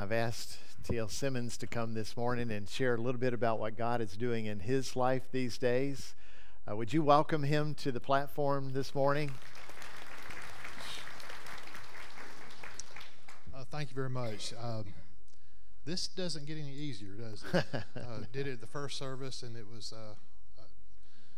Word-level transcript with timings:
I've 0.00 0.12
asked 0.12 0.56
T.L. 0.82 1.08
Simmons 1.08 1.58
to 1.58 1.66
come 1.66 1.92
this 1.92 2.16
morning 2.16 2.50
and 2.50 2.66
share 2.66 2.94
a 2.94 2.96
little 2.96 3.20
bit 3.20 3.34
about 3.34 3.58
what 3.58 3.76
God 3.76 4.00
is 4.00 4.16
doing 4.16 4.46
in 4.46 4.60
his 4.60 4.96
life 4.96 5.24
these 5.30 5.58
days. 5.58 6.14
Uh, 6.66 6.74
would 6.74 6.94
you 6.94 7.02
welcome 7.02 7.42
him 7.42 7.74
to 7.74 7.92
the 7.92 8.00
platform 8.00 8.72
this 8.72 8.94
morning? 8.94 9.30
Uh, 13.54 13.64
thank 13.70 13.90
you 13.90 13.94
very 13.94 14.08
much. 14.08 14.54
Um, 14.58 14.86
this 15.84 16.08
doesn't 16.08 16.46
get 16.46 16.56
any 16.56 16.72
easier, 16.72 17.12
does 17.12 17.44
it? 17.52 17.64
uh, 17.74 18.20
did 18.32 18.46
it 18.46 18.52
at 18.52 18.60
the 18.62 18.66
first 18.66 18.96
service, 18.96 19.42
and 19.42 19.54
it 19.54 19.66
was 19.70 19.92
uh, 19.92 20.14
uh, 20.58 20.64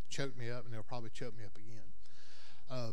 choked 0.08 0.38
me 0.38 0.50
up, 0.50 0.66
and 0.66 0.72
it'll 0.72 0.84
probably 0.84 1.10
choke 1.10 1.36
me 1.36 1.42
up 1.44 1.56
again. 1.56 2.92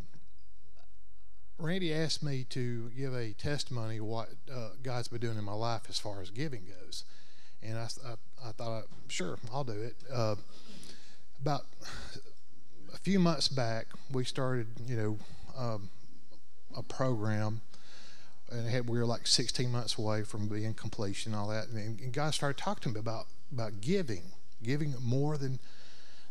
Randy 1.60 1.94
asked 1.94 2.23
me 2.23 2.46
to 2.52 2.89
give 2.98 3.14
a 3.14 3.34
testimony 3.34 4.00
what 4.00 4.30
uh, 4.52 4.70
God's 4.82 5.09
been 5.09 5.20
doing 5.20 5.38
in 5.38 5.44
my 5.44 5.54
life 5.54 5.84
as 5.89 6.00
far 6.00 6.21
as 6.21 6.30
giving 6.30 6.63
goes, 6.66 7.04
and 7.62 7.77
I, 7.77 7.88
I, 8.05 8.50
I 8.50 8.52
thought, 8.54 8.86
sure, 9.09 9.38
I'll 9.54 9.66
do 9.66 9.73
it. 9.73 9.95
Uh, 10.12 10.36
about 11.41 11.66
a 12.94 12.98
few 12.98 13.20
months 13.20 13.50
back, 13.50 13.88
we 14.09 14.23
started, 14.23 14.67
you 14.88 14.95
know, 14.95 15.17
um, 15.58 15.90
a 16.76 16.81
program, 16.81 17.62
and 18.50 18.70
had, 18.70 18.89
we 18.89 18.98
were 18.98 19.05
like 19.05 19.28
16 19.28 19.70
months 19.70 19.98
away 19.98 20.23
from 20.23 20.48
being 20.48 20.73
completion, 20.73 21.34
and 21.34 21.41
all 21.41 21.50
that, 21.50 21.67
and, 21.67 22.00
and 22.00 22.14
God 22.14 22.34
started 22.34 22.58
talking 22.58 22.94
to 22.94 22.98
me 22.98 23.00
about 23.02 23.26
about 23.52 23.81
giving, 23.81 24.23
giving 24.64 24.95
more 25.02 25.38
than 25.38 25.59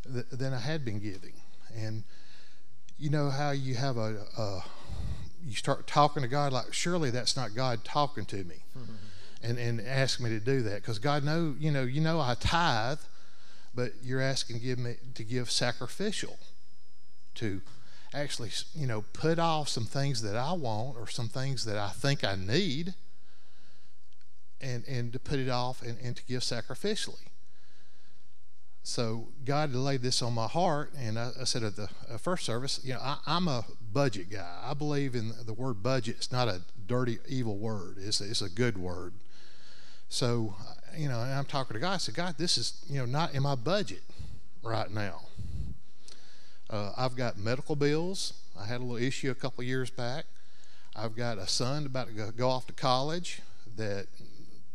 than 0.07 0.55
I 0.55 0.61
had 0.61 0.87
been 0.87 1.01
giving, 1.01 1.35
and 1.77 2.05
you 2.99 3.11
know 3.11 3.29
how 3.29 3.51
you 3.51 3.75
have 3.75 3.99
a, 3.99 4.25
a 4.39 4.65
you 5.45 5.55
start 5.55 5.87
talking 5.87 6.23
to 6.23 6.29
God 6.29 6.53
like, 6.53 6.73
surely 6.73 7.11
that's 7.11 7.37
not 7.37 7.55
God 7.55 7.85
talking 7.85 8.25
to 8.27 8.45
me, 8.45 8.57
mm-hmm. 8.77 8.93
and 9.43 9.59
and 9.59 9.81
ask 9.81 10.21
me 10.21 10.31
to 10.31 10.41
do 10.41 10.63
that 10.63 10.77
because 10.77 10.99
God 10.99 11.25
know 11.25 11.55
you 11.59 11.71
know 11.71 11.83
you 11.83 12.01
know 12.01 12.21
I 12.21 12.35
tithe, 12.35 12.99
but 13.75 13.93
you're 14.03 14.21
asking 14.21 14.61
give 14.61 14.79
me 14.79 14.97
to 15.15 15.25
give 15.25 15.51
sacrificial, 15.51 16.39
to 17.37 17.61
actually 18.13 18.51
you 18.75 18.87
know 18.87 19.05
put 19.13 19.39
off 19.39 19.69
some 19.69 19.85
things 19.85 20.23
that 20.23 20.37
I 20.37 20.53
want 20.53 20.97
or 20.97 21.07
some 21.07 21.29
things 21.29 21.65
that 21.65 21.79
I 21.79 21.91
think 21.91 22.25
I 22.25 22.37
need, 22.37 22.95
and 24.61 24.85
and 24.87 25.13
to 25.13 25.19
put 25.19 25.39
it 25.39 25.49
off 25.49 25.83
and, 25.83 25.99
and 26.03 26.17
to 26.17 26.25
give 26.25 26.43
sacrificially. 26.43 27.29
So 28.83 29.29
God 29.45 29.75
laid 29.75 30.03
this 30.03 30.23
on 30.23 30.33
my 30.33 30.47
heart, 30.47 30.93
and 30.99 31.19
I, 31.19 31.31
I 31.41 31.45
said 31.45 31.63
at 31.63 31.77
the 31.77 31.91
uh, 32.11 32.17
first 32.17 32.45
service, 32.45 32.81
you 32.83 32.95
know, 32.95 33.01
I, 33.01 33.19
am 33.27 33.47
a 33.47 33.65
budget 33.93 34.31
guy. 34.31 34.61
I 34.65 34.75
believe 34.75 35.15
in 35.15 35.33
the 35.45 35.53
word 35.53 35.83
budget. 35.83 36.17
It's 36.17 36.33
not 36.33 36.49
a 36.49 36.63
dirty, 36.87 37.19
evil 37.29 37.59
word. 37.59 37.97
It's 37.99 38.21
a, 38.21 38.31
it's 38.31 38.41
a 38.41 38.49
good 38.49 38.79
word. 38.79 39.13
So, 40.09 40.55
you 40.97 41.09
know, 41.09 41.19
I'm 41.19 41.45
talking 41.45 41.75
to 41.75 41.81
God. 41.81 41.95
I 41.95 41.97
said, 41.99 42.15
God, 42.15 42.37
this 42.39 42.57
is 42.57 42.83
you 42.89 42.99
know 42.99 43.07
not 43.07 43.35
in 43.35 43.43
my 43.43 43.55
budget 43.55 44.03
right 44.63 44.91
now. 44.91 45.21
Uh, 46.71 46.93
I've 46.97 47.15
got 47.15 47.39
medical 47.39 47.77
bills. 47.77 48.35
I 48.59 48.67
had 48.67 48.81
a 48.81 48.85
little 48.85 48.97
issue 48.97 49.31
a 49.31 49.35
couple 49.35 49.65
years 49.65 49.91
back. 49.91 50.25
I've 50.97 51.15
got 51.15 51.39
a 51.39 51.47
son 51.47 51.87
about 51.87 52.09
to 52.09 52.33
go 52.33 52.49
off 52.49 52.67
to 52.67 52.73
college 52.73 53.41
that 53.77 54.07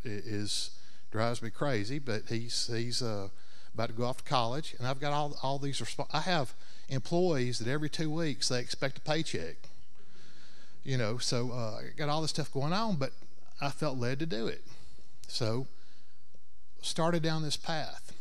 is 0.04 0.70
drives 1.10 1.42
me 1.42 1.50
crazy, 1.50 1.98
but 1.98 2.22
he's 2.28 2.70
he's 2.72 3.02
uh, 3.02 3.28
about 3.74 3.88
to 3.88 3.92
go 3.92 4.04
off 4.04 4.18
to 4.18 4.24
college, 4.24 4.74
and 4.78 4.86
I've 4.86 5.00
got 5.00 5.12
all 5.12 5.36
all 5.42 5.58
these. 5.58 5.80
Resp- 5.80 6.08
I 6.12 6.20
have 6.20 6.54
employees 6.88 7.58
that 7.58 7.68
every 7.68 7.88
two 7.88 8.10
weeks 8.10 8.48
they 8.48 8.60
expect 8.60 8.98
a 8.98 9.00
paycheck. 9.00 9.56
You 10.84 10.98
know, 10.98 11.18
so 11.18 11.50
uh, 11.50 11.80
I 11.80 11.82
got 11.96 12.08
all 12.08 12.22
this 12.22 12.30
stuff 12.30 12.52
going 12.52 12.72
on, 12.72 12.96
but 12.96 13.12
I 13.60 13.70
felt 13.70 13.98
led 13.98 14.18
to 14.20 14.26
do 14.26 14.46
it, 14.46 14.62
so 15.26 15.66
started 16.82 17.22
down 17.22 17.42
this 17.42 17.56
path, 17.56 18.12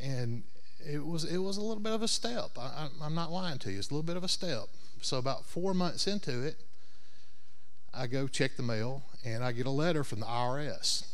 and 0.00 0.42
it 0.86 1.06
was 1.06 1.24
it 1.24 1.38
was 1.38 1.56
a 1.56 1.60
little 1.60 1.82
bit 1.82 1.92
of 1.92 2.02
a 2.02 2.08
step. 2.08 2.50
I, 2.58 2.88
I'm 3.02 3.14
not 3.14 3.30
lying 3.30 3.58
to 3.58 3.70
you; 3.70 3.78
it's 3.78 3.90
a 3.90 3.94
little 3.94 4.06
bit 4.06 4.16
of 4.16 4.24
a 4.24 4.28
step. 4.28 4.64
So 5.00 5.18
about 5.18 5.44
four 5.44 5.74
months 5.74 6.06
into 6.06 6.42
it, 6.42 6.56
I 7.92 8.06
go 8.06 8.26
check 8.26 8.56
the 8.56 8.62
mail, 8.62 9.02
and 9.24 9.44
I 9.44 9.52
get 9.52 9.66
a 9.66 9.70
letter 9.70 10.02
from 10.02 10.20
the 10.20 10.26
IRS. 10.26 11.04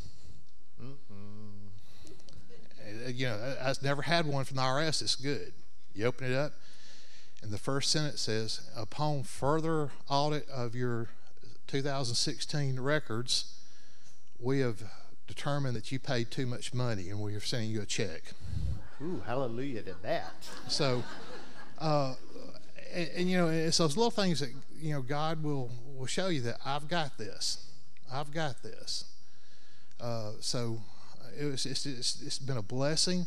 Mm-hmm. 0.81 1.11
Uh, 2.81 2.90
you 3.09 3.27
know, 3.27 3.57
I've 3.63 3.83
never 3.83 4.03
had 4.03 4.27
one 4.27 4.45
from 4.45 4.57
the 4.57 4.63
IRS. 4.63 5.03
It's 5.03 5.17
good. 5.17 5.53
You 5.95 6.07
open 6.07 6.31
it 6.31 6.37
up, 6.37 6.53
and 7.43 7.51
the 7.51 7.59
first 7.59 7.91
sentence 7.91 8.23
says, 8.23 8.61
"Upon 8.77 9.23
further 9.23 9.91
audit 10.09 10.49
of 10.49 10.75
your 10.75 11.09
2016 11.67 12.79
records, 12.81 13.55
we 14.39 14.61
have 14.61 14.83
determined 15.27 15.77
that 15.77 15.93
you 15.93 15.99
paid 15.99 16.31
too 16.31 16.47
much 16.47 16.73
money, 16.75 17.11
and 17.11 17.21
we 17.21 17.35
are 17.35 17.41
sending 17.41 17.71
you 17.71 17.83
a 17.83 17.87
check." 17.87 18.35
Ooh, 19.03 19.23
hallelujah 19.25 19.83
to 19.83 19.95
that. 20.03 20.35
So, 20.69 21.03
uh, 21.79 22.15
and, 22.93 23.09
and, 23.17 23.31
you 23.31 23.39
know, 23.39 23.49
it's 23.49 23.79
those 23.79 23.97
little 23.97 24.11
things 24.11 24.41
that 24.41 24.51
you 24.79 24.93
know 24.93 25.03
God 25.03 25.43
will 25.43 25.71
will 25.97 26.07
show 26.07 26.29
you 26.29 26.41
that 26.43 26.59
I've 26.65 26.89
got 26.89 27.19
this, 27.19 27.67
I've 28.13 28.33
got 28.33 28.63
this. 28.63 29.05
Uh, 30.01 30.33
so 30.41 30.81
it 31.39 31.45
was, 31.45 31.67
it's, 31.67 31.87
it's, 31.87 32.23
it's 32.23 32.39
been 32.39 32.57
a 32.57 32.63
blessing 32.63 33.27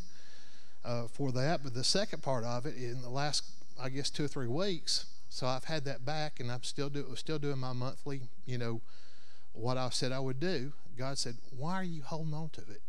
uh, 0.85 1.07
for 1.07 1.31
that. 1.31 1.63
But 1.63 1.73
the 1.73 1.83
second 1.83 2.23
part 2.23 2.43
of 2.43 2.65
it, 2.65 2.75
in 2.75 3.01
the 3.01 3.09
last, 3.09 3.43
I 3.81 3.89
guess, 3.89 4.09
two 4.09 4.25
or 4.25 4.27
three 4.27 4.47
weeks, 4.47 5.05
so 5.29 5.47
I've 5.47 5.63
had 5.63 5.85
that 5.85 6.05
back, 6.05 6.39
and 6.39 6.51
I'm 6.51 6.63
still 6.63 6.89
do, 6.89 7.07
still 7.15 7.39
doing 7.39 7.57
my 7.57 7.73
monthly, 7.73 8.21
you 8.45 8.57
know, 8.57 8.81
what 9.53 9.77
I 9.77 9.89
said 9.89 10.11
I 10.11 10.19
would 10.19 10.39
do. 10.39 10.73
God 10.97 11.17
said, 11.17 11.37
"Why 11.55 11.73
are 11.73 11.83
you 11.83 12.03
holding 12.03 12.33
on 12.33 12.49
to 12.49 12.61
it? 12.61 12.81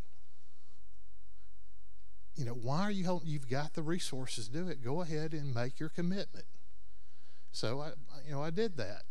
You 2.37 2.45
know, 2.45 2.53
why 2.53 2.83
are 2.83 2.91
you 2.91 3.07
holding? 3.07 3.29
You've 3.29 3.49
got 3.49 3.75
the 3.75 3.83
resources 3.83 4.49
to 4.49 4.53
do 4.53 4.69
it. 4.69 4.85
Go 4.85 5.01
ahead 5.01 5.33
and 5.33 5.55
make 5.55 5.81
your 5.81 5.89
commitment." 5.89 6.47
So 7.53 7.81
I, 7.81 7.93
you 8.27 8.33
know, 8.33 8.43
I 8.43 8.51
did 8.51 8.77
that, 8.77 9.05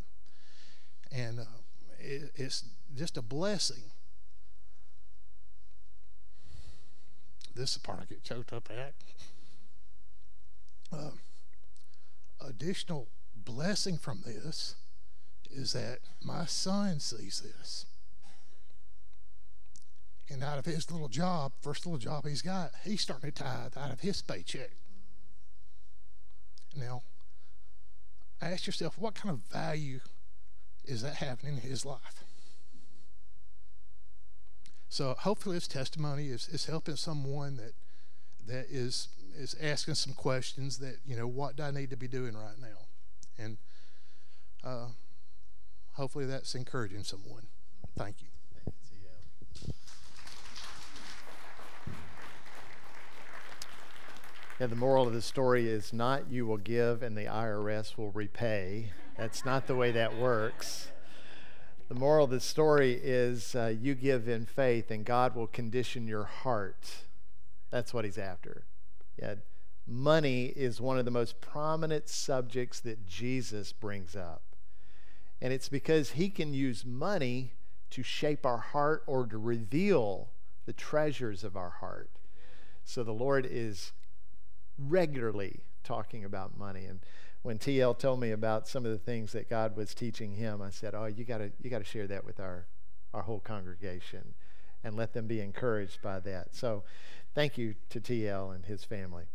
and 1.12 1.40
uh, 1.40 1.46
it, 2.00 2.32
it's 2.36 2.66
just 2.96 3.18
a 3.18 3.22
blessing 3.22 3.84
this 7.56 7.72
is 7.72 7.76
the 7.76 7.82
part 7.82 8.00
I 8.02 8.06
get 8.06 8.24
choked 8.24 8.54
up 8.54 8.70
at. 8.72 8.94
Uh, 10.92 11.12
additional 12.42 13.08
blessing 13.36 13.98
from 13.98 14.22
this 14.26 14.76
is 15.52 15.74
that 15.74 16.00
my 16.24 16.46
son 16.46 17.00
sees 17.00 17.42
this. 17.42 17.86
And 20.30 20.44
out 20.44 20.58
of 20.58 20.66
his 20.66 20.90
little 20.90 21.10
job, 21.10 21.52
first 21.62 21.86
little 21.86 22.00
job 22.00 22.26
he's 22.26 22.42
got, 22.42 22.72
he's 22.84 23.02
starting 23.02 23.32
to 23.32 23.44
tithe 23.44 23.78
out 23.78 23.92
of 23.92 24.00
his 24.00 24.22
paycheck. 24.22 24.72
Now, 26.76 27.04
ask 28.42 28.66
yourself, 28.66 28.98
what 28.98 29.14
kind 29.14 29.30
of 29.32 29.42
value 29.52 30.00
is 30.86 31.04
that 31.04 31.16
having 31.16 31.50
in 31.50 31.58
his 31.58 31.86
life? 31.86 32.23
So 34.94 35.16
hopefully 35.18 35.56
this 35.56 35.68
testimony 35.68 36.28
is, 36.28 36.48
is 36.50 36.68
helping 36.68 36.98
someone 36.98 37.58
that 37.58 37.74
that 38.46 38.68
is 38.70 39.08
is 39.36 39.56
asking 39.60 39.96
some 39.96 40.14
questions 40.14 40.78
that, 40.78 40.98
you 41.04 41.18
know, 41.18 41.26
what 41.26 41.56
do 41.56 41.64
I 41.64 41.72
need 41.72 41.90
to 41.90 41.98
be 41.98 42.08
doing 42.08 42.38
right 42.38 42.60
now? 42.62 42.86
And 43.44 43.58
uh, 44.64 44.90
hopefully 45.94 46.28
that's 46.28 46.54
encouraging 46.54 47.06
someone. 47.06 47.48
Thank 47.98 48.18
you. 48.22 48.28
Yeah, 54.60 54.68
the 54.68 54.76
moral 54.76 55.08
of 55.08 55.14
the 55.14 55.24
story 55.24 55.70
is 55.70 55.92
not 55.92 56.30
you 56.30 56.46
will 56.46 56.58
give 56.58 57.02
and 57.02 57.18
the 57.18 57.26
IRS 57.26 57.98
will 57.98 58.12
repay. 58.12 58.92
That's 59.18 59.44
not 59.44 59.66
the 59.66 59.74
way 59.74 59.92
that 59.92 60.16
works. 60.16 60.90
The 61.90 61.96
moral 61.96 62.26
of 62.26 62.32
the 62.32 62.40
story 62.40 62.94
is 62.94 63.56
uh, 63.56 63.74
you 63.80 63.94
give 63.94 64.28
in 64.28 64.46
faith 64.46 64.90
and 64.90 65.06
God 65.06 65.36
will 65.36 65.48
condition 65.48 66.08
your 66.08 66.24
heart. 66.24 67.04
That's 67.72 67.94
what 67.94 68.06
he's 68.06 68.18
after. 68.18 68.64
Yeah, 69.22 69.36
money 69.86 70.46
is 70.46 70.80
one 70.80 70.98
of 70.98 71.06
the 71.06 71.12
most 71.12 71.42
prominent 71.42 72.08
subjects 72.08 72.80
that 72.82 73.06
Jesus 73.06 73.74
brings 73.74 74.16
up. 74.16 74.42
And 75.42 75.52
it's 75.52 75.70
because 75.70 76.12
he 76.12 76.30
can 76.30 76.54
use 76.54 76.86
money 76.86 77.52
to 77.90 78.02
shape 78.02 78.46
our 78.46 78.60
heart 78.60 79.04
or 79.06 79.28
to 79.28 79.38
reveal 79.38 80.30
the 80.66 80.74
treasures 80.74 81.44
of 81.44 81.58
our 81.58 81.70
heart. 81.70 82.10
So 82.86 83.04
the 83.04 83.12
Lord 83.12 83.46
is 83.50 83.92
regularly 84.78 85.66
talking 85.84 86.24
about 86.24 86.58
money. 86.58 86.86
And 86.86 87.02
when 87.44 87.60
TL 87.60 88.00
told 88.00 88.20
me 88.20 88.32
about 88.32 88.68
some 88.68 88.86
of 88.86 88.92
the 88.92 88.98
things 88.98 89.34
that 89.34 89.50
God 89.50 89.76
was 89.76 89.94
teaching 89.94 90.34
him, 90.34 90.62
I 90.62 90.70
said, 90.70 90.96
"Oh, 90.96 91.06
you 91.06 91.26
got 91.26 91.38
to 91.40 91.52
you 91.62 91.70
got 91.70 91.80
to 91.80 91.84
share 91.84 92.08
that 92.08 92.26
with 92.26 92.40
our 92.40 92.66
our 93.14 93.22
whole 93.22 93.40
congregation 93.40 94.34
and 94.84 94.96
let 94.96 95.14
them 95.14 95.28
be 95.28 95.42
encouraged 95.42 96.02
by 96.02 96.20
that." 96.22 96.56
So, 96.56 96.84
thank 97.36 97.58
you 97.58 97.76
to 97.90 98.00
TL 98.00 98.56
and 98.56 98.66
his 98.66 98.84
family. 98.84 99.26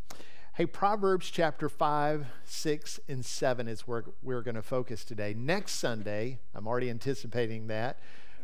Hey, 0.54 0.66
Proverbs 0.66 1.30
chapter 1.30 1.68
5, 1.68 2.26
6, 2.42 3.00
and 3.08 3.24
7 3.24 3.68
is 3.68 3.82
where 3.82 4.02
we're 4.24 4.42
going 4.42 4.56
to 4.56 4.62
focus 4.62 5.04
today. 5.04 5.32
Next 5.32 5.74
Sunday, 5.74 6.40
I'm 6.52 6.66
already 6.66 6.90
anticipating 6.90 7.68
that, 7.68 8.00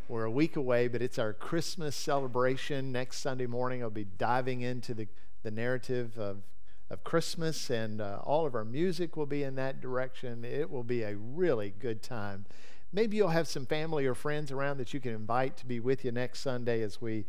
We're 0.06 0.22
a 0.22 0.31
week 0.31 0.55
away, 0.55 0.87
but 0.87 1.02
it's 1.02 1.19
our 1.19 1.32
Christmas 1.32 1.96
celebration. 1.96 2.93
Next 2.93 3.19
Sunday 3.19 3.46
morning, 3.46 3.82
I'll 3.82 3.90
be 3.90 4.05
diving 4.05 4.60
into 4.60 4.94
the, 4.94 5.08
the 5.43 5.50
narrative 5.50 6.17
of, 6.17 6.43
of 6.90 7.04
Christmas, 7.04 7.70
and 7.70 8.00
uh, 8.00 8.20
all 8.25 8.46
of 8.46 8.54
our 8.54 8.64
music 8.64 9.16
will 9.16 9.26
be 9.26 9.42
in 9.42 9.54
that 9.56 9.81
direction. 9.81 10.44
It 10.44 10.70
will 10.70 10.84
be 10.84 11.02
a 11.02 11.16
really 11.16 11.72
good 11.78 12.02
time. 12.02 12.44
Maybe 12.92 13.16
you'll 13.16 13.28
have 13.28 13.48
some 13.48 13.66
family 13.66 14.06
or 14.06 14.14
friends 14.14 14.52
around 14.52 14.78
that 14.78 14.94
you 14.94 15.00
can 15.00 15.12
invite 15.12 15.56
to 15.58 15.66
be 15.66 15.81
with 15.81 16.04
you 16.04 16.12
next 16.12 16.40
Sunday 16.40 16.82
as 16.82 17.00
we 17.00 17.26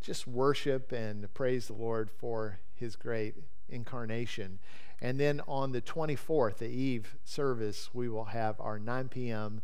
just 0.00 0.26
worship 0.26 0.90
and 0.92 1.32
praise 1.34 1.68
the 1.68 1.74
Lord 1.74 2.10
for 2.10 2.58
his 2.74 2.96
great 2.96 3.34
incarnation. 3.68 4.58
And 5.00 5.20
then 5.20 5.40
on 5.46 5.72
the 5.72 5.80
24th, 5.80 6.58
the 6.58 6.68
Eve 6.68 7.16
service, 7.24 7.90
we 7.92 8.08
will 8.08 8.24
have 8.24 8.60
our 8.60 8.78
9 8.78 9.08
p.m. 9.08 9.62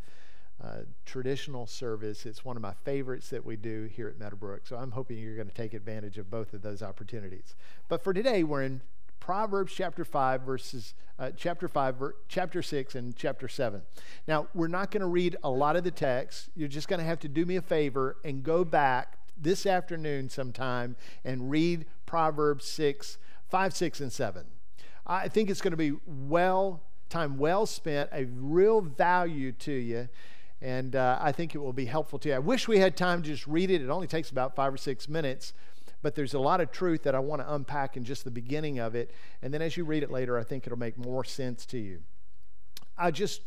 Uh, 0.63 0.81
traditional 1.07 1.67
service. 1.67 2.27
It's 2.27 2.45
one 2.45 2.57
of 2.57 2.63
my 2.63 2.75
favorites 2.85 3.31
that 3.31 3.45
we 3.45 3.57
do 3.57 3.85
here 3.85 4.09
at 4.09 4.19
Meadowbrook. 4.19 4.67
So 4.67 4.77
I'm 4.77 4.91
hoping 4.91 5.19
you're 5.19 5.37
going 5.37 5.49
to 5.49 5.55
take 5.55 5.75
advantage 5.75 6.19
of 6.19 6.31
both 6.31 6.53
of 6.53 6.63
those 6.63 6.83
opportunities. 6.83 7.55
But 7.89 8.05
for 8.05 8.13
today, 8.13 8.45
we're 8.45 8.65
in 8.65 8.83
Proverbs 9.21 9.73
chapter 9.73 10.05
5, 10.05 10.43
verses, 10.43 10.95
uh, 11.19 11.31
chapter 11.37 11.69
5, 11.69 11.97
ver- 11.97 12.17
chapter 12.29 12.63
6, 12.63 12.95
and 12.95 13.15
chapter 13.15 13.47
7. 13.47 13.83
Now, 14.27 14.49
we're 14.55 14.67
not 14.67 14.91
going 14.91 15.03
to 15.03 15.07
read 15.07 15.37
a 15.45 15.51
lot 15.51 15.77
of 15.77 15.85
the 15.85 15.91
text. 15.91 16.49
You're 16.57 16.69
just 16.69 16.89
going 16.89 16.99
to 16.99 17.05
have 17.05 17.21
to 17.21 17.29
do 17.29 17.47
me 17.47 17.57
a 17.57 17.63
favor 17.63 18.17
and 18.25 18.43
go 18.43 18.65
back 18.65 19.19
this 19.37 19.67
afternoon 19.67 20.29
sometime 20.29 20.97
and 21.25 21.51
read 21.51 21.87
Proverbs 22.07 22.65
6, 22.67 23.19
5, 23.49 23.75
6, 23.75 24.01
and 24.01 24.13
7. 24.13 24.47
I 25.07 25.29
think 25.29 25.51
it's 25.51 25.61
going 25.61 25.73
to 25.73 25.77
be 25.77 25.93
well, 26.07 26.83
time 27.09 27.39
well 27.39 27.67
spent, 27.67 28.11
a 28.13 28.25
real 28.25 28.81
value 28.81 29.53
to 29.53 29.73
you 29.73 30.09
and 30.63 30.95
uh, 30.95 31.19
I 31.21 31.33
think 31.33 31.55
it 31.55 31.59
will 31.59 31.73
be 31.73 31.87
helpful 31.87 32.19
to 32.21 32.29
you. 32.29 32.35
I 32.35 32.39
wish 32.39 32.69
we 32.69 32.79
had 32.79 32.97
time 32.97 33.23
to 33.23 33.29
just 33.29 33.47
read 33.47 33.71
it. 33.71 33.81
It 33.81 33.89
only 33.89 34.07
takes 34.07 34.31
about 34.31 34.55
five 34.55 34.75
or 34.75 34.77
six 34.77 35.09
minutes, 35.09 35.55
but 36.03 36.15
there's 36.15 36.35
a 36.35 36.39
lot 36.39 36.61
of 36.61 36.71
truth 36.71 37.03
that 37.03 37.15
I 37.15 37.19
want 37.19 37.43
to 37.43 37.55
unpack 37.55 37.97
in 37.97 38.05
just 38.05 38.25
the 38.25 38.31
beginning 38.31 38.79
of 38.79 38.95
it. 38.95 39.11
And 39.43 39.53
then 39.53 39.63
as 39.63 39.77
you 39.77 39.85
read 39.85 40.03
it 40.03 40.11
later, 40.11 40.39
I 40.39 40.45
think 40.45 40.67
it'll 40.67 40.79
make 40.79 40.97
more 40.97 41.25
sense 41.25 41.67
to 41.67 41.79
you. 41.79 42.01
I 42.97 43.11
just 43.11 43.43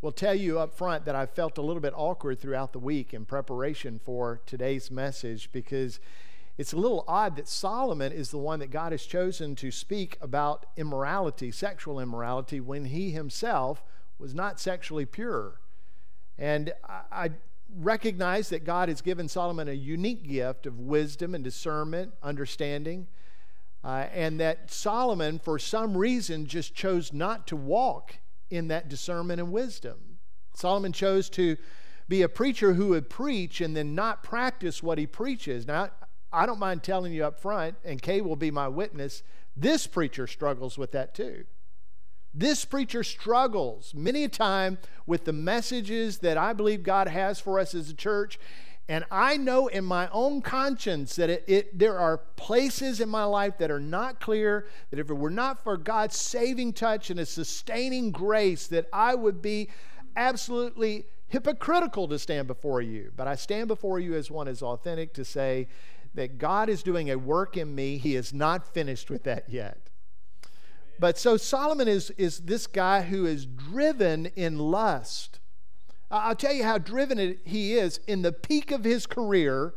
will 0.00 0.12
tell 0.12 0.34
you 0.34 0.58
up 0.58 0.74
front 0.74 1.04
that 1.04 1.14
I 1.14 1.26
felt 1.26 1.58
a 1.58 1.62
little 1.62 1.82
bit 1.82 1.92
awkward 1.96 2.40
throughout 2.40 2.72
the 2.72 2.78
week 2.78 3.12
in 3.12 3.24
preparation 3.24 4.00
for 4.02 4.40
today's 4.46 4.90
message 4.90 5.50
because 5.52 5.98
it's 6.56 6.72
a 6.72 6.76
little 6.76 7.04
odd 7.06 7.36
that 7.36 7.48
Solomon 7.48 8.12
is 8.12 8.30
the 8.30 8.38
one 8.38 8.58
that 8.60 8.70
God 8.70 8.92
has 8.92 9.04
chosen 9.04 9.54
to 9.56 9.70
speak 9.70 10.16
about 10.20 10.66
immorality, 10.76 11.50
sexual 11.50 12.00
immorality, 12.00 12.60
when 12.60 12.86
he 12.86 13.10
himself 13.10 13.82
was 14.18 14.34
not 14.34 14.58
sexually 14.58 15.06
pure. 15.06 15.60
And 16.36 16.72
I, 17.10 17.30
recognize 17.74 18.48
that 18.48 18.64
God 18.64 18.88
has 18.88 19.00
given 19.00 19.28
Solomon 19.28 19.68
a 19.68 19.72
unique 19.72 20.26
gift 20.26 20.66
of 20.66 20.78
wisdom 20.78 21.34
and 21.34 21.44
discernment, 21.44 22.12
understanding, 22.22 23.06
uh, 23.84 24.06
and 24.12 24.40
that 24.40 24.70
Solomon, 24.70 25.38
for 25.38 25.58
some 25.58 25.96
reason, 25.96 26.46
just 26.46 26.74
chose 26.74 27.12
not 27.12 27.46
to 27.48 27.56
walk 27.56 28.18
in 28.50 28.68
that 28.68 28.88
discernment 28.88 29.40
and 29.40 29.52
wisdom. 29.52 30.18
Solomon 30.54 30.92
chose 30.92 31.28
to 31.30 31.56
be 32.08 32.22
a 32.22 32.28
preacher 32.28 32.72
who 32.72 32.88
would 32.88 33.10
preach 33.10 33.60
and 33.60 33.76
then 33.76 33.94
not 33.94 34.22
practice 34.22 34.82
what 34.82 34.98
he 34.98 35.06
preaches. 35.06 35.66
Now, 35.66 35.90
I 36.32 36.46
don't 36.46 36.58
mind 36.58 36.82
telling 36.82 37.12
you 37.12 37.24
up 37.24 37.40
front, 37.40 37.76
and 37.84 38.00
Kay 38.02 38.20
will 38.20 38.36
be 38.36 38.50
my 38.50 38.68
witness, 38.68 39.22
this 39.56 39.86
preacher 39.86 40.26
struggles 40.26 40.78
with 40.78 40.92
that 40.92 41.14
too. 41.14 41.44
This 42.38 42.64
preacher 42.64 43.02
struggles 43.02 43.92
many 43.96 44.22
a 44.22 44.28
time 44.28 44.78
with 45.06 45.24
the 45.24 45.32
messages 45.32 46.18
that 46.18 46.38
I 46.38 46.52
believe 46.52 46.84
God 46.84 47.08
has 47.08 47.40
for 47.40 47.58
us 47.58 47.74
as 47.74 47.90
a 47.90 47.94
church. 47.94 48.38
And 48.88 49.04
I 49.10 49.36
know 49.36 49.66
in 49.66 49.84
my 49.84 50.08
own 50.12 50.40
conscience 50.40 51.16
that 51.16 51.30
it, 51.30 51.44
it, 51.48 51.76
there 51.76 51.98
are 51.98 52.18
places 52.36 53.00
in 53.00 53.08
my 53.08 53.24
life 53.24 53.58
that 53.58 53.72
are 53.72 53.80
not 53.80 54.20
clear, 54.20 54.68
that 54.90 55.00
if 55.00 55.10
it 55.10 55.14
were 55.14 55.30
not 55.30 55.64
for 55.64 55.76
God's 55.76 56.16
saving 56.16 56.74
touch 56.74 57.10
and 57.10 57.18
a 57.18 57.26
sustaining 57.26 58.12
grace, 58.12 58.68
that 58.68 58.86
I 58.92 59.16
would 59.16 59.42
be 59.42 59.68
absolutely 60.14 61.06
hypocritical 61.26 62.06
to 62.06 62.20
stand 62.20 62.46
before 62.46 62.80
you. 62.80 63.10
But 63.16 63.26
I 63.26 63.34
stand 63.34 63.66
before 63.66 63.98
you 63.98 64.14
as 64.14 64.30
one 64.30 64.46
as 64.46 64.62
authentic 64.62 65.12
to 65.14 65.24
say 65.24 65.66
that 66.14 66.38
God 66.38 66.68
is 66.68 66.84
doing 66.84 67.10
a 67.10 67.18
work 67.18 67.56
in 67.56 67.74
me. 67.74 67.98
He 67.98 68.14
is 68.14 68.32
not 68.32 68.72
finished 68.72 69.10
with 69.10 69.24
that 69.24 69.48
yet. 69.48 69.90
But 70.98 71.18
so 71.18 71.36
Solomon 71.36 71.88
is, 71.88 72.10
is 72.12 72.40
this 72.40 72.66
guy 72.66 73.02
who 73.02 73.24
is 73.24 73.46
driven 73.46 74.26
in 74.36 74.58
lust. 74.58 75.38
I'll 76.10 76.34
tell 76.34 76.52
you 76.52 76.64
how 76.64 76.78
driven 76.78 77.38
he 77.44 77.74
is. 77.74 78.00
In 78.06 78.22
the 78.22 78.32
peak 78.32 78.70
of 78.70 78.84
his 78.84 79.06
career, 79.06 79.74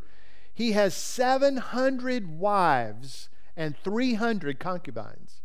he 0.54 0.72
has 0.72 0.94
700 0.94 2.38
wives 2.38 3.28
and 3.56 3.76
300 3.76 4.58
concubines. 4.58 5.42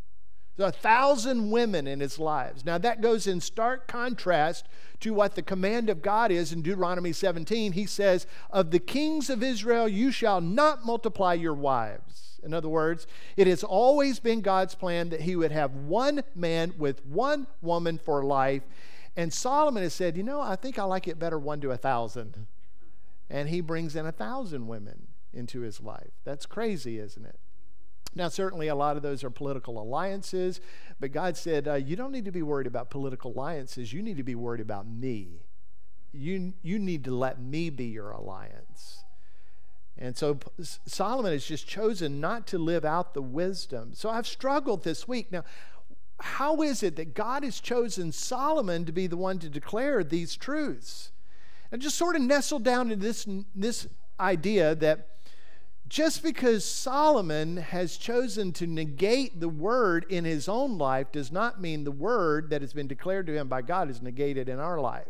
So 0.58 0.66
a 0.66 0.72
thousand 0.72 1.52
women 1.52 1.86
in 1.86 2.00
his 2.00 2.18
lives. 2.18 2.66
Now 2.66 2.80
that 2.80 3.00
goes 3.00 3.28
in 3.28 3.42
stark 3.42 3.88
contrast 3.88 4.68
to 5.02 5.14
what 5.14 5.36
the 5.36 5.44
command 5.44 5.88
of 5.90 6.02
God 6.02 6.32
is 6.32 6.52
in 6.52 6.64
Deuteronomy 6.64 7.14
17. 7.14 7.74
He 7.74 7.86
says, 7.86 8.26
Of 8.50 8.72
the 8.72 8.80
kings 8.80 9.30
of 9.30 9.44
Israel 9.44 9.88
you 9.88 10.12
shall 10.12 10.42
not 10.42 10.84
multiply 10.84 11.36
your 11.36 11.54
wives. 11.54 12.37
In 12.48 12.54
other 12.54 12.70
words, 12.70 13.06
it 13.36 13.46
has 13.46 13.62
always 13.62 14.20
been 14.20 14.40
God's 14.40 14.74
plan 14.74 15.10
that 15.10 15.22
he 15.22 15.36
would 15.36 15.52
have 15.52 15.76
one 15.76 16.24
man 16.34 16.74
with 16.78 17.06
one 17.06 17.46
woman 17.62 17.98
for 17.98 18.24
life. 18.24 18.64
And 19.18 19.34
Solomon 19.34 19.84
has 19.84 19.94
said, 19.94 20.16
you 20.16 20.24
know, 20.24 20.40
I 20.40 20.56
think 20.56 20.80
I 20.80 20.84
like 20.84 21.08
it 21.08 21.20
better 21.20 21.38
one 21.38 21.60
to 21.62 21.72
a 21.72 21.78
thousand. 21.78 22.48
And 23.30 23.50
he 23.50 23.60
brings 23.60 23.98
in 23.98 24.06
a 24.06 24.12
thousand 24.14 24.68
women 24.68 25.08
into 25.34 25.60
his 25.60 25.82
life. 25.82 26.14
That's 26.24 26.46
crazy, 26.46 27.00
isn't 27.00 27.26
it? 27.26 27.38
Now, 28.16 28.30
certainly 28.30 28.70
a 28.70 28.76
lot 28.76 28.96
of 28.96 29.04
those 29.04 29.26
are 29.26 29.30
political 29.30 29.80
alliances, 29.80 30.62
but 31.02 31.12
God 31.12 31.36
said, 31.36 31.68
uh, 31.68 31.74
You 31.74 31.98
don't 31.98 32.14
need 32.14 32.26
to 32.26 32.32
be 32.32 32.42
worried 32.42 32.66
about 32.66 32.90
political 32.90 33.32
alliances. 33.32 33.92
You 33.92 34.02
need 34.02 34.18
to 34.18 34.24
be 34.24 34.36
worried 34.36 34.62
about 34.62 34.88
me. 34.88 35.42
You, 36.14 36.54
you 36.64 36.80
need 36.80 37.04
to 37.04 37.12
let 37.14 37.42
me 37.42 37.70
be 37.70 37.86
your 37.86 38.12
alliance. 38.12 39.04
And 40.00 40.16
so 40.16 40.40
Solomon 40.86 41.32
has 41.32 41.46
just 41.46 41.68
chosen 41.68 42.22
not 42.22 42.46
to 42.48 42.58
live 42.58 42.86
out 42.86 43.14
the 43.14 43.22
wisdom. 43.22 43.92
So 43.94 44.10
I've 44.10 44.28
struggled 44.28 44.84
this 44.84 45.08
week. 45.08 45.32
Now, 45.32 45.44
how 46.20 46.62
is 46.62 46.84
it 46.84 46.96
that 46.96 47.14
God 47.14 47.44
has 47.44 47.60
chosen 47.60 48.12
Solomon 48.12 48.86
to 48.86 48.92
be 48.92 49.08
the 49.08 49.18
one 49.18 49.40
to 49.40 49.50
declare 49.50 50.04
these 50.04 50.36
truths? 50.36 51.12
And 51.72 51.82
just 51.82 51.98
sort 51.98 52.16
of 52.16 52.22
nestle 52.22 52.60
down 52.60 52.92
into 52.92 53.06
this, 53.06 53.28
this 53.56 53.88
idea 54.20 54.76
that 54.76 55.10
just 55.88 56.22
because 56.22 56.66
Solomon 56.66 57.58
has 57.58 57.98
chosen 57.98 58.52
to 58.54 58.68
negate 58.68 59.40
the 59.40 59.50
word 59.50 60.06
in 60.10 60.26
his 60.26 60.50
own 60.50 60.78
life 60.78 61.12
does 61.12 61.32
not 61.32 61.62
mean 61.62 61.84
the 61.84 61.92
word 61.92 62.50
that 62.50 62.62
has 62.62 62.74
been 62.74 62.88
declared 62.88 63.26
to 63.28 63.34
him 63.34 63.48
by 63.48 63.62
God 63.62 63.90
is 63.90 64.02
negated 64.02 64.50
in 64.50 64.60
our 64.60 64.80
life. 64.80 65.08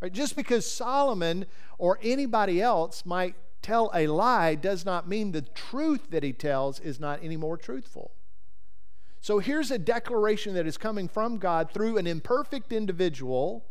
Right? 0.00 0.12
Just 0.12 0.36
because 0.36 0.70
Solomon 0.70 1.46
or 1.78 1.98
anybody 2.02 2.60
else 2.60 3.06
might 3.06 3.34
tell 3.62 3.90
a 3.94 4.06
lie 4.06 4.54
does 4.54 4.84
not 4.84 5.08
mean 5.08 5.32
the 5.32 5.42
truth 5.42 6.10
that 6.10 6.22
he 6.22 6.32
tells 6.32 6.80
is 6.80 7.00
not 7.00 7.20
any 7.22 7.36
more 7.36 7.56
truthful. 7.56 8.12
So 9.20 9.40
here's 9.40 9.70
a 9.70 9.78
declaration 9.78 10.54
that 10.54 10.66
is 10.66 10.78
coming 10.78 11.08
from 11.08 11.38
God 11.38 11.70
through 11.72 11.98
an 11.98 12.06
imperfect 12.06 12.72
individual, 12.72 13.66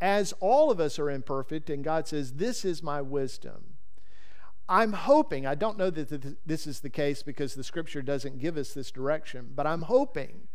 as 0.00 0.32
all 0.40 0.70
of 0.70 0.80
us 0.80 0.98
are 0.98 1.10
imperfect, 1.10 1.68
and 1.68 1.82
God 1.84 2.06
says, 2.06 2.34
This 2.34 2.64
is 2.64 2.82
my 2.82 3.02
wisdom. 3.02 3.74
I'm 4.68 4.92
hoping, 4.92 5.46
I 5.46 5.54
don't 5.54 5.76
know 5.76 5.90
that 5.90 6.36
this 6.46 6.66
is 6.66 6.80
the 6.80 6.90
case 6.90 7.22
because 7.22 7.54
the 7.54 7.64
scripture 7.64 8.00
doesn't 8.00 8.38
give 8.38 8.56
us 8.56 8.72
this 8.72 8.90
direction, 8.90 9.50
but 9.54 9.66
I'm 9.66 9.82
hoping 9.82 10.48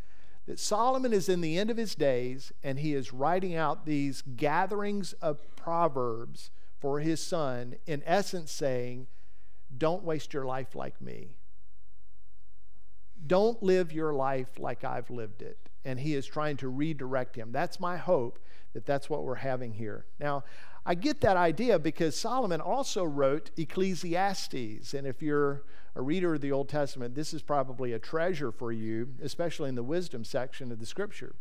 that 0.48 0.60
Solomon 0.60 1.14
is 1.14 1.28
in 1.28 1.42
the 1.42 1.60
end 1.60 1.70
of 1.70 1.78
his 1.78 1.94
days 1.94 2.54
and 2.64 2.80
he 2.80 2.94
is 2.94 3.14
writing 3.14 3.54
out 3.56 3.86
these 3.86 4.22
gatherings 4.22 5.14
of 5.22 5.56
proverbs 5.58 6.50
for 6.80 7.00
his 7.00 7.22
son, 7.22 7.76
in 7.86 8.04
essence 8.06 8.52
saying, 8.52 9.08
Don't 9.76 10.04
waste 10.04 10.34
your 10.34 10.46
life 10.46 10.76
like 10.76 11.02
me. 11.02 11.36
Don't 13.26 13.62
live 13.64 13.92
your 13.92 14.14
life 14.14 14.60
like 14.60 14.84
I've 14.84 15.10
lived 15.10 15.42
it. 15.42 15.58
And 15.84 16.00
he 16.00 16.14
is 16.14 16.26
trying 16.26 16.58
to 16.58 16.68
redirect 16.68 17.36
him. 17.36 17.52
That's 17.52 17.80
my 17.80 17.98
hope 17.98 18.40
that 18.74 18.86
that's 18.86 19.10
what 19.10 19.24
we're 19.24 19.36
having 19.36 19.74
here. 19.74 20.06
Now, 20.20 20.44
I 20.86 20.96
get 20.96 21.22
that 21.22 21.36
idea 21.36 21.80
because 21.80 22.18
Solomon 22.18 22.62
also 22.62 23.04
wrote 23.04 23.52
Ecclesiastes. 23.58 24.94
And 24.94 25.08
if 25.08 25.22
you're 25.22 25.64
a 25.96 26.02
reader 26.02 26.36
of 26.36 26.42
the 26.42 26.52
Old 26.52 26.70
Testament, 26.70 27.16
this 27.16 27.34
is 27.34 27.42
probably 27.42 27.94
a 27.94 28.00
treasure 28.00 28.52
for 28.52 28.72
you, 28.72 29.10
especially 29.22 29.70
in 29.70 29.76
the 29.76 29.84
wisdom 29.84 30.24
section 30.24 30.72
of 30.72 30.80
the 30.80 30.86
scripture. 30.86 31.36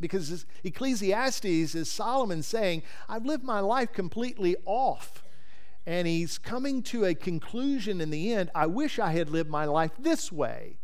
Because 0.00 0.46
Ecclesiastes 0.64 1.44
is 1.44 1.90
Solomon 1.90 2.42
saying, 2.42 2.82
I've 3.08 3.26
lived 3.26 3.44
my 3.44 3.60
life 3.60 3.92
completely 3.92 4.56
off. 4.64 5.22
And 5.86 6.06
he's 6.06 6.38
coming 6.38 6.82
to 6.84 7.04
a 7.04 7.14
conclusion 7.14 8.00
in 8.00 8.10
the 8.10 8.32
end. 8.32 8.50
I 8.54 8.66
wish 8.66 8.98
I 8.98 9.12
had 9.12 9.30
lived 9.30 9.50
my 9.50 9.64
life 9.64 9.92
this 9.98 10.30
way. 10.30 10.78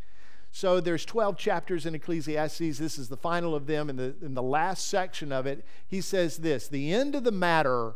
So 0.50 0.80
there's 0.80 1.04
12 1.04 1.36
chapters 1.36 1.84
in 1.84 1.94
Ecclesiastes. 1.94 2.78
This 2.78 2.98
is 2.98 3.08
the 3.08 3.16
final 3.16 3.54
of 3.54 3.66
them. 3.66 3.90
In 3.90 3.96
the, 3.96 4.14
in 4.22 4.34
the 4.34 4.42
last 4.42 4.88
section 4.88 5.30
of 5.30 5.46
it, 5.46 5.64
he 5.86 6.00
says 6.00 6.38
this 6.38 6.68
The 6.68 6.94
end 6.94 7.14
of 7.14 7.24
the 7.24 7.32
matter 7.32 7.94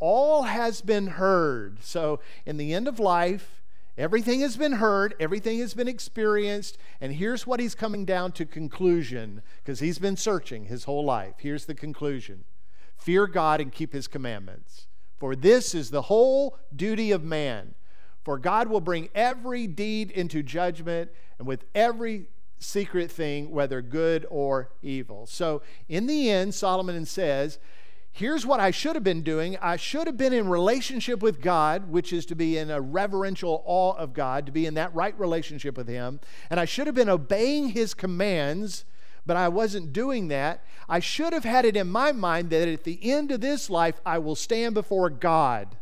all 0.00 0.42
has 0.42 0.80
been 0.80 1.06
heard. 1.06 1.82
So, 1.84 2.18
in 2.44 2.56
the 2.56 2.74
end 2.74 2.88
of 2.88 2.98
life, 2.98 3.61
everything 3.96 4.40
has 4.40 4.56
been 4.56 4.72
heard, 4.72 5.14
everything 5.20 5.58
has 5.58 5.74
been 5.74 5.88
experienced, 5.88 6.78
and 7.00 7.14
here's 7.14 7.46
what 7.46 7.60
he's 7.60 7.74
coming 7.74 8.04
down 8.04 8.32
to 8.32 8.46
conclusion 8.46 9.42
because 9.62 9.80
he's 9.80 9.98
been 9.98 10.16
searching 10.16 10.66
his 10.66 10.84
whole 10.84 11.04
life. 11.04 11.34
Here's 11.38 11.66
the 11.66 11.74
conclusion 11.74 12.44
Fear 12.96 13.26
God 13.26 13.60
and 13.60 13.72
keep 13.72 13.92
his 13.92 14.06
commandments. 14.06 14.86
For 15.18 15.36
this 15.36 15.74
is 15.74 15.90
the 15.90 16.02
whole 16.02 16.58
duty 16.74 17.12
of 17.12 17.22
man. 17.22 17.74
For 18.24 18.38
God 18.38 18.68
will 18.68 18.80
bring 18.80 19.08
every 19.14 19.66
deed 19.66 20.10
into 20.10 20.42
judgment, 20.42 21.10
and 21.38 21.46
with 21.46 21.64
every 21.74 22.26
secret 22.58 23.10
thing, 23.10 23.50
whether 23.50 23.82
good 23.82 24.26
or 24.30 24.70
evil. 24.82 25.26
So, 25.26 25.62
in 25.88 26.06
the 26.06 26.30
end, 26.30 26.54
Solomon 26.54 27.04
says, 27.04 27.58
Here's 28.14 28.44
what 28.44 28.60
I 28.60 28.70
should 28.70 28.94
have 28.94 29.04
been 29.04 29.22
doing. 29.22 29.56
I 29.62 29.76
should 29.76 30.06
have 30.06 30.18
been 30.18 30.34
in 30.34 30.46
relationship 30.46 31.22
with 31.22 31.40
God, 31.40 31.88
which 31.90 32.12
is 32.12 32.26
to 32.26 32.34
be 32.34 32.58
in 32.58 32.70
a 32.70 32.80
reverential 32.80 33.62
awe 33.64 33.94
of 33.94 34.12
God, 34.12 34.44
to 34.44 34.52
be 34.52 34.66
in 34.66 34.74
that 34.74 34.94
right 34.94 35.18
relationship 35.18 35.78
with 35.78 35.88
Him. 35.88 36.20
And 36.50 36.60
I 36.60 36.66
should 36.66 36.86
have 36.86 36.94
been 36.94 37.08
obeying 37.08 37.70
His 37.70 37.94
commands, 37.94 38.84
but 39.24 39.38
I 39.38 39.48
wasn't 39.48 39.94
doing 39.94 40.28
that. 40.28 40.62
I 40.90 40.98
should 40.98 41.32
have 41.32 41.44
had 41.44 41.64
it 41.64 41.74
in 41.76 41.88
my 41.88 42.12
mind 42.12 42.50
that 42.50 42.68
at 42.68 42.84
the 42.84 43.00
end 43.10 43.30
of 43.32 43.40
this 43.40 43.70
life, 43.70 43.98
I 44.04 44.18
will 44.18 44.36
stand 44.36 44.74
before 44.74 45.08
God 45.08 45.78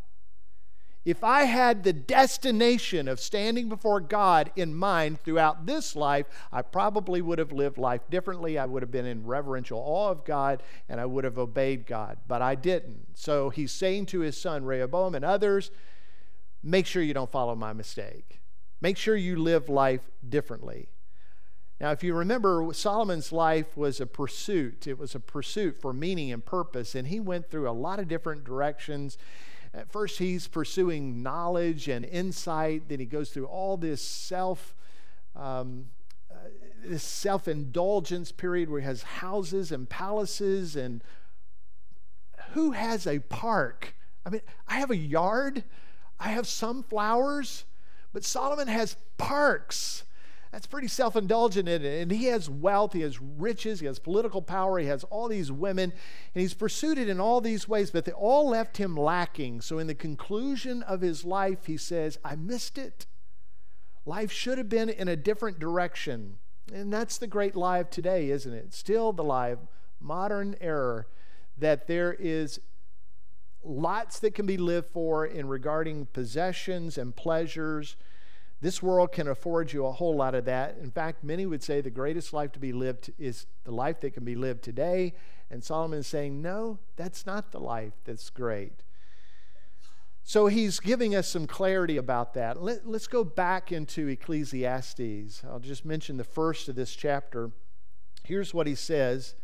if 1.04 1.24
I 1.24 1.44
had 1.44 1.82
the 1.82 1.94
destination 1.94 3.08
of 3.08 3.20
standing 3.20 3.68
before 3.68 4.00
God 4.00 4.52
in 4.54 4.74
mind 4.74 5.20
throughout 5.20 5.64
this 5.64 5.96
life, 5.96 6.26
I 6.52 6.60
probably 6.60 7.22
would 7.22 7.38
have 7.38 7.52
lived 7.52 7.78
life 7.78 8.02
differently. 8.10 8.58
I 8.58 8.66
would 8.66 8.82
have 8.82 8.90
been 8.90 9.06
in 9.06 9.26
reverential 9.26 9.78
awe 9.78 10.10
of 10.10 10.24
God 10.24 10.62
and 10.88 11.00
I 11.00 11.06
would 11.06 11.24
have 11.24 11.38
obeyed 11.38 11.86
God, 11.86 12.18
but 12.28 12.42
I 12.42 12.54
didn't. 12.54 13.06
So 13.14 13.48
he's 13.48 13.72
saying 13.72 14.06
to 14.06 14.20
his 14.20 14.36
son 14.38 14.64
Rehoboam 14.64 15.14
and 15.14 15.24
others, 15.24 15.70
make 16.62 16.84
sure 16.84 17.02
you 17.02 17.14
don't 17.14 17.32
follow 17.32 17.54
my 17.54 17.72
mistake. 17.72 18.40
Make 18.82 18.98
sure 18.98 19.16
you 19.16 19.36
live 19.36 19.70
life 19.70 20.10
differently. 20.26 20.88
Now, 21.80 21.92
if 21.92 22.04
you 22.04 22.14
remember, 22.14 22.68
Solomon's 22.72 23.32
life 23.32 23.74
was 23.74 24.02
a 24.02 24.06
pursuit. 24.06 24.86
It 24.86 24.98
was 24.98 25.14
a 25.14 25.20
pursuit 25.20 25.80
for 25.80 25.94
meaning 25.94 26.30
and 26.30 26.44
purpose, 26.44 26.94
and 26.94 27.08
he 27.08 27.20
went 27.20 27.48
through 27.48 27.70
a 27.70 27.72
lot 27.72 27.98
of 27.98 28.06
different 28.06 28.44
directions. 28.44 29.16
At 29.72 29.90
first, 29.90 30.18
he's 30.18 30.48
pursuing 30.48 31.22
knowledge 31.22 31.88
and 31.88 32.04
insight. 32.04 32.88
Then 32.88 32.98
he 32.98 33.06
goes 33.06 33.30
through 33.30 33.46
all 33.46 33.76
this 33.76 34.02
self. 34.02 34.74
Um, 35.36 35.86
uh, 36.30 36.48
this 36.84 37.02
self 37.02 37.46
indulgence 37.46 38.32
period 38.32 38.68
where 38.68 38.80
he 38.80 38.86
has 38.86 39.02
houses 39.02 39.70
and 39.70 39.88
palaces, 39.88 40.76
and 40.76 41.02
who 42.52 42.72
has 42.72 43.06
a 43.06 43.20
park? 43.20 43.94
I 44.24 44.30
mean, 44.30 44.42
I 44.66 44.74
have 44.74 44.90
a 44.90 44.96
yard, 44.96 45.64
I 46.18 46.28
have 46.28 46.46
some 46.46 46.82
flowers, 46.82 47.64
but 48.12 48.24
Solomon 48.24 48.68
has 48.68 48.96
parks. 49.18 50.04
That's 50.52 50.66
pretty 50.66 50.88
self 50.88 51.14
indulgent 51.14 51.68
in 51.68 51.84
it. 51.84 52.02
And 52.02 52.10
he 52.10 52.26
has 52.26 52.50
wealth, 52.50 52.92
he 52.92 53.02
has 53.02 53.20
riches, 53.20 53.80
he 53.80 53.86
has 53.86 53.98
political 53.98 54.42
power, 54.42 54.78
he 54.78 54.86
has 54.86 55.04
all 55.04 55.28
these 55.28 55.52
women, 55.52 55.92
and 56.34 56.42
he's 56.42 56.54
pursued 56.54 56.98
it 56.98 57.08
in 57.08 57.20
all 57.20 57.40
these 57.40 57.68
ways, 57.68 57.90
but 57.90 58.04
they 58.04 58.12
all 58.12 58.48
left 58.48 58.78
him 58.78 58.96
lacking. 58.96 59.60
So, 59.60 59.78
in 59.78 59.86
the 59.86 59.94
conclusion 59.94 60.82
of 60.82 61.02
his 61.02 61.24
life, 61.24 61.66
he 61.66 61.76
says, 61.76 62.18
I 62.24 62.34
missed 62.34 62.78
it. 62.78 63.06
Life 64.04 64.32
should 64.32 64.58
have 64.58 64.68
been 64.68 64.88
in 64.88 65.06
a 65.06 65.16
different 65.16 65.60
direction. 65.60 66.38
And 66.72 66.92
that's 66.92 67.18
the 67.18 67.26
great 67.26 67.54
lie 67.54 67.78
of 67.78 67.90
today, 67.90 68.30
isn't 68.30 68.52
it? 68.52 68.74
Still 68.74 69.12
the 69.12 69.24
lie 69.24 69.48
of 69.48 69.60
modern 70.00 70.56
error 70.60 71.06
that 71.58 71.86
there 71.86 72.16
is 72.18 72.60
lots 73.62 74.18
that 74.20 74.34
can 74.34 74.46
be 74.46 74.56
lived 74.56 74.88
for 74.88 75.26
in 75.26 75.46
regarding 75.46 76.06
possessions 76.06 76.96
and 76.96 77.14
pleasures 77.14 77.96
this 78.60 78.82
world 78.82 79.12
can 79.12 79.26
afford 79.26 79.72
you 79.72 79.86
a 79.86 79.92
whole 79.92 80.14
lot 80.14 80.34
of 80.34 80.44
that. 80.44 80.76
In 80.82 80.90
fact, 80.90 81.24
many 81.24 81.46
would 81.46 81.62
say 81.62 81.80
the 81.80 81.90
greatest 81.90 82.32
life 82.32 82.52
to 82.52 82.58
be 82.58 82.72
lived 82.72 83.10
is 83.18 83.46
the 83.64 83.70
life 83.70 84.00
that 84.00 84.12
can 84.12 84.24
be 84.24 84.34
lived 84.34 84.62
today. 84.62 85.14
And 85.50 85.64
Solomon 85.64 86.00
is 86.00 86.06
saying, 86.06 86.42
no, 86.42 86.78
that's 86.96 87.24
not 87.24 87.52
the 87.52 87.58
life 87.58 87.94
that's 88.04 88.28
great. 88.28 88.82
So 90.22 90.46
he's 90.46 90.78
giving 90.78 91.14
us 91.14 91.26
some 91.26 91.46
clarity 91.46 91.96
about 91.96 92.34
that. 92.34 92.62
Let, 92.62 92.86
us 92.86 93.06
go 93.06 93.24
back 93.24 93.72
into 93.72 94.08
Ecclesiastes. 94.08 95.42
I'll 95.48 95.58
just 95.58 95.84
mention 95.86 96.18
the 96.18 96.24
first 96.24 96.68
of 96.68 96.76
this 96.76 96.94
chapter. 96.94 97.50
Here's 98.24 98.52
what 98.52 98.66
he 98.66 98.74
says 98.74 99.34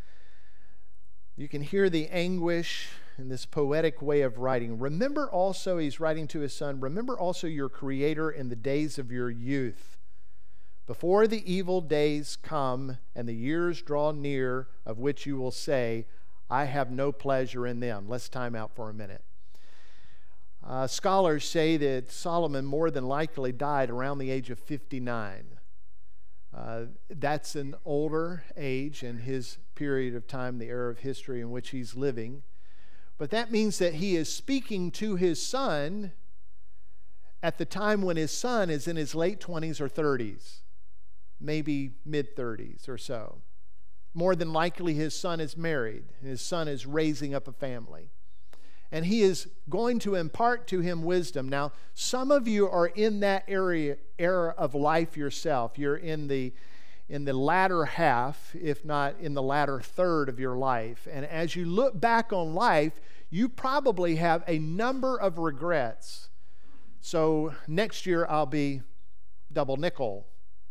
You 1.37 1.49
can 1.49 1.63
hear 1.63 1.89
the 1.89 2.09
anguish 2.09 2.89
in 3.19 3.29
this 3.29 3.47
poetic 3.47 4.03
way 4.03 4.23
of 4.23 4.39
writing. 4.39 4.79
Remember 4.79 5.31
also, 5.31 5.79
he's 5.79 6.01
writing 6.01 6.27
to 6.29 6.41
his 6.41 6.55
son, 6.55 6.81
remember 6.81 7.19
also 7.19 7.47
your 7.47 7.69
Creator 7.69 8.31
in 8.31 8.49
the 8.49 8.57
days 8.57 8.99
of 8.99 9.11
your 9.11 9.31
youth. 9.31 9.99
Before 10.87 11.27
the 11.27 11.53
evil 11.53 11.81
days 11.81 12.37
come 12.37 12.99
and 13.15 13.29
the 13.29 13.35
years 13.35 13.83
draw 13.83 14.13
near, 14.13 14.69
of 14.85 14.99
which 14.99 15.27
you 15.27 15.37
will 15.37 15.51
say, 15.51 16.07
I 16.49 16.65
have 16.67 16.93
no 16.93 17.11
pleasure 17.11 17.67
in 17.67 17.81
them. 17.81 18.09
Let's 18.09 18.29
time 18.29 18.55
out 18.55 18.75
for 18.75 18.89
a 18.89 18.95
minute. 18.95 19.25
Uh, 20.65 20.87
scholars 20.87 21.45
say 21.45 21.77
that 21.77 22.11
Solomon 22.11 22.65
more 22.65 22.91
than 22.91 23.07
likely 23.07 23.53
died 23.53 23.91
around 23.91 24.19
the 24.19 24.31
age 24.31 24.51
of 24.51 24.59
59. 24.59 25.45
Uh, 26.55 26.85
that's 27.11 27.55
an 27.55 27.75
older 27.85 28.45
age 28.57 29.03
in 29.03 29.19
his 29.19 29.59
period 29.75 30.15
of 30.15 30.27
time, 30.27 30.59
the 30.59 30.67
era 30.67 30.91
of 30.91 31.01
history 31.01 31.41
in 31.41 31.51
which 31.51 31.71
he's 31.71 31.95
living. 31.95 32.43
But 33.19 33.31
that 33.31 33.51
means 33.51 33.79
that 33.79 33.95
he 33.95 34.17
is 34.17 34.33
speaking 34.33 34.91
to 34.93 35.17
his 35.17 35.41
son 35.45 36.13
at 37.43 37.59
the 37.59 37.65
time 37.65 38.03
when 38.03 38.17
his 38.17 38.31
son 38.31 38.71
is 38.71 38.87
in 38.89 38.97
his 38.97 39.15
late 39.15 39.41
20s 39.41 39.81
or 39.81 39.89
30s, 39.89 40.61
maybe 41.41 41.93
mid 42.05 42.37
30s 42.37 42.89
or 42.89 42.99
so. 42.99 43.39
More 44.15 44.35
than 44.35 44.53
likely, 44.53 44.95
his 44.95 45.15
son 45.15 45.41
is 45.41 45.57
married, 45.57 46.05
and 46.21 46.29
his 46.29 46.41
son 46.41 46.69
is 46.69 46.87
raising 46.87 47.35
up 47.35 47.47
a 47.49 47.53
family. 47.53 48.11
And 48.91 49.05
he 49.05 49.23
is 49.23 49.49
going 49.69 49.99
to 50.01 50.15
impart 50.15 50.67
to 50.69 50.81
him 50.81 51.03
wisdom. 51.03 51.49
Now, 51.49 51.73
some 51.95 52.31
of 52.31 52.49
you 52.49 52.69
are 52.69 52.87
in 52.87 53.21
that 53.21 53.45
area 53.49 53.97
era 54.19 54.55
of 54.57 54.75
life 54.75 55.17
yourself. 55.17 55.79
You're 55.79 55.97
in 55.97 56.29
the 56.29 56.55
in 57.09 57.25
the 57.25 57.33
latter 57.33 57.85
half, 57.85 58.55
if 58.61 58.85
not 58.85 59.15
in 59.21 59.35
the 59.35 59.43
latter 59.43 59.81
third 59.81 60.29
of 60.29 60.41
your 60.41 60.57
life. 60.57 61.07
And 61.11 61.25
as 61.25 61.55
you 61.55 61.65
look 61.65 62.01
back 62.01 62.33
on 62.33 62.55
life, 62.55 63.01
you 63.31 63.49
probably 63.49 64.17
have 64.17 64.43
a 64.47 64.59
number 64.59 65.19
of 65.19 65.39
regrets. 65.39 66.29
So 67.01 67.55
next 67.69 68.07
year 68.07 68.27
I'll 68.29 68.47
be 68.47 68.83
double 69.53 69.77
nickel. 69.77 70.27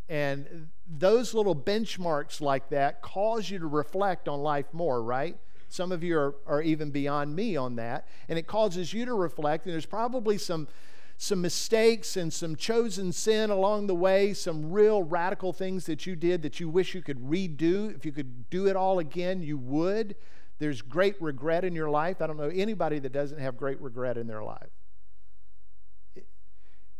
And 0.08 0.68
those 0.86 1.34
little 1.34 1.56
benchmarks 1.56 2.40
like 2.40 2.68
that 2.68 3.02
cause 3.02 3.50
you 3.50 3.58
to 3.58 3.66
reflect 3.66 4.28
on 4.28 4.40
life 4.40 4.66
more, 4.72 5.02
right? 5.02 5.36
Some 5.68 5.90
of 5.90 6.04
you 6.04 6.18
are, 6.18 6.34
are 6.46 6.62
even 6.62 6.90
beyond 6.90 7.34
me 7.34 7.56
on 7.56 7.76
that. 7.76 8.06
And 8.28 8.38
it 8.38 8.46
causes 8.46 8.92
you 8.92 9.04
to 9.06 9.14
reflect. 9.14 9.64
And 9.64 9.72
there's 9.72 9.86
probably 9.86 10.38
some 10.38 10.68
some 11.18 11.40
mistakes 11.40 12.16
and 12.16 12.32
some 12.32 12.56
chosen 12.56 13.10
sin 13.12 13.50
along 13.50 13.86
the 13.86 13.94
way, 13.94 14.34
some 14.34 14.70
real 14.70 15.02
radical 15.02 15.52
things 15.52 15.86
that 15.86 16.06
you 16.06 16.14
did 16.14 16.42
that 16.42 16.60
you 16.60 16.68
wish 16.68 16.94
you 16.94 17.02
could 17.02 17.18
redo. 17.18 17.94
If 17.94 18.04
you 18.04 18.12
could 18.12 18.50
do 18.50 18.66
it 18.66 18.76
all 18.76 18.98
again, 18.98 19.42
you 19.42 19.56
would. 19.56 20.14
There's 20.58 20.82
great 20.82 21.20
regret 21.20 21.64
in 21.64 21.74
your 21.74 21.88
life. 21.88 22.20
I 22.20 22.26
don't 22.26 22.36
know 22.36 22.50
anybody 22.52 22.98
that 22.98 23.12
doesn't 23.12 23.38
have 23.38 23.56
great 23.56 23.80
regret 23.80 24.18
in 24.18 24.26
their 24.26 24.42
life. 24.42 24.70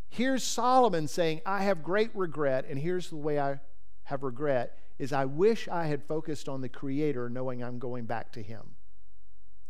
Here's 0.08 0.42
Solomon 0.42 1.08
saying, 1.08 1.42
I 1.44 1.62
have 1.64 1.82
great 1.82 2.10
regret, 2.14 2.64
and 2.68 2.78
here's 2.78 3.10
the 3.10 3.16
way 3.16 3.38
I 3.38 3.60
have 4.04 4.22
regret 4.22 4.78
is 4.98 5.12
I 5.12 5.26
wish 5.26 5.68
I 5.68 5.86
had 5.86 6.02
focused 6.02 6.48
on 6.48 6.62
the 6.62 6.70
creator 6.70 7.28
knowing 7.28 7.62
I'm 7.62 7.78
going 7.78 8.06
back 8.06 8.32
to 8.32 8.42
him. 8.42 8.76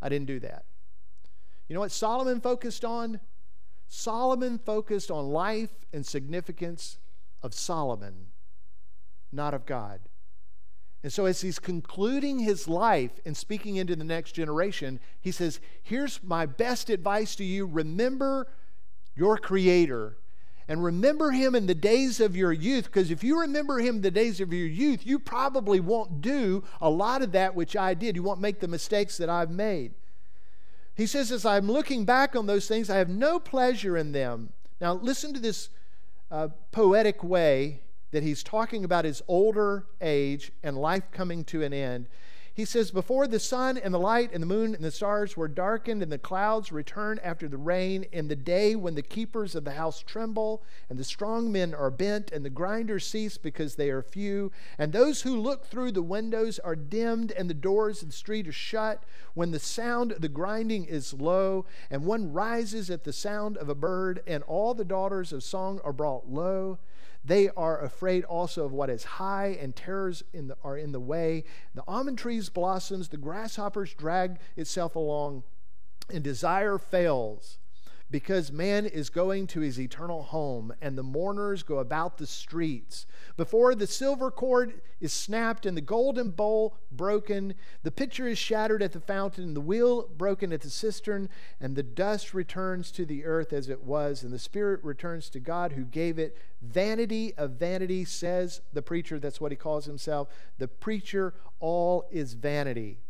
I 0.00 0.08
didn't 0.08 0.26
do 0.26 0.38
that. 0.40 0.66
You 1.68 1.74
know 1.74 1.80
what 1.80 1.90
Solomon 1.90 2.40
focused 2.40 2.84
on? 2.84 3.18
Solomon 3.88 4.58
focused 4.58 5.10
on 5.10 5.28
life 5.28 5.70
and 5.92 6.04
significance 6.04 6.98
of 7.42 7.54
Solomon, 7.54 8.26
not 9.32 9.54
of 9.54 9.66
God. 9.66 10.00
And 11.02 11.12
so, 11.12 11.26
as 11.26 11.40
he's 11.40 11.60
concluding 11.60 12.40
his 12.40 12.66
life 12.66 13.20
and 13.24 13.36
speaking 13.36 13.76
into 13.76 13.94
the 13.94 14.02
next 14.02 14.32
generation, 14.32 14.98
he 15.20 15.30
says, 15.30 15.60
Here's 15.82 16.20
my 16.22 16.46
best 16.46 16.90
advice 16.90 17.36
to 17.36 17.44
you 17.44 17.64
remember 17.66 18.48
your 19.14 19.38
Creator. 19.38 20.18
And 20.68 20.82
remember 20.82 21.30
him 21.30 21.54
in 21.54 21.66
the 21.66 21.76
days 21.76 22.18
of 22.18 22.34
your 22.34 22.52
youth, 22.52 22.86
because 22.86 23.12
if 23.12 23.22
you 23.22 23.40
remember 23.40 23.78
him 23.78 23.96
in 23.96 24.02
the 24.02 24.10
days 24.10 24.40
of 24.40 24.52
your 24.52 24.66
youth, 24.66 25.06
you 25.06 25.20
probably 25.20 25.78
won't 25.78 26.20
do 26.20 26.64
a 26.80 26.90
lot 26.90 27.22
of 27.22 27.30
that 27.32 27.54
which 27.54 27.76
I 27.76 27.94
did. 27.94 28.16
You 28.16 28.24
won't 28.24 28.40
make 28.40 28.58
the 28.58 28.66
mistakes 28.66 29.16
that 29.18 29.28
I've 29.28 29.50
made. 29.50 29.94
He 30.96 31.06
says, 31.06 31.30
as 31.30 31.44
I'm 31.44 31.70
looking 31.70 32.04
back 32.04 32.34
on 32.34 32.46
those 32.46 32.66
things, 32.66 32.88
I 32.88 32.96
have 32.96 33.10
no 33.10 33.38
pleasure 33.38 33.96
in 33.96 34.12
them. 34.12 34.52
Now, 34.80 34.94
listen 34.94 35.34
to 35.34 35.40
this 35.40 35.68
uh, 36.30 36.48
poetic 36.72 37.22
way 37.22 37.82
that 38.12 38.22
he's 38.22 38.42
talking 38.42 38.82
about 38.82 39.04
his 39.04 39.22
older 39.28 39.86
age 40.00 40.52
and 40.62 40.76
life 40.76 41.04
coming 41.12 41.44
to 41.44 41.62
an 41.62 41.74
end. 41.74 42.08
He 42.56 42.64
says, 42.64 42.90
Before 42.90 43.26
the 43.26 43.38
sun 43.38 43.76
and 43.76 43.92
the 43.92 43.98
light 43.98 44.30
and 44.32 44.42
the 44.42 44.46
moon 44.46 44.74
and 44.74 44.82
the 44.82 44.90
stars 44.90 45.36
were 45.36 45.46
darkened 45.46 46.02
and 46.02 46.10
the 46.10 46.16
clouds 46.16 46.72
return 46.72 47.20
after 47.22 47.48
the 47.48 47.58
rain, 47.58 48.06
in 48.12 48.28
the 48.28 48.34
day 48.34 48.74
when 48.74 48.94
the 48.94 49.02
keepers 49.02 49.54
of 49.54 49.64
the 49.64 49.72
house 49.72 50.02
tremble 50.02 50.62
and 50.88 50.98
the 50.98 51.04
strong 51.04 51.52
men 51.52 51.74
are 51.74 51.90
bent 51.90 52.32
and 52.32 52.46
the 52.46 52.50
grinders 52.50 53.06
cease 53.06 53.36
because 53.36 53.74
they 53.74 53.90
are 53.90 54.00
few, 54.00 54.50
and 54.78 54.94
those 54.94 55.20
who 55.20 55.38
look 55.38 55.66
through 55.66 55.92
the 55.92 56.00
windows 56.00 56.58
are 56.60 56.74
dimmed 56.74 57.30
and 57.32 57.50
the 57.50 57.54
doors 57.54 58.00
of 58.00 58.08
the 58.08 58.14
street 58.14 58.48
are 58.48 58.52
shut, 58.52 59.04
when 59.34 59.50
the 59.50 59.58
sound 59.58 60.12
of 60.12 60.22
the 60.22 60.28
grinding 60.28 60.86
is 60.86 61.12
low 61.12 61.66
and 61.90 62.06
one 62.06 62.32
rises 62.32 62.88
at 62.88 63.04
the 63.04 63.12
sound 63.12 63.58
of 63.58 63.68
a 63.68 63.74
bird 63.74 64.22
and 64.26 64.42
all 64.44 64.72
the 64.72 64.82
daughters 64.82 65.30
of 65.30 65.44
song 65.44 65.78
are 65.84 65.92
brought 65.92 66.26
low, 66.26 66.78
they 67.26 67.50
are 67.50 67.82
afraid 67.82 68.24
also 68.24 68.64
of 68.64 68.72
what 68.72 68.88
is 68.88 69.04
high, 69.04 69.58
and 69.60 69.74
terrors 69.74 70.22
in 70.32 70.48
the, 70.48 70.56
are 70.62 70.78
in 70.78 70.92
the 70.92 71.00
way. 71.00 71.44
The 71.74 71.82
almond 71.88 72.18
trees 72.18 72.48
blossoms, 72.48 73.08
the 73.08 73.16
grasshoppers 73.16 73.92
drag 73.94 74.38
itself 74.56 74.94
along, 74.94 75.42
and 76.08 76.22
desire 76.22 76.78
fails 76.78 77.58
because 78.10 78.52
man 78.52 78.86
is 78.86 79.10
going 79.10 79.46
to 79.48 79.60
his 79.60 79.80
eternal 79.80 80.22
home, 80.22 80.72
and 80.80 80.96
the 80.96 81.02
mourners 81.02 81.62
go 81.62 81.78
about 81.78 82.18
the 82.18 82.26
streets. 82.26 83.06
Before 83.36 83.74
the 83.74 83.86
silver 83.86 84.30
cord 84.30 84.80
is 85.00 85.12
snapped 85.12 85.66
and 85.66 85.76
the 85.76 85.82
golden 85.82 86.30
bowl 86.30 86.76
broken, 86.92 87.54
the 87.82 87.90
pitcher 87.90 88.28
is 88.28 88.38
shattered 88.38 88.82
at 88.82 88.92
the 88.92 89.00
fountain, 89.00 89.54
the 89.54 89.60
wheel 89.60 90.08
broken 90.16 90.52
at 90.52 90.60
the 90.60 90.70
cistern, 90.70 91.28
and 91.60 91.74
the 91.74 91.82
dust 91.82 92.32
returns 92.32 92.90
to 92.92 93.04
the 93.04 93.24
earth 93.24 93.52
as 93.52 93.68
it 93.68 93.82
was, 93.82 94.22
and 94.22 94.32
the 94.32 94.38
spirit 94.38 94.82
returns 94.84 95.28
to 95.30 95.40
God 95.40 95.72
who 95.72 95.84
gave 95.84 96.18
it. 96.18 96.36
Vanity 96.62 97.34
of 97.36 97.52
vanity, 97.52 98.04
says 98.04 98.60
the 98.72 98.82
preacher. 98.82 99.18
That's 99.18 99.40
what 99.40 99.52
he 99.52 99.56
calls 99.56 99.84
himself. 99.84 100.28
The 100.58 100.68
preacher, 100.68 101.34
all 101.60 102.06
is 102.10 102.34
vanity. 102.34 103.00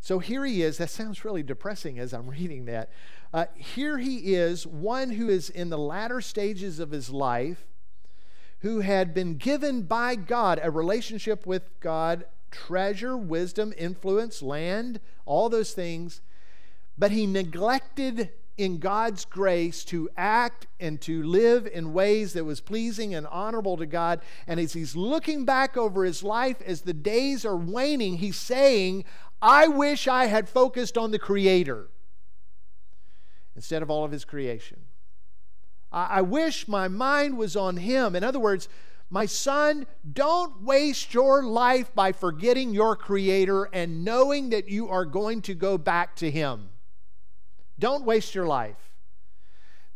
So 0.00 0.18
here 0.18 0.44
he 0.44 0.62
is. 0.62 0.78
That 0.78 0.90
sounds 0.90 1.24
really 1.24 1.42
depressing 1.42 1.98
as 1.98 2.12
I'm 2.12 2.28
reading 2.28 2.64
that. 2.64 2.90
Uh, 3.32 3.46
here 3.54 3.98
he 3.98 4.34
is, 4.34 4.66
one 4.66 5.10
who 5.10 5.28
is 5.28 5.50
in 5.50 5.70
the 5.70 5.78
latter 5.78 6.20
stages 6.20 6.80
of 6.80 6.90
his 6.90 7.10
life, 7.10 7.66
who 8.60 8.80
had 8.80 9.14
been 9.14 9.36
given 9.36 9.82
by 9.82 10.16
God 10.16 10.58
a 10.62 10.70
relationship 10.70 11.46
with 11.46 11.68
God, 11.80 12.24
treasure, 12.50 13.16
wisdom, 13.16 13.72
influence, 13.76 14.42
land, 14.42 15.00
all 15.26 15.48
those 15.48 15.72
things, 15.72 16.20
but 16.98 17.12
he 17.12 17.26
neglected 17.26 18.30
in 18.58 18.78
God's 18.78 19.24
grace 19.24 19.84
to 19.86 20.10
act 20.18 20.66
and 20.78 21.00
to 21.00 21.22
live 21.22 21.66
in 21.66 21.94
ways 21.94 22.34
that 22.34 22.44
was 22.44 22.60
pleasing 22.60 23.14
and 23.14 23.26
honorable 23.28 23.78
to 23.78 23.86
God. 23.86 24.20
And 24.46 24.60
as 24.60 24.74
he's 24.74 24.94
looking 24.94 25.46
back 25.46 25.78
over 25.78 26.04
his 26.04 26.22
life, 26.22 26.60
as 26.66 26.82
the 26.82 26.92
days 26.92 27.46
are 27.46 27.56
waning, 27.56 28.18
he's 28.18 28.36
saying, 28.36 29.04
I 29.42 29.68
wish 29.68 30.06
I 30.06 30.26
had 30.26 30.48
focused 30.48 30.98
on 30.98 31.10
the 31.10 31.18
Creator 31.18 31.88
instead 33.56 33.82
of 33.82 33.90
all 33.90 34.04
of 34.04 34.12
His 34.12 34.24
creation. 34.24 34.78
I, 35.90 36.06
I 36.06 36.22
wish 36.22 36.68
my 36.68 36.88
mind 36.88 37.38
was 37.38 37.56
on 37.56 37.78
Him. 37.78 38.14
In 38.14 38.22
other 38.24 38.38
words, 38.38 38.68
my 39.08 39.26
son, 39.26 39.86
don't 40.12 40.62
waste 40.62 41.14
your 41.14 41.42
life 41.42 41.92
by 41.94 42.12
forgetting 42.12 42.72
your 42.72 42.94
Creator 42.94 43.64
and 43.72 44.04
knowing 44.04 44.50
that 44.50 44.68
you 44.68 44.88
are 44.88 45.04
going 45.04 45.42
to 45.42 45.54
go 45.54 45.76
back 45.78 46.14
to 46.16 46.30
Him. 46.30 46.68
Don't 47.78 48.04
waste 48.04 48.34
your 48.34 48.46
life. 48.46 48.76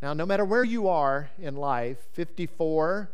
Now, 0.02 0.14
no 0.14 0.26
matter 0.26 0.44
where 0.44 0.64
you 0.64 0.88
are 0.88 1.30
in 1.38 1.54
life 1.54 1.98
54, 2.12 3.10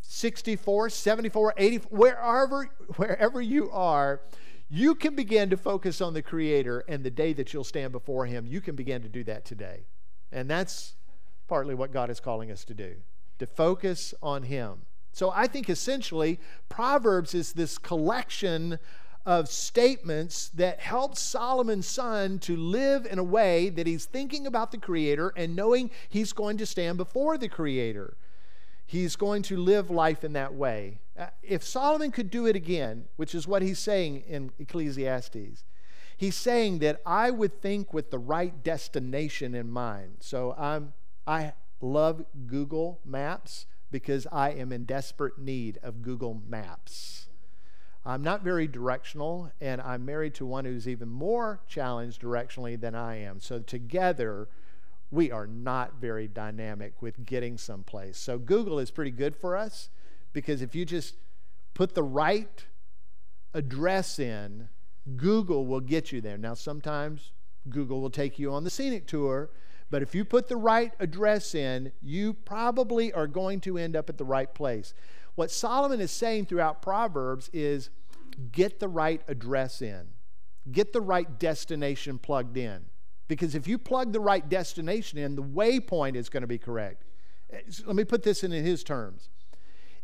64, 0.00 0.90
74, 0.90 1.54
84, 1.56 1.98
wherever, 1.98 2.70
wherever 2.96 3.40
you 3.40 3.70
are, 3.70 4.20
you 4.70 4.94
can 4.94 5.14
begin 5.14 5.50
to 5.50 5.56
focus 5.56 6.00
on 6.00 6.14
the 6.14 6.22
Creator 6.22 6.84
and 6.88 7.02
the 7.02 7.10
day 7.10 7.32
that 7.32 7.52
you'll 7.52 7.64
stand 7.64 7.92
before 7.92 8.26
Him. 8.26 8.46
You 8.46 8.60
can 8.60 8.76
begin 8.76 9.02
to 9.02 9.08
do 9.08 9.24
that 9.24 9.44
today. 9.44 9.84
And 10.30 10.50
that's 10.50 10.94
partly 11.46 11.74
what 11.74 11.92
God 11.92 12.10
is 12.10 12.20
calling 12.20 12.50
us 12.50 12.64
to 12.66 12.74
do 12.74 12.96
to 13.38 13.46
focus 13.46 14.14
on 14.22 14.42
Him. 14.42 14.82
So 15.12 15.32
I 15.34 15.46
think 15.46 15.70
essentially, 15.70 16.38
Proverbs 16.68 17.34
is 17.34 17.52
this 17.52 17.78
collection 17.78 18.78
of 19.24 19.48
statements 19.48 20.48
that 20.50 20.80
help 20.80 21.16
Solomon's 21.16 21.86
son 21.86 22.38
to 22.40 22.56
live 22.56 23.06
in 23.06 23.18
a 23.18 23.24
way 23.24 23.68
that 23.68 23.86
he's 23.86 24.06
thinking 24.06 24.46
about 24.46 24.70
the 24.70 24.78
Creator 24.78 25.32
and 25.36 25.54
knowing 25.54 25.90
he's 26.08 26.32
going 26.32 26.56
to 26.58 26.66
stand 26.66 26.96
before 26.96 27.36
the 27.36 27.48
Creator. 27.48 28.16
He's 28.86 29.16
going 29.16 29.42
to 29.42 29.56
live 29.58 29.90
life 29.90 30.24
in 30.24 30.32
that 30.32 30.54
way. 30.54 31.00
Uh, 31.18 31.26
if 31.42 31.64
Solomon 31.64 32.12
could 32.12 32.30
do 32.30 32.46
it 32.46 32.54
again, 32.54 33.06
which 33.16 33.34
is 33.34 33.48
what 33.48 33.60
he's 33.62 33.80
saying 33.80 34.22
in 34.28 34.52
Ecclesiastes, 34.60 35.64
he's 36.16 36.36
saying 36.36 36.78
that 36.78 37.00
I 37.04 37.30
would 37.30 37.60
think 37.60 37.92
with 37.92 38.10
the 38.10 38.18
right 38.18 38.62
destination 38.62 39.54
in 39.54 39.68
mind. 39.68 40.18
So 40.20 40.54
I'm, 40.56 40.92
I 41.26 41.54
love 41.80 42.24
Google 42.46 43.00
Maps 43.04 43.66
because 43.90 44.26
I 44.30 44.50
am 44.50 44.70
in 44.70 44.84
desperate 44.84 45.38
need 45.38 45.78
of 45.82 46.02
Google 46.02 46.40
Maps. 46.46 47.28
I'm 48.06 48.22
not 48.22 48.42
very 48.42 48.68
directional, 48.68 49.50
and 49.60 49.80
I'm 49.80 50.04
married 50.04 50.34
to 50.36 50.46
one 50.46 50.64
who's 50.64 50.86
even 50.86 51.08
more 51.08 51.60
challenged 51.66 52.22
directionally 52.22 52.80
than 52.80 52.94
I 52.94 53.16
am. 53.16 53.40
So 53.40 53.58
together, 53.58 54.48
we 55.10 55.32
are 55.32 55.46
not 55.46 55.94
very 56.00 56.28
dynamic 56.28 57.02
with 57.02 57.26
getting 57.26 57.58
someplace. 57.58 58.16
So 58.18 58.38
Google 58.38 58.78
is 58.78 58.90
pretty 58.90 59.10
good 59.10 59.34
for 59.34 59.56
us 59.56 59.90
because 60.32 60.62
if 60.62 60.74
you 60.74 60.84
just 60.84 61.16
put 61.74 61.94
the 61.94 62.02
right 62.02 62.64
address 63.54 64.18
in, 64.18 64.68
Google 65.16 65.66
will 65.66 65.80
get 65.80 66.12
you 66.12 66.20
there. 66.20 66.36
Now, 66.36 66.54
sometimes 66.54 67.32
Google 67.68 68.00
will 68.00 68.10
take 68.10 68.38
you 68.38 68.52
on 68.52 68.64
the 68.64 68.70
scenic 68.70 69.06
tour, 69.06 69.50
but 69.90 70.02
if 70.02 70.14
you 70.14 70.24
put 70.24 70.48
the 70.48 70.56
right 70.56 70.92
address 71.00 71.54
in, 71.54 71.92
you 72.02 72.34
probably 72.34 73.12
are 73.12 73.26
going 73.26 73.60
to 73.62 73.78
end 73.78 73.96
up 73.96 74.10
at 74.10 74.18
the 74.18 74.24
right 74.24 74.52
place. 74.52 74.92
What 75.34 75.50
Solomon 75.50 76.00
is 76.00 76.10
saying 76.10 76.46
throughout 76.46 76.82
Proverbs 76.82 77.48
is 77.52 77.90
get 78.52 78.80
the 78.80 78.88
right 78.88 79.22
address 79.28 79.80
in, 79.80 80.08
get 80.70 80.92
the 80.92 81.00
right 81.00 81.38
destination 81.38 82.18
plugged 82.18 82.56
in. 82.56 82.84
Because 83.28 83.54
if 83.54 83.68
you 83.68 83.78
plug 83.78 84.12
the 84.12 84.20
right 84.20 84.46
destination 84.48 85.18
in, 85.18 85.36
the 85.36 85.42
waypoint 85.42 86.16
is 86.16 86.28
going 86.28 86.40
to 86.40 86.46
be 86.46 86.58
correct. 86.58 87.04
Eh, 87.50 87.60
let 87.86 87.94
me 87.94 88.04
put 88.04 88.22
this 88.22 88.42
in 88.42 88.50
his 88.50 88.82
terms. 88.82 89.28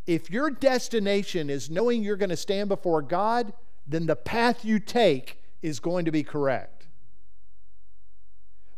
If 0.07 0.31
your 0.31 0.51
destination 0.51 1.49
is 1.49 1.71
knowing 1.71 2.03
you're 2.03 2.17
going 2.17 2.31
to 2.31 2.37
stand 2.37 2.69
before 2.69 3.03
God, 3.03 3.53
then 3.87 4.07
the 4.07 4.17
path 4.17 4.65
you 4.65 4.79
take 4.79 5.41
is 5.63 5.81
going 5.81 6.05
to 6.05 6.11
be 6.11 6.23
correct. 6.23 6.89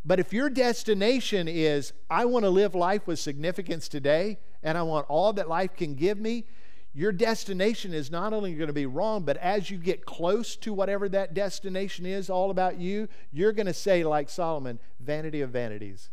But 0.05 0.21
if 0.21 0.31
your 0.31 0.49
destination 0.49 1.49
is, 1.49 1.91
I 2.09 2.23
want 2.25 2.45
to 2.45 2.49
live 2.49 2.73
life 2.73 3.07
with 3.07 3.19
significance 3.19 3.89
today, 3.89 4.39
and 4.63 4.77
I 4.77 4.83
want 4.83 5.05
all 5.09 5.33
that 5.33 5.49
life 5.49 5.75
can 5.75 5.95
give 5.95 6.17
me, 6.17 6.45
your 6.93 7.11
destination 7.11 7.93
is 7.93 8.09
not 8.09 8.31
only 8.31 8.55
going 8.55 8.67
to 8.67 8.73
be 8.73 8.85
wrong, 8.85 9.23
but 9.23 9.35
as 9.37 9.69
you 9.69 9.77
get 9.77 10.05
close 10.05 10.55
to 10.55 10.73
whatever 10.73 11.09
that 11.09 11.33
destination 11.33 12.05
is, 12.05 12.29
all 12.29 12.49
about 12.49 12.79
you, 12.79 13.09
you're 13.31 13.51
going 13.51 13.67
to 13.67 13.73
say, 13.73 14.03
like 14.03 14.29
Solomon, 14.29 14.79
vanity 14.99 15.41
of 15.41 15.49
vanities. 15.49 16.09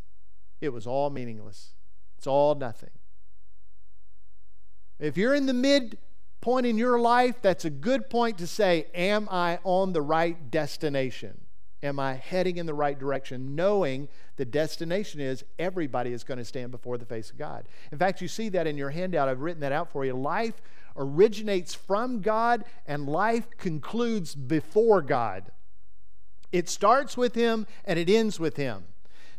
It 0.60 0.70
was 0.70 0.86
all 0.86 1.08
meaningless, 1.08 1.74
it's 2.18 2.26
all 2.26 2.54
nothing. 2.56 2.90
If 4.98 5.16
you're 5.16 5.34
in 5.34 5.46
the 5.46 5.54
mid 5.54 5.98
point 6.40 6.66
in 6.66 6.76
your 6.76 7.00
life, 7.00 7.36
that's 7.42 7.64
a 7.64 7.70
good 7.70 8.10
point 8.10 8.38
to 8.38 8.46
say, 8.46 8.86
Am 8.94 9.28
I 9.30 9.58
on 9.64 9.92
the 9.92 10.02
right 10.02 10.50
destination? 10.50 11.40
Am 11.82 12.00
I 12.00 12.14
heading 12.14 12.56
in 12.56 12.66
the 12.66 12.74
right 12.74 12.98
direction? 12.98 13.54
Knowing 13.54 14.08
the 14.36 14.44
destination 14.44 15.20
is 15.20 15.44
everybody 15.58 16.12
is 16.12 16.24
going 16.24 16.38
to 16.38 16.44
stand 16.44 16.70
before 16.70 16.96
the 16.96 17.04
face 17.04 17.30
of 17.30 17.36
God. 17.36 17.68
In 17.92 17.98
fact, 17.98 18.22
you 18.22 18.28
see 18.28 18.48
that 18.50 18.66
in 18.66 18.78
your 18.78 18.90
handout. 18.90 19.28
I've 19.28 19.40
written 19.40 19.60
that 19.60 19.72
out 19.72 19.92
for 19.92 20.04
you. 20.04 20.14
Life 20.14 20.62
originates 20.96 21.74
from 21.74 22.20
God, 22.20 22.64
and 22.86 23.06
life 23.06 23.46
concludes 23.58 24.34
before 24.34 25.02
God. 25.02 25.50
It 26.52 26.68
starts 26.68 27.16
with 27.16 27.34
Him 27.34 27.66
and 27.84 27.98
it 27.98 28.08
ends 28.08 28.38
with 28.38 28.56
Him. 28.56 28.84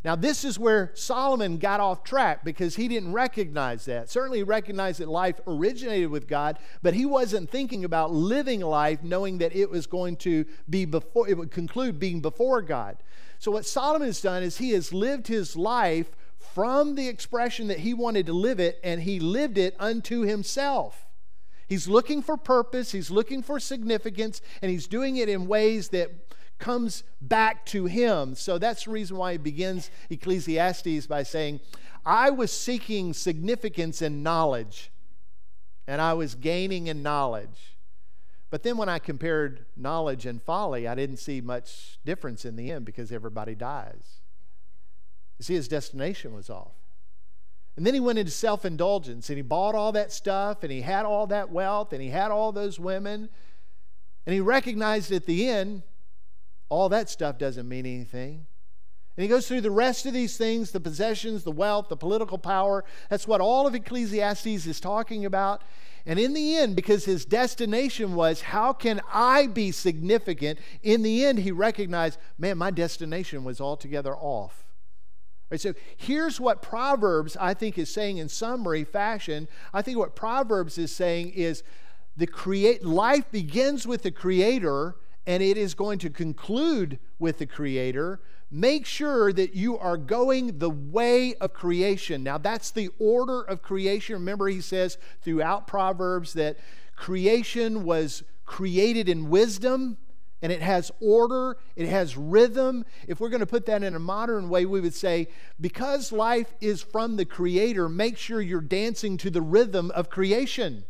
Now, 0.06 0.15
this 0.15 0.46
is 0.46 0.60
where 0.60 0.91
Solomon 0.94 1.58
got 1.58 1.80
off 1.80 2.04
track 2.04 2.46
because 2.46 2.76
he 2.76 2.88
didn't 2.88 3.12
recognize 3.12 3.86
that. 3.86 4.08
Certainly, 4.08 4.38
he 4.38 4.44
recognized 4.44 5.00
that 5.00 5.10
life 5.10 5.41
originated 5.48 6.12
with 6.12 6.28
God, 6.28 6.60
but 6.84 6.94
he 6.94 7.08
wasn't 7.08 7.50
thinking 7.50 7.84
about 7.84 8.13
living 8.13 8.62
life 8.62 9.02
knowing 9.02 9.39
that 9.39 9.56
it 9.56 9.72
was 9.72 9.88
going 9.88 10.18
to 10.18 10.46
be 10.70 10.86
before, 10.86 11.28
it 11.28 11.36
would 11.36 11.50
conclude 11.50 12.00
being 12.00 12.22
before 12.22 12.62
God. 12.62 12.98
So, 13.39 13.50
what 13.50 13.65
Solomon 13.65 14.08
has 14.08 14.22
done 14.22 14.44
is 14.44 14.60
he 14.60 14.74
has 14.74 14.94
lived 14.94 15.26
his 15.26 15.56
life 15.56 16.12
from 16.38 16.94
the 16.94 17.08
expression 17.08 17.68
that 17.70 17.80
he 17.80 17.96
wanted 17.96 18.28
to 18.28 18.34
live 18.34 18.60
it, 18.60 18.80
and 18.84 19.02
he 19.02 19.20
lived 19.20 19.58
it 19.58 19.76
unto 19.80 20.22
himself. 20.22 21.08
He's 21.68 21.88
looking 21.88 22.22
for 22.22 22.38
purpose, 22.38 22.91
he's 22.91 23.10
looking 23.10 23.41
for 23.41 23.60
significance, 23.60 24.39
and 24.62 24.70
he's 24.70 24.86
doing 24.86 25.18
it 25.18 25.30
in 25.30 25.48
ways 25.48 25.89
that 25.89 26.25
comes 26.58 27.04
back 27.22 27.65
to 27.68 27.86
him. 27.86 28.36
So 28.36 28.58
that's 28.58 28.86
the 28.86 28.91
reason 28.91 29.18
why 29.18 29.34
he 29.34 29.38
begins 29.38 29.89
Ecclesiastes 30.10 31.08
by 31.08 31.24
saying, 31.24 31.60
I 32.06 32.30
was 32.30 32.52
seeking 32.52 33.13
significance 33.13 34.02
in 34.02 34.24
knowledge, 34.24 34.91
and 35.88 36.02
I 36.02 36.13
was 36.13 36.36
gaining 36.36 36.88
in 36.88 37.02
knowledge. 37.02 37.78
But 38.52 38.63
then 38.63 38.78
when 38.78 38.89
I 38.89 39.00
compared 39.00 39.65
knowledge 39.76 40.26
and 40.26 40.41
folly, 40.41 40.88
I 40.88 40.96
didn't 40.96 41.18
see 41.18 41.41
much 41.41 42.00
difference 42.06 42.46
in 42.46 42.56
the 42.56 42.72
end 42.72 42.86
because 42.86 43.12
everybody 43.12 43.56
dies. 43.56 44.22
You 45.39 45.44
see, 45.44 45.56
his 45.56 45.68
destination 45.68 46.34
was 46.34 46.50
off. 46.50 46.72
And 47.76 47.86
then 47.86 47.94
he 47.94 48.00
went 48.00 48.20
into 48.20 48.32
self 48.32 48.63
indulgence 48.63 49.30
and 49.30 49.38
he 49.38 49.41
bought 49.41 49.76
all 49.76 49.91
that 49.91 50.12
stuff 50.12 50.63
and 50.63 50.72
he 50.72 50.82
had 50.82 51.06
all 51.06 51.28
that 51.28 51.52
wealth 51.52 51.91
and 51.91 52.02
he 52.02 52.10
had 52.10 52.32
all 52.32 52.52
those 52.52 52.80
women. 52.80 53.30
And 54.26 54.34
he 54.34 54.39
recognized 54.39 55.12
at 55.12 55.26
the 55.26 55.50
end, 55.50 55.84
all 56.69 56.89
that 56.89 57.10
stuff 57.10 57.38
doesn't 57.38 57.67
mean 57.67 57.86
anything. 57.86 58.45
And 59.17 59.23
he 59.23 59.30
goes 59.30 59.47
through 59.47 59.62
the 59.62 59.71
rest 59.71 60.06
of 60.06 60.13
these 60.13 60.38
things 60.38 60.71
the 60.71 60.80
possessions, 60.80 61.43
the 61.43 61.51
wealth, 61.51 61.88
the 61.89 61.97
political 61.97 62.38
power. 62.38 62.84
That's 63.10 63.28
what 63.28 63.41
all 63.41 63.65
of 63.65 63.75
Ecclesiastes 63.75 64.65
is 64.65 64.80
talking 64.80 65.25
about. 65.25 65.63
And 66.06 66.19
in 66.19 66.34
the 66.34 66.58
end, 66.58 66.75
because 66.75 67.06
his 67.06 67.25
destination 67.25 68.13
was, 68.13 68.41
how 68.41 68.73
can 68.73 69.01
I 69.12 69.47
be 69.47 69.71
significant? 69.71 70.60
In 70.84 71.01
the 71.01 71.25
end, 71.25 71.39
he 71.39 71.51
recognized, 71.51 72.19
man, 72.38 72.58
my 72.58 72.71
destination 72.71 73.43
was 73.43 73.60
altogether 73.60 74.15
off. 74.15 74.65
So 75.56 75.73
here's 75.95 76.39
what 76.39 76.62
Proverbs, 76.62 77.38
I 77.39 77.54
think, 77.54 77.78
is 77.78 77.91
saying 77.91 78.17
in 78.17 78.30
summary 78.30 78.84
fashion. 78.84 79.47
I 79.73 79.82
think 79.82 79.97
what 79.97 80.15
Proverbs 80.15 80.78
is 80.78 80.93
saying 80.93 81.30
is 81.30 81.63
the 82.17 82.28
create 82.28 82.84
life 82.84 83.32
begins 83.32 83.88
with 83.88 84.04
the 84.04 84.12
creator 84.12 84.95
and 85.28 85.42
it 85.42 85.58
is 85.58 85.74
going 85.74 86.00
to 86.00 86.10
conclude 86.10 87.00
with 87.20 87.38
the 87.38 87.46
creator 87.46 88.20
make 88.52 88.86
sure 88.86 89.34
that 89.34 89.56
you 89.56 89.78
are 89.78 89.98
going 89.98 90.60
the 90.60 90.70
way 90.70 91.34
of 91.36 91.54
creation 91.54 92.24
now 92.24 92.38
that's 92.38 92.72
the 92.72 92.90
order 93.00 93.42
of 93.42 93.62
creation 93.62 94.16
remember 94.16 94.48
he 94.48 94.62
says 94.62 94.98
throughout 95.22 95.68
proverbs 95.68 96.34
that 96.34 96.58
creation 96.96 97.84
was 97.84 98.24
created 98.46 99.10
in 99.10 99.30
wisdom 99.30 99.98
and 100.42 100.52
it 100.52 100.62
has 100.62 100.92
order, 101.00 101.58
it 101.76 101.88
has 101.88 102.16
rhythm. 102.16 102.86
If 103.08 103.20
we're 103.20 103.30
going 103.30 103.40
to 103.40 103.48
put 103.48 103.66
that 103.66 103.82
in 103.82 103.96
a 103.96 104.00
modern 104.00 104.48
way, 104.48 104.68
we 104.68 104.80
would 104.80 104.94
say, 104.94 105.30
because 105.60 106.12
life 106.12 106.54
is 106.62 106.84
from 106.84 107.16
the 107.16 107.26
Creator, 107.26 107.90
make 107.90 108.16
sure 108.16 108.40
you're 108.42 108.62
dancing 108.62 109.18
to 109.18 109.32
the 109.32 109.42
rhythm 109.42 109.90
of 109.92 110.12
creation. 110.12 110.86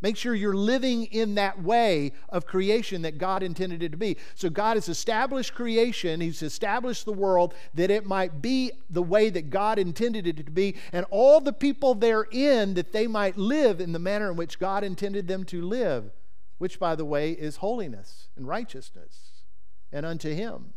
Make 0.00 0.16
sure 0.16 0.34
you're 0.34 0.54
living 0.54 1.06
in 1.06 1.34
that 1.34 1.60
way 1.60 2.12
of 2.28 2.46
creation 2.46 3.02
that 3.02 3.18
God 3.18 3.42
intended 3.42 3.82
it 3.82 3.90
to 3.90 3.96
be. 3.96 4.16
So, 4.36 4.48
God 4.48 4.76
has 4.76 4.88
established 4.88 5.54
creation, 5.54 6.20
He's 6.20 6.42
established 6.42 7.04
the 7.04 7.12
world 7.12 7.52
that 7.74 7.90
it 7.90 8.06
might 8.06 8.40
be 8.40 8.70
the 8.88 9.02
way 9.02 9.28
that 9.30 9.50
God 9.50 9.78
intended 9.78 10.26
it 10.26 10.36
to 10.36 10.50
be, 10.52 10.76
and 10.92 11.04
all 11.10 11.40
the 11.40 11.52
people 11.52 11.94
therein 11.94 12.74
that 12.74 12.92
they 12.92 13.08
might 13.08 13.36
live 13.36 13.80
in 13.80 13.92
the 13.92 13.98
manner 13.98 14.30
in 14.30 14.36
which 14.36 14.60
God 14.60 14.84
intended 14.84 15.26
them 15.26 15.42
to 15.46 15.60
live, 15.60 16.12
which, 16.58 16.78
by 16.78 16.94
the 16.94 17.04
way, 17.04 17.32
is 17.32 17.56
holiness 17.56 18.28
and 18.36 18.46
righteousness 18.46 19.42
and 19.90 20.06
unto 20.06 20.32
Him. 20.32 20.74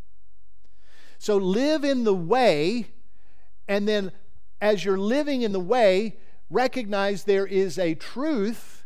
So, 1.19 1.37
live 1.37 1.83
in 1.83 2.05
the 2.05 2.15
way, 2.15 2.87
and 3.67 3.87
then 3.87 4.11
as 4.59 4.83
you're 4.83 4.97
living 4.97 5.43
in 5.43 5.51
the 5.51 5.59
way, 5.59 6.17
recognize 6.49 7.23
there 7.23 7.45
is 7.45 7.77
a 7.77 7.93
truth 7.93 8.80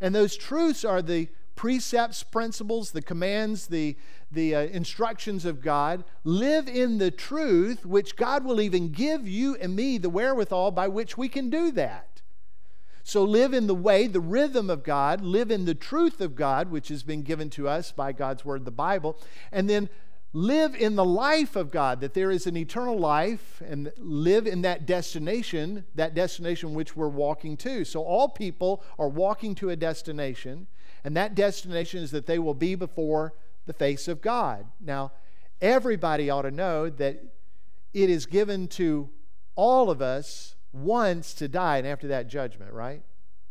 and 0.00 0.14
those 0.14 0.36
truths 0.36 0.84
are 0.84 1.02
the 1.02 1.28
precepts, 1.54 2.22
principles, 2.22 2.92
the 2.92 3.02
commands, 3.02 3.66
the, 3.66 3.96
the 4.32 4.54
uh, 4.54 4.60
instructions 4.60 5.44
of 5.44 5.60
God. 5.60 6.04
Live 6.24 6.68
in 6.68 6.96
the 6.96 7.10
truth, 7.10 7.84
which 7.84 8.16
God 8.16 8.44
will 8.44 8.60
even 8.60 8.92
give 8.92 9.28
you 9.28 9.56
and 9.56 9.76
me 9.76 9.98
the 9.98 10.08
wherewithal 10.08 10.70
by 10.70 10.88
which 10.88 11.18
we 11.18 11.28
can 11.28 11.50
do 11.50 11.70
that. 11.72 12.22
So 13.02 13.24
live 13.24 13.52
in 13.52 13.66
the 13.66 13.74
way, 13.74 14.06
the 14.06 14.20
rhythm 14.20 14.70
of 14.70 14.84
God, 14.84 15.20
live 15.20 15.50
in 15.50 15.64
the 15.64 15.74
truth 15.74 16.20
of 16.20 16.34
God, 16.34 16.70
which 16.70 16.88
has 16.88 17.02
been 17.02 17.22
given 17.22 17.50
to 17.50 17.68
us 17.68 17.92
by 17.92 18.12
God's 18.12 18.44
Word, 18.44 18.64
the 18.64 18.70
Bible, 18.70 19.18
and 19.52 19.68
then 19.68 19.88
live 20.32 20.74
in 20.76 20.94
the 20.94 21.04
life 21.04 21.56
of 21.56 21.70
God, 21.70 22.00
that 22.00 22.14
there 22.14 22.30
is 22.30 22.46
an 22.46 22.56
eternal 22.56 22.98
life, 22.98 23.60
and 23.66 23.92
live 23.98 24.46
in 24.46 24.62
that 24.62 24.86
destination, 24.86 25.84
that 25.94 26.14
destination 26.14 26.74
which 26.74 26.94
we're 26.94 27.08
walking 27.08 27.56
to. 27.58 27.84
So 27.84 28.02
all 28.02 28.28
people 28.28 28.82
are 28.98 29.08
walking 29.08 29.54
to 29.56 29.70
a 29.70 29.76
destination, 29.76 30.68
and 31.02 31.16
that 31.16 31.34
destination 31.34 32.02
is 32.02 32.10
that 32.12 32.26
they 32.26 32.38
will 32.38 32.54
be 32.54 32.74
before 32.74 33.34
the 33.66 33.72
face 33.72 34.06
of 34.06 34.20
God. 34.20 34.66
Now, 34.80 35.12
everybody 35.60 36.30
ought 36.30 36.42
to 36.42 36.50
know 36.50 36.88
that 36.90 37.22
it 37.92 38.08
is 38.08 38.26
given 38.26 38.68
to 38.68 39.10
all 39.56 39.90
of 39.90 40.00
us 40.00 40.54
once 40.72 41.34
to 41.34 41.48
die, 41.48 41.78
and 41.78 41.86
after 41.86 42.06
that, 42.08 42.28
judgment, 42.28 42.72
right? 42.72 43.02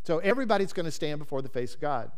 So 0.03 0.19
everybody's 0.19 0.73
going 0.73 0.85
to 0.85 0.91
stand 0.91 1.19
before 1.19 1.41
the 1.41 1.49
face 1.49 1.75
of 1.75 1.81
God. 1.81 2.11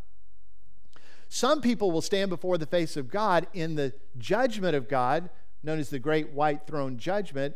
Some 1.34 1.62
people 1.62 1.92
will 1.92 2.02
stand 2.02 2.30
before 2.30 2.58
the 2.58 2.66
face 2.66 2.98
of 2.98 3.10
God 3.10 3.48
in 3.54 3.76
the 3.76 3.94
judgment 4.18 4.76
of 4.76 4.90
God, 4.90 5.30
known 5.64 5.80
as 5.80 5.90
the 5.90 5.98
great 5.98 6.34
white 6.34 6.68
throne 6.68 6.98
judgment. 6.98 7.56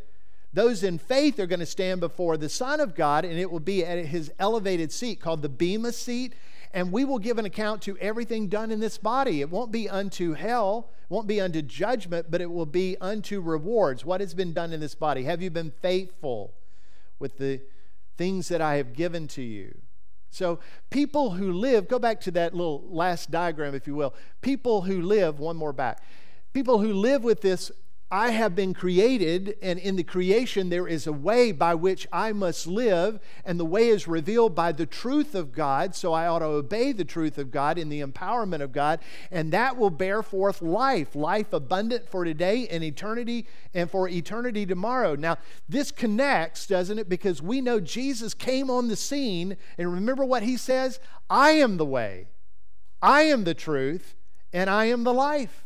Those 0.53 0.81
in 0.81 0.97
faith 0.97 1.41
are 1.41 1.45
going 1.45 1.59
to 1.59 1.65
stand 1.65 1.99
before 1.99 2.38
the 2.38 2.47
Son 2.47 2.79
of 2.79 2.95
God, 2.95 3.25
and 3.25 3.38
it 3.38 3.51
will 3.51 3.59
be 3.59 3.83
at 3.83 4.05
his 4.05 4.31
elevated 4.39 4.93
seat 4.93 5.19
called 5.19 5.41
the 5.41 5.49
Bema 5.49 5.91
seat. 5.91 6.35
And 6.73 6.93
we 6.93 7.03
will 7.03 7.19
give 7.19 7.38
an 7.38 7.43
account 7.43 7.81
to 7.81 7.97
everything 7.97 8.47
done 8.47 8.71
in 8.71 8.79
this 8.79 8.97
body. 8.97 9.41
It 9.41 9.49
won't 9.49 9.73
be 9.73 9.89
unto 9.89 10.31
hell, 10.35 10.91
it 11.03 11.13
won't 11.13 11.27
be 11.27 11.41
unto 11.41 11.61
judgment, 11.61 12.27
but 12.31 12.39
it 12.39 12.49
will 12.49 12.65
be 12.65 12.95
unto 13.01 13.41
rewards. 13.41 14.05
What 14.05 14.21
has 14.21 14.33
been 14.33 14.53
done 14.53 14.71
in 14.71 14.79
this 14.79 14.95
body? 14.95 15.25
Have 15.25 15.41
you 15.41 15.49
been 15.49 15.73
faithful 15.81 16.53
with 17.19 17.39
the 17.39 17.59
things 18.15 18.47
that 18.47 18.61
I 18.61 18.75
have 18.77 18.93
given 18.93 19.27
to 19.27 19.41
you? 19.41 19.81
So, 20.29 20.59
people 20.89 21.31
who 21.31 21.53
live, 21.53 21.88
go 21.88 21.97
back 21.97 22.19
to 22.21 22.31
that 22.31 22.53
little 22.53 22.83
last 22.89 23.31
diagram, 23.31 23.73
if 23.73 23.88
you 23.88 23.95
will. 23.95 24.13
People 24.41 24.81
who 24.81 25.01
live, 25.01 25.39
one 25.39 25.55
more 25.55 25.73
back. 25.73 26.01
People 26.53 26.79
who 26.79 26.93
live 26.93 27.23
with 27.23 27.41
this 27.41 27.71
I 28.15 28.32
have 28.32 28.56
been 28.56 28.73
created, 28.73 29.58
and 29.62 29.78
in 29.78 29.97
the 29.97 30.04
creation 30.04 30.69
there 30.69 30.88
is 30.88 31.06
a 31.06 31.12
way 31.12 31.51
by 31.51 31.75
which 31.75 32.08
I 32.13 32.32
must 32.32 32.65
live, 32.65 33.19
and 33.43 33.60
the 33.60 33.65
way 33.65 33.89
is 33.89 34.08
revealed 34.08 34.56
by 34.56 34.71
the 34.71 34.86
truth 34.86 35.36
of 35.36 35.51
God. 35.51 35.95
So 35.95 36.13
I 36.13 36.25
ought 36.25 36.39
to 36.39 36.45
obey 36.45 36.93
the 36.93 37.04
truth 37.04 37.38
of 37.38 37.51
God 37.51 37.78
in 37.78 37.89
the 37.89 37.99
empowerment 37.99 38.62
of 38.62 38.71
God, 38.71 39.01
and 39.32 39.51
that 39.51 39.75
will 39.75 39.89
bear 39.89 40.23
forth 40.23 40.62
life, 40.62 41.13
life 41.13 41.51
abundant 41.51 42.08
for 42.08 42.23
today 42.23 42.69
and 42.69 42.86
eternity, 42.86 43.47
and 43.73 43.91
for 43.91 44.08
eternity 44.08 44.65
tomorrow. 44.65 45.15
Now, 45.15 45.36
this 45.67 45.91
connects, 45.91 46.67
doesn't 46.67 46.97
it? 46.97 47.10
Because 47.10 47.41
we 47.41 47.60
know 47.60 47.82
Jesus 47.82 48.34
came 48.34 48.69
on 48.69 48.88
the 48.88 48.95
scene, 48.95 49.58
and 49.78 49.91
remember 49.91 50.23
what 50.23 50.43
he 50.43 50.56
says 50.56 51.01
I 51.30 51.49
am 51.51 51.75
the 51.75 51.86
way, 51.86 52.28
I 53.01 53.23
am 53.23 53.43
the 53.43 53.54
truth, 53.54 54.15
and 54.54 54.69
I 54.69 54.86
am 54.86 55.04
the 55.04 55.13
life. 55.13 55.64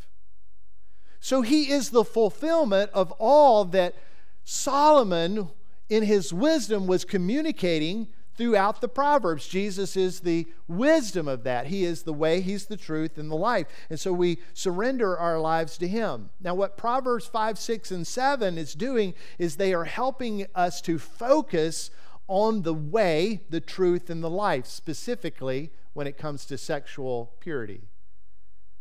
So 1.20 1.42
he 1.42 1.70
is 1.72 1.90
the 1.90 2.06
fulfillment 2.06 2.92
of 2.94 3.12
all 3.14 3.66
that 3.66 3.96
Solomon, 4.44 5.50
in 5.90 6.04
his 6.04 6.34
wisdom, 6.34 6.88
was 6.88 7.06
communicating 7.06 8.08
throughout 8.40 8.80
the 8.80 8.88
Proverbs. 8.88 9.50
Jesus 9.50 9.98
is 9.98 10.22
the 10.22 10.48
wisdom 10.66 11.28
of 11.28 11.44
that. 11.44 11.68
He 11.68 11.84
is 11.84 12.04
the 12.04 12.14
way, 12.14 12.40
He's 12.40 12.68
the 12.68 12.78
truth, 12.78 13.18
and 13.18 13.30
the 13.30 13.36
life. 13.36 13.68
And 13.90 14.00
so 14.00 14.14
we 14.14 14.40
surrender 14.54 15.18
our 15.18 15.42
lives 15.42 15.78
to 15.80 15.88
Him. 15.90 16.30
Now, 16.40 16.56
what 16.56 16.78
Proverbs 16.78 17.26
5, 17.26 17.60
6, 17.60 17.92
and 17.92 18.08
7 18.08 18.58
is 18.58 18.74
doing 18.74 19.14
is 19.38 19.58
they 19.58 19.74
are 19.74 19.84
helping 19.84 20.48
us 20.56 20.80
to 20.84 20.98
focus 20.98 21.92
on 22.30 22.62
the 22.62 22.74
way, 22.74 23.42
the 23.50 23.60
truth, 23.60 24.10
and 24.10 24.24
the 24.24 24.30
life, 24.30 24.68
specifically 24.68 25.70
when 25.92 26.08
it 26.08 26.18
comes 26.18 26.46
to 26.46 26.58
sexual 26.58 27.34
purity, 27.42 27.90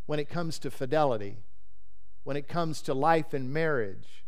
when 0.06 0.20
it 0.20 0.28
comes 0.28 0.60
to 0.60 0.70
fidelity 0.70 1.38
when 2.24 2.36
it 2.36 2.48
comes 2.48 2.82
to 2.82 2.94
life 2.94 3.32
and 3.32 3.52
marriage. 3.52 4.24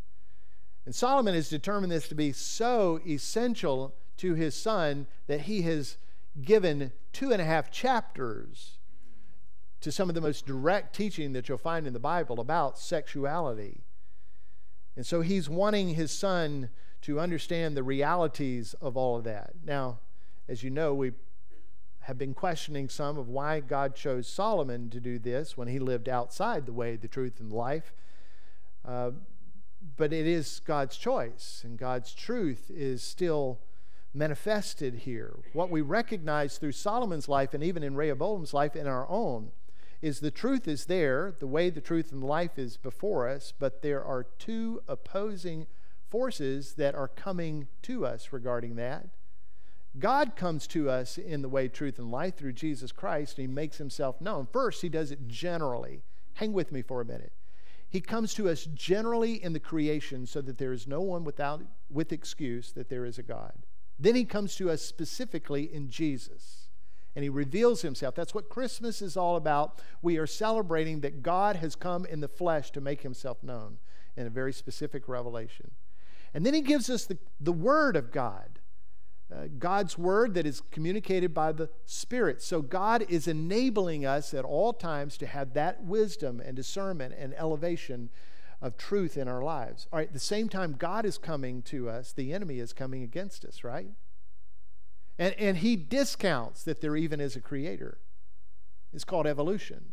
And 0.87 0.95
Solomon 0.95 1.35
has 1.35 1.49
determined 1.49 1.93
this 1.93 2.09
to 2.09 2.15
be 2.15 2.33
so 2.33 3.01
essential 3.07 3.95
to 4.19 4.35
his 4.35 4.55
son 4.55 5.07
that 5.27 5.43
he 5.43 5.63
has 5.63 5.99
given 6.43 6.93
two 7.13 7.33
and 7.33 7.41
a 7.41 7.45
half 7.45 7.71
chapters 7.71 8.79
to 9.81 9.91
some 9.91 10.09
of 10.09 10.15
the 10.15 10.21
most 10.21 10.47
direct 10.47 10.95
teaching 10.95 11.33
that 11.33 11.49
you'll 11.49 11.59
find 11.59 11.87
in 11.87 11.93
the 11.93 11.99
Bible 11.99 12.41
about 12.41 12.79
sexuality. 12.79 13.81
And 14.97 15.07
so 15.07 15.21
he's 15.21 15.49
wanting 15.49 15.91
his 15.91 16.11
son 16.11 16.71
to 17.03 17.19
understand 17.19 17.77
the 17.77 17.83
realities 17.83 18.75
of 18.75 18.97
all 18.97 19.17
of 19.17 19.25
that. 19.25 19.53
Now, 19.65 20.01
as 20.49 20.63
you 20.63 20.71
know, 20.71 20.93
we 20.93 21.13
have 22.01 22.19
been 22.19 22.35
questioning 22.35 22.89
some 22.89 23.19
of 23.19 23.29
why 23.29 23.61
God 23.61 23.95
chose 23.95 24.27
Solomon 24.27 24.91
to 24.91 25.01
do 25.01 25.19
this 25.19 25.57
when 25.57 25.69
he 25.69 25.79
lived 25.79 26.09
outside 26.09 26.67
the 26.67 26.73
way, 26.73 26.97
the 26.97 27.09
truth, 27.09 27.41
and 27.41 27.51
the 27.51 27.57
life. 27.57 27.93
Uh, 28.87 29.11
but 29.97 30.13
it 30.13 30.27
is 30.27 30.61
God's 30.61 30.97
choice, 30.97 31.63
and 31.65 31.79
God's 31.79 32.15
truth 32.15 32.71
is 32.71 33.03
still 33.03 33.61
manifested 34.13 34.95
here. 34.95 35.37
What 35.53 35.71
we 35.71 35.83
recognize 35.83 36.59
through 36.59 36.73
Solomon's 36.73 37.29
life 37.29 37.55
and 37.55 37.63
even 37.63 37.83
in 37.83 37.95
Rehoboam's 37.95 38.53
life 38.53 38.75
in 38.75 38.87
our 38.87 39.09
own 39.09 39.53
is 40.03 40.21
the 40.21 40.31
truth 40.31 40.67
is 40.67 40.87
there, 40.87 41.35
the 41.39 41.47
way, 41.47 41.71
the 41.71 41.81
truth, 41.81 42.11
and 42.11 42.25
life 42.25 42.59
is 42.59 42.77
before 42.77 43.29
us, 43.29 43.53
but 43.59 43.83
there 43.83 44.03
are 44.03 44.25
two 44.39 44.83
opposing 44.89 45.67
forces 46.09 46.75
that 46.75 46.95
are 46.95 47.09
coming 47.09 47.69
to 47.83 48.05
us 48.07 48.33
regarding 48.33 48.77
that. 48.77 49.07
God 49.99 50.37
comes 50.37 50.67
to 50.69 50.89
us 50.89 51.19
in 51.19 51.43
the 51.43 51.49
way, 51.49 51.69
truth, 51.69 51.99
and 51.99 52.11
life 52.11 52.37
through 52.37 52.53
Jesus 52.53 52.93
Christ, 52.93 53.39
and 53.39 53.49
He 53.49 53.53
makes 53.53 53.79
Himself 53.79 54.21
known. 54.21 54.47
First, 54.53 54.83
He 54.83 54.89
does 54.89 55.11
it 55.11 55.27
generally. 55.27 56.03
Hang 56.35 56.53
with 56.53 56.73
me 56.73 56.83
for 56.83 57.01
a 57.01 57.05
minute. 57.05 57.33
He 57.89 58.01
comes 58.01 58.35
to 58.35 58.49
us 58.49 58.65
generally 58.67 59.43
in 59.43 59.53
the 59.53 59.61
creation 59.61 60.27
so 60.27 60.41
that 60.43 60.59
there 60.59 60.73
is 60.73 60.87
no 60.87 61.01
one 61.01 61.25
without, 61.25 61.63
with 61.91 62.13
excuse 62.13 62.73
that 62.73 62.89
there 62.89 63.05
is 63.05 63.19
a 63.19 63.23
God. 63.23 63.53
Then 63.99 64.15
He 64.15 64.25
comes 64.25 64.55
to 64.57 64.71
us 64.71 64.81
specifically 64.81 65.65
in 65.65 65.91
Jesus 65.91 66.71
and 67.15 67.23
he 67.25 67.29
reveals 67.29 67.83
himself. 67.83 68.15
That's 68.15 68.35
what 68.35 68.49
Christmas 68.49 69.03
is 69.03 69.17
all 69.17 69.37
about. 69.37 69.81
We 70.01 70.19
are 70.19 70.27
celebrating 70.27 71.01
that 71.01 71.23
God 71.23 71.57
has 71.57 71.75
come 71.75 72.07
in 72.07 72.21
the 72.21 72.29
flesh 72.29 72.71
to 72.73 72.81
make 72.81 73.03
himself 73.03 73.43
known 73.43 73.79
in 74.17 74.27
a 74.27 74.31
very 74.31 74.53
specific 74.53 75.09
revelation. 75.09 75.73
And 76.33 76.47
then 76.47 76.55
he 76.55 76.61
gives 76.61 76.89
us 76.89 77.07
the, 77.07 77.19
the 77.41 77.53
Word 77.53 77.97
of 77.97 78.13
God, 78.13 78.60
uh, 79.33 79.47
God's 79.59 79.97
Word 79.97 80.35
that 80.35 80.47
is 80.47 80.63
communicated 80.71 81.33
by 81.33 81.53
the 81.53 81.69
Spirit. 81.85 82.43
So 82.43 82.63
God 82.63 83.05
is 83.09 83.29
enabling 83.29 84.05
us 84.05 84.35
at 84.35 84.45
all 84.45 84.73
times 84.73 85.17
to 85.19 85.27
have 85.27 85.55
that 85.55 85.85
wisdom 85.85 86.41
and 86.45 86.57
discernment 86.57 87.15
and 87.17 87.35
elevation 87.35 88.11
of 88.61 88.77
truth 88.77 89.17
in 89.17 89.29
our 89.29 89.43
lives. 89.43 89.87
All 89.93 89.99
right, 89.99 90.09
at 90.09 90.13
the 90.13 90.19
same 90.19 90.49
time, 90.49 90.75
God 90.79 91.05
is 91.07 91.17
coming 91.17 91.63
to 91.63 91.89
us, 91.89 92.13
the 92.13 92.33
enemy 92.33 92.59
is 92.59 92.73
coming 92.73 93.03
against 93.03 93.45
us, 93.45 93.65
right? 93.65 93.91
And, 95.19 95.35
and 95.39 95.59
he 95.59 95.77
discounts 95.77 96.63
that 96.65 96.81
there 96.81 96.97
even 96.97 97.21
is 97.21 97.37
a 97.37 97.41
creator. 97.41 97.99
It's 98.93 99.05
called 99.05 99.27
evolution. 99.27 99.93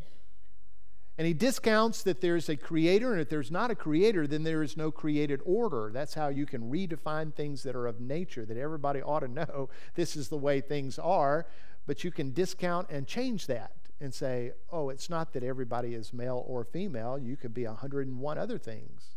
And 1.17 1.25
he 1.25 1.33
discounts 1.33 2.03
that 2.03 2.21
there's 2.21 2.47
a 2.47 2.55
creator, 2.55 3.11
and 3.11 3.19
if 3.19 3.29
there's 3.29 3.49
not 3.49 3.71
a 3.71 3.75
creator, 3.75 4.27
then 4.27 4.43
there 4.43 4.61
is 4.61 4.77
no 4.77 4.91
created 4.91 5.41
order. 5.45 5.89
That's 5.91 6.13
how 6.13 6.27
you 6.27 6.45
can 6.45 6.69
redefine 6.69 7.33
things 7.33 7.63
that 7.63 7.75
are 7.75 7.87
of 7.87 7.99
nature, 7.99 8.45
that 8.45 8.57
everybody 8.57 9.01
ought 9.01 9.21
to 9.21 9.27
know 9.27 9.69
this 9.95 10.15
is 10.15 10.29
the 10.29 10.37
way 10.37 10.61
things 10.61 10.99
are, 10.99 11.47
but 11.87 12.03
you 12.03 12.11
can 12.11 12.33
discount 12.33 12.89
and 12.91 13.07
change 13.07 13.47
that 13.47 13.71
and 13.99 14.13
say, 14.13 14.51
oh, 14.71 14.89
it's 14.89 15.09
not 15.09 15.33
that 15.33 15.43
everybody 15.43 15.95
is 15.95 16.13
male 16.13 16.43
or 16.47 16.63
female. 16.63 17.17
You 17.17 17.35
could 17.35 17.53
be 17.53 17.65
101 17.65 18.37
other 18.37 18.59
things. 18.59 19.15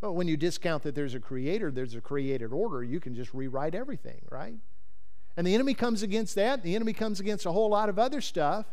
But 0.00 0.12
when 0.12 0.28
you 0.28 0.36
discount 0.36 0.82
that 0.82 0.94
there's 0.94 1.14
a 1.14 1.20
creator, 1.20 1.70
there's 1.70 1.94
a 1.94 2.00
created 2.00 2.52
order, 2.52 2.84
you 2.84 3.00
can 3.00 3.14
just 3.14 3.32
rewrite 3.32 3.74
everything, 3.74 4.20
right? 4.30 4.58
And 5.36 5.46
the 5.46 5.54
enemy 5.54 5.74
comes 5.74 6.02
against 6.02 6.34
that. 6.34 6.62
The 6.62 6.74
enemy 6.74 6.92
comes 6.92 7.20
against 7.20 7.46
a 7.46 7.52
whole 7.52 7.70
lot 7.70 7.88
of 7.88 7.98
other 7.98 8.20
stuff. 8.20 8.66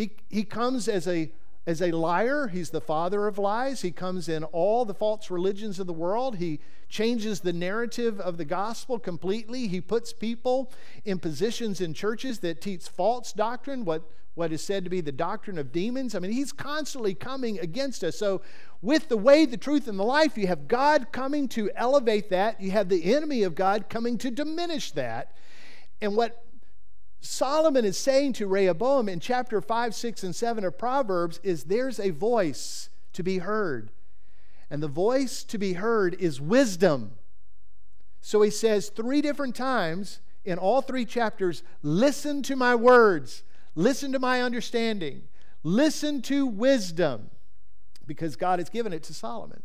He, 0.00 0.12
he 0.30 0.44
comes 0.44 0.88
as 0.88 1.06
a, 1.06 1.30
as 1.66 1.82
a 1.82 1.90
liar. 1.90 2.48
He's 2.48 2.70
the 2.70 2.80
father 2.80 3.26
of 3.26 3.36
lies. 3.36 3.82
He 3.82 3.90
comes 3.90 4.30
in 4.30 4.44
all 4.44 4.86
the 4.86 4.94
false 4.94 5.30
religions 5.30 5.78
of 5.78 5.86
the 5.86 5.92
world. 5.92 6.36
He 6.36 6.58
changes 6.88 7.40
the 7.40 7.52
narrative 7.52 8.18
of 8.18 8.38
the 8.38 8.46
gospel 8.46 8.98
completely. 8.98 9.68
He 9.68 9.82
puts 9.82 10.14
people 10.14 10.72
in 11.04 11.18
positions 11.18 11.82
in 11.82 11.92
churches 11.92 12.38
that 12.38 12.62
teach 12.62 12.88
false 12.88 13.34
doctrine, 13.34 13.84
what, 13.84 14.10
what 14.36 14.52
is 14.52 14.62
said 14.62 14.84
to 14.84 14.90
be 14.90 15.02
the 15.02 15.12
doctrine 15.12 15.58
of 15.58 15.70
demons. 15.70 16.14
I 16.14 16.20
mean, 16.20 16.32
he's 16.32 16.50
constantly 16.50 17.12
coming 17.12 17.58
against 17.58 18.02
us. 18.02 18.16
So, 18.16 18.40
with 18.80 19.10
the 19.10 19.18
way, 19.18 19.44
the 19.44 19.58
truth, 19.58 19.86
and 19.86 19.98
the 19.98 20.04
life, 20.04 20.38
you 20.38 20.46
have 20.46 20.66
God 20.66 21.12
coming 21.12 21.46
to 21.48 21.70
elevate 21.76 22.30
that. 22.30 22.58
You 22.58 22.70
have 22.70 22.88
the 22.88 23.12
enemy 23.12 23.42
of 23.42 23.54
God 23.54 23.90
coming 23.90 24.16
to 24.16 24.30
diminish 24.30 24.92
that. 24.92 25.36
And 26.00 26.16
what 26.16 26.42
Solomon 27.20 27.84
is 27.84 27.98
saying 27.98 28.32
to 28.34 28.46
Rehoboam 28.46 29.08
in 29.08 29.20
chapter 29.20 29.60
5, 29.60 29.94
6, 29.94 30.22
and 30.22 30.34
7 30.34 30.64
of 30.64 30.78
Proverbs 30.78 31.38
is 31.42 31.64
there's 31.64 32.00
a 32.00 32.10
voice 32.10 32.88
to 33.12 33.22
be 33.22 33.38
heard. 33.38 33.90
And 34.70 34.82
the 34.82 34.88
voice 34.88 35.42
to 35.44 35.58
be 35.58 35.74
heard 35.74 36.14
is 36.18 36.40
wisdom. 36.40 37.12
So 38.20 38.42
he 38.42 38.50
says 38.50 38.88
three 38.88 39.20
different 39.20 39.54
times 39.54 40.20
in 40.44 40.58
all 40.58 40.80
three 40.80 41.04
chapters 41.04 41.62
listen 41.82 42.42
to 42.44 42.56
my 42.56 42.74
words, 42.74 43.42
listen 43.74 44.12
to 44.12 44.18
my 44.18 44.40
understanding, 44.42 45.22
listen 45.62 46.22
to 46.22 46.46
wisdom, 46.46 47.30
because 48.06 48.36
God 48.36 48.58
has 48.58 48.70
given 48.70 48.92
it 48.92 49.02
to 49.04 49.14
Solomon. 49.14 49.62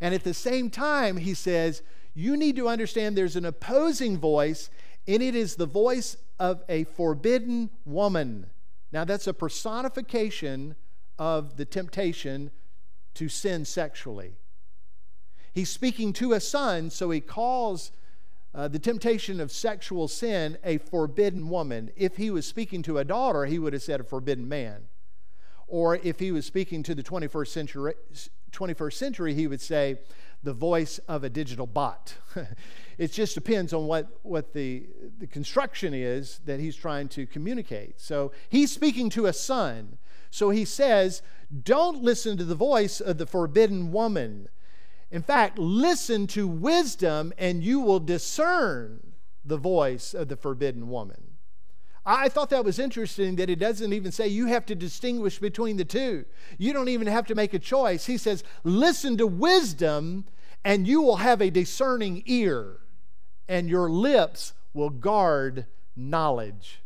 And 0.00 0.14
at 0.14 0.24
the 0.24 0.34
same 0.34 0.70
time, 0.70 1.16
he 1.16 1.34
says, 1.34 1.82
you 2.14 2.36
need 2.36 2.56
to 2.56 2.68
understand 2.68 3.16
there's 3.16 3.36
an 3.36 3.44
opposing 3.44 4.18
voice, 4.18 4.68
and 5.08 5.22
it 5.22 5.34
is 5.34 5.56
the 5.56 5.66
voice 5.66 6.16
of 6.42 6.64
a 6.68 6.82
forbidden 6.82 7.70
woman. 7.86 8.50
Now, 8.90 9.04
that's 9.04 9.28
a 9.28 9.32
personification 9.32 10.74
of 11.16 11.56
the 11.56 11.64
temptation 11.64 12.50
to 13.14 13.28
sin 13.28 13.64
sexually. 13.64 14.32
He's 15.52 15.70
speaking 15.70 16.12
to 16.14 16.32
a 16.32 16.40
son, 16.40 16.90
so 16.90 17.10
he 17.10 17.20
calls 17.20 17.92
uh, 18.56 18.66
the 18.66 18.80
temptation 18.80 19.38
of 19.38 19.52
sexual 19.52 20.08
sin 20.08 20.58
a 20.64 20.78
forbidden 20.78 21.48
woman. 21.48 21.92
If 21.94 22.16
he 22.16 22.28
was 22.28 22.44
speaking 22.44 22.82
to 22.82 22.98
a 22.98 23.04
daughter, 23.04 23.46
he 23.46 23.60
would 23.60 23.72
have 23.72 23.82
said 23.82 24.00
a 24.00 24.04
forbidden 24.04 24.48
man. 24.48 24.88
Or 25.68 25.94
if 25.94 26.18
he 26.18 26.32
was 26.32 26.44
speaking 26.44 26.82
to 26.82 26.94
the 26.96 27.04
21st 27.04 27.48
century, 27.48 27.94
21st 28.50 28.94
century 28.94 29.34
he 29.34 29.46
would 29.46 29.60
say 29.60 30.00
the 30.42 30.52
voice 30.52 30.98
of 31.08 31.24
a 31.24 31.30
digital 31.30 31.66
bot. 31.66 32.14
it 32.98 33.12
just 33.12 33.34
depends 33.34 33.72
on 33.72 33.86
what, 33.86 34.08
what 34.22 34.52
the, 34.52 34.86
the 35.18 35.26
construction 35.26 35.94
is 35.94 36.40
that 36.44 36.60
he's 36.60 36.76
trying 36.76 37.08
to 37.08 37.26
communicate. 37.26 38.00
So 38.00 38.32
he's 38.48 38.72
speaking 38.72 39.10
to 39.10 39.26
a 39.26 39.32
son. 39.32 39.98
So 40.30 40.50
he 40.50 40.64
says, 40.64 41.22
Don't 41.62 42.02
listen 42.02 42.36
to 42.38 42.44
the 42.44 42.54
voice 42.54 43.00
of 43.00 43.18
the 43.18 43.26
forbidden 43.26 43.92
woman. 43.92 44.48
In 45.10 45.22
fact, 45.22 45.58
listen 45.58 46.26
to 46.28 46.48
wisdom 46.48 47.32
and 47.36 47.62
you 47.62 47.80
will 47.80 48.00
discern 48.00 49.12
the 49.44 49.58
voice 49.58 50.14
of 50.14 50.28
the 50.28 50.36
forbidden 50.36 50.88
woman. 50.88 51.31
I 52.04 52.28
thought 52.28 52.50
that 52.50 52.64
was 52.64 52.78
interesting 52.78 53.36
that 53.36 53.48
it 53.48 53.60
doesn't 53.60 53.92
even 53.92 54.10
say 54.10 54.26
you 54.26 54.46
have 54.46 54.66
to 54.66 54.74
distinguish 54.74 55.38
between 55.38 55.76
the 55.76 55.84
two. 55.84 56.24
You 56.58 56.72
don't 56.72 56.88
even 56.88 57.06
have 57.06 57.26
to 57.26 57.34
make 57.34 57.54
a 57.54 57.58
choice. 57.60 58.06
He 58.06 58.18
says, 58.18 58.42
listen 58.64 59.16
to 59.18 59.26
wisdom, 59.26 60.24
and 60.64 60.86
you 60.86 61.00
will 61.00 61.18
have 61.18 61.40
a 61.40 61.50
discerning 61.50 62.24
ear, 62.26 62.78
and 63.48 63.68
your 63.68 63.88
lips 63.88 64.52
will 64.74 64.90
guard 64.90 65.66
knowledge. 65.94 66.82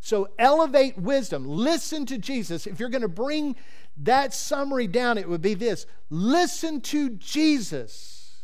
So 0.00 0.28
elevate 0.38 0.98
wisdom. 0.98 1.46
Listen 1.46 2.06
to 2.06 2.18
Jesus. 2.18 2.66
If 2.66 2.80
you're 2.80 2.88
going 2.88 3.02
to 3.02 3.08
bring 3.08 3.56
that 3.98 4.34
summary 4.34 4.86
down, 4.86 5.18
it 5.18 5.28
would 5.28 5.42
be 5.42 5.54
this 5.54 5.86
listen 6.10 6.80
to 6.80 7.10
Jesus 7.10 8.42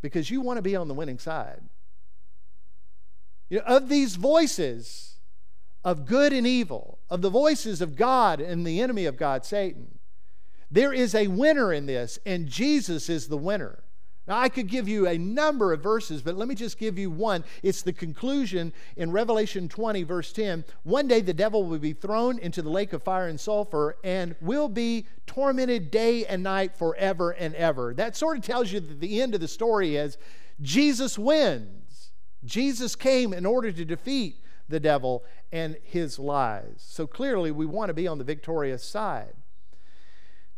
because 0.00 0.30
you 0.30 0.40
want 0.40 0.58
to 0.58 0.62
be 0.62 0.76
on 0.76 0.88
the 0.88 0.94
winning 0.94 1.18
side. 1.18 1.62
You 3.48 3.58
know, 3.58 3.64
of 3.64 3.88
these 3.88 4.16
voices, 4.16 5.13
of 5.84 6.06
good 6.06 6.32
and 6.32 6.46
evil, 6.46 6.98
of 7.10 7.22
the 7.22 7.30
voices 7.30 7.80
of 7.80 7.96
God 7.96 8.40
and 8.40 8.66
the 8.66 8.80
enemy 8.80 9.04
of 9.04 9.16
God, 9.16 9.44
Satan. 9.44 9.98
There 10.70 10.92
is 10.92 11.14
a 11.14 11.28
winner 11.28 11.72
in 11.72 11.86
this, 11.86 12.18
and 12.24 12.48
Jesus 12.48 13.08
is 13.08 13.28
the 13.28 13.36
winner. 13.36 13.84
Now, 14.26 14.38
I 14.38 14.48
could 14.48 14.68
give 14.68 14.88
you 14.88 15.06
a 15.06 15.18
number 15.18 15.74
of 15.74 15.82
verses, 15.82 16.22
but 16.22 16.36
let 16.36 16.48
me 16.48 16.54
just 16.54 16.78
give 16.78 16.98
you 16.98 17.10
one. 17.10 17.44
It's 17.62 17.82
the 17.82 17.92
conclusion 17.92 18.72
in 18.96 19.12
Revelation 19.12 19.68
20, 19.68 20.02
verse 20.02 20.32
10. 20.32 20.64
One 20.82 21.06
day 21.06 21.20
the 21.20 21.34
devil 21.34 21.64
will 21.64 21.78
be 21.78 21.92
thrown 21.92 22.38
into 22.38 22.62
the 22.62 22.70
lake 22.70 22.94
of 22.94 23.02
fire 23.02 23.28
and 23.28 23.38
sulfur 23.38 23.98
and 24.02 24.34
will 24.40 24.70
be 24.70 25.06
tormented 25.26 25.90
day 25.90 26.24
and 26.24 26.42
night 26.42 26.74
forever 26.74 27.32
and 27.32 27.54
ever. 27.54 27.92
That 27.92 28.16
sort 28.16 28.38
of 28.38 28.44
tells 28.44 28.72
you 28.72 28.80
that 28.80 29.00
the 29.00 29.20
end 29.20 29.34
of 29.34 29.42
the 29.42 29.48
story 29.48 29.96
is 29.96 30.16
Jesus 30.62 31.18
wins. 31.18 32.12
Jesus 32.44 32.96
came 32.96 33.34
in 33.34 33.44
order 33.44 33.72
to 33.72 33.84
defeat 33.84 34.36
the 34.68 34.80
devil 34.80 35.24
and 35.52 35.76
his 35.82 36.18
lies. 36.18 36.76
So 36.78 37.06
clearly, 37.06 37.50
we 37.50 37.66
want 37.66 37.88
to 37.88 37.94
be 37.94 38.06
on 38.06 38.18
the 38.18 38.24
victorious 38.24 38.84
side. 38.84 39.34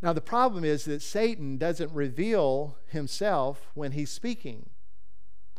Now, 0.02 0.12
the 0.12 0.20
problem 0.20 0.64
is 0.64 0.84
that 0.84 1.02
Satan 1.02 1.56
doesn't 1.56 1.92
reveal 1.92 2.76
himself 2.88 3.70
when 3.74 3.92
he's 3.92 4.10
speaking. 4.10 4.70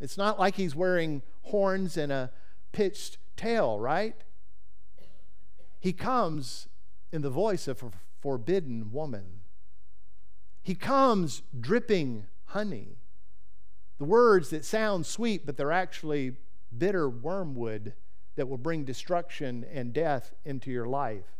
It's 0.00 0.16
not 0.16 0.38
like 0.38 0.54
he's 0.54 0.76
wearing 0.76 1.22
horns 1.42 1.96
and 1.96 2.12
a 2.12 2.30
pitched 2.72 3.18
tail, 3.36 3.78
right? 3.78 4.14
He 5.80 5.92
comes 5.92 6.68
in 7.12 7.22
the 7.22 7.30
voice 7.30 7.66
of 7.66 7.82
a 7.82 7.90
forbidden 8.20 8.92
woman. 8.92 9.40
He 10.62 10.74
comes 10.74 11.42
dripping 11.58 12.26
honey. 12.46 12.98
The 13.98 14.04
words 14.04 14.50
that 14.50 14.64
sound 14.64 15.06
sweet, 15.06 15.44
but 15.46 15.56
they're 15.56 15.72
actually 15.72 16.36
bitter 16.76 17.08
wormwood 17.08 17.94
that 18.38 18.48
will 18.48 18.56
bring 18.56 18.84
destruction 18.84 19.66
and 19.72 19.92
death 19.92 20.32
into 20.44 20.70
your 20.70 20.86
life. 20.86 21.36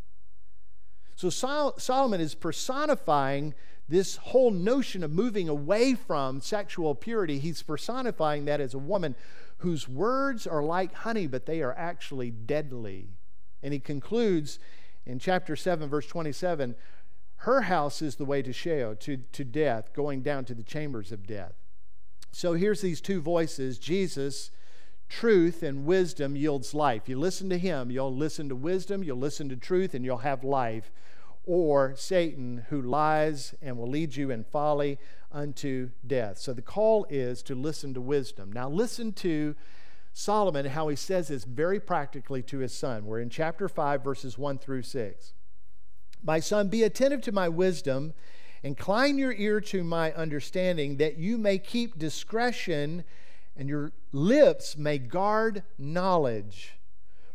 So 1.17 1.31
Sol- 1.31 1.79
Solomon 1.79 2.21
is 2.21 2.35
personifying 2.35 3.55
this 3.89 4.17
whole 4.17 4.51
notion 4.51 5.03
of 5.03 5.11
moving 5.11 5.49
away 5.49 5.95
from 5.95 6.41
sexual 6.41 6.95
purity. 6.95 7.39
He's 7.39 7.63
personifying 7.63 8.45
that 8.45 8.61
as 8.61 8.75
a 8.75 8.79
woman 8.79 9.15
whose 9.59 9.89
words 9.89 10.47
are 10.47 10.63
like 10.63 10.93
honey, 10.93 11.27
but 11.27 11.47
they 11.47 11.63
are 11.63 11.75
actually 11.77 12.31
deadly. 12.31 13.09
And 13.63 13.73
he 13.73 13.81
concludes 13.81 14.59
in 15.07 15.19
chapter 15.19 15.57
7, 15.57 15.89
verse 15.89 16.07
27 16.07 16.75
her 17.43 17.63
house 17.63 18.03
is 18.03 18.17
the 18.17 18.25
way 18.25 18.43
to 18.43 18.53
Sheol, 18.53 18.97
to, 18.97 19.17
to 19.17 19.45
death, 19.45 19.93
going 19.95 20.23
down 20.23 20.45
to 20.47 20.55
the 20.55 20.65
chambers 20.65 21.13
of 21.13 21.25
death. 21.25 21.55
So 22.33 22.55
here's 22.55 22.81
these 22.81 23.01
two 23.01 23.21
voices 23.21 23.79
Jesus 23.79 24.51
truth 25.09 25.63
and 25.63 25.87
wisdom 25.87 26.37
yields 26.37 26.75
life. 26.75 27.09
You 27.09 27.19
listen 27.19 27.49
to 27.51 27.59
him, 27.59 27.91
you'll 27.91 28.15
listen 28.15 28.49
to 28.49 28.57
wisdom, 28.57 29.03
you'll 29.03 29.19
listen 29.19 29.49
to 29.49 29.57
truth, 29.57 29.95
and 29.95 30.05
you'll 30.05 30.19
have 30.19 30.45
life. 30.45 30.91
Or 31.45 31.95
Satan, 31.97 32.67
who 32.69 32.83
lies 32.83 33.55
and 33.63 33.79
will 33.79 33.89
lead 33.89 34.17
you 34.17 34.31
in 34.31 34.45
folly 34.45 34.99
unto 35.33 35.91
death. 36.07 36.39
So 36.39 36.53
the 36.53 36.63
call 36.63 37.07
is 37.09 37.43
to 37.45 37.55
listen 37.55 37.95
to 37.95 38.01
wisdom. 38.01 38.53
Now, 38.53 38.69
listen 38.69 39.13
to 39.15 39.55
Solomon, 40.13 40.67
how 40.67 40.89
he 40.89 40.97
says 40.97 41.29
this 41.29 41.45
very 41.45 41.81
practically 41.81 42.43
to 42.43 42.59
his 42.59 42.75
son. 42.75 43.07
We're 43.07 43.21
in 43.21 43.31
chapter 43.31 43.69
5, 43.69 44.03
verses 44.03 44.37
1 44.37 44.59
through 44.59 44.83
6. 44.83 45.33
My 46.23 46.41
son, 46.41 46.69
be 46.69 46.83
attentive 46.83 47.23
to 47.23 47.33
my 47.33 47.49
wisdom, 47.49 48.13
incline 48.63 49.19
your 49.19 49.33
ear 49.33 49.61
to 49.61 49.85
my 49.85 50.13
understanding, 50.13 50.97
that 50.97 51.17
you 51.17 51.39
may 51.39 51.59
keep 51.59 51.99
discretion 51.99 53.05
and 53.59 53.69
your 53.69 53.93
lips 54.13 54.77
may 54.77 54.99
guard 54.99 55.65
knowledge. 55.77 56.79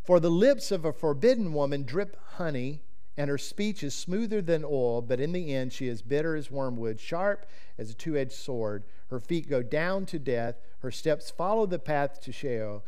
For 0.04 0.20
the 0.20 0.32
lips 0.32 0.72
of 0.72 0.86
a 0.86 0.94
forbidden 0.94 1.54
woman 1.54 1.84
drip 1.84 2.18
honey, 2.36 2.82
and 3.16 3.30
her 3.30 3.38
speech 3.38 3.84
is 3.84 3.94
smoother 3.94 4.42
than 4.42 4.66
oil, 4.66 5.02
but 5.02 5.20
in 5.20 5.34
the 5.34 5.54
end 5.54 5.72
she 5.74 5.88
is 5.88 6.02
bitter 6.02 6.36
as 6.36 6.50
wormwood, 6.50 7.00
sharp 7.00 7.46
as 7.78 7.92
a 7.92 7.94
two 7.94 8.18
edged 8.18 8.32
sword. 8.32 8.86
Her 9.10 9.20
feet 9.20 9.50
go 9.50 9.62
down 9.62 10.06
to 10.08 10.18
death, 10.18 10.56
her 10.80 10.92
steps 10.92 11.30
follow 11.30 11.66
the 11.66 11.78
path 11.78 12.20
to 12.22 12.32
Sheol. 12.32 12.84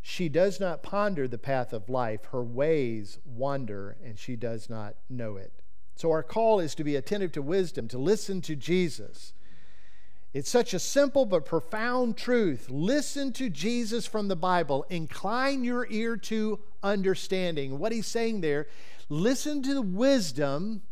She 0.00 0.28
does 0.28 0.60
not 0.60 0.84
ponder 0.84 1.26
the 1.26 1.38
path 1.38 1.72
of 1.72 1.88
life, 1.88 2.26
her 2.26 2.42
ways 2.42 3.18
wander, 3.24 3.96
and 4.02 4.18
she 4.18 4.36
does 4.36 4.70
not 4.70 4.94
know 5.10 5.36
it. 5.36 5.52
So, 5.96 6.10
our 6.12 6.22
call 6.22 6.60
is 6.60 6.74
to 6.76 6.84
be 6.84 6.94
attentive 6.94 7.32
to 7.32 7.42
wisdom, 7.42 7.88
to 7.88 7.98
listen 7.98 8.40
to 8.42 8.54
Jesus. 8.54 9.32
It's 10.36 10.50
such 10.50 10.74
a 10.74 10.78
simple 10.78 11.24
but 11.24 11.46
profound 11.46 12.18
truth. 12.18 12.66
Listen 12.68 13.32
to 13.32 13.48
Jesus 13.48 14.04
from 14.04 14.28
the 14.28 14.36
Bible. 14.36 14.84
Incline 14.90 15.64
your 15.64 15.86
ear 15.88 16.18
to 16.18 16.58
understanding. 16.82 17.78
What 17.78 17.90
he's 17.90 18.06
saying 18.06 18.42
there, 18.42 18.66
listen 19.08 19.62
to 19.62 19.72
the 19.72 19.80
wisdom. 19.80 20.82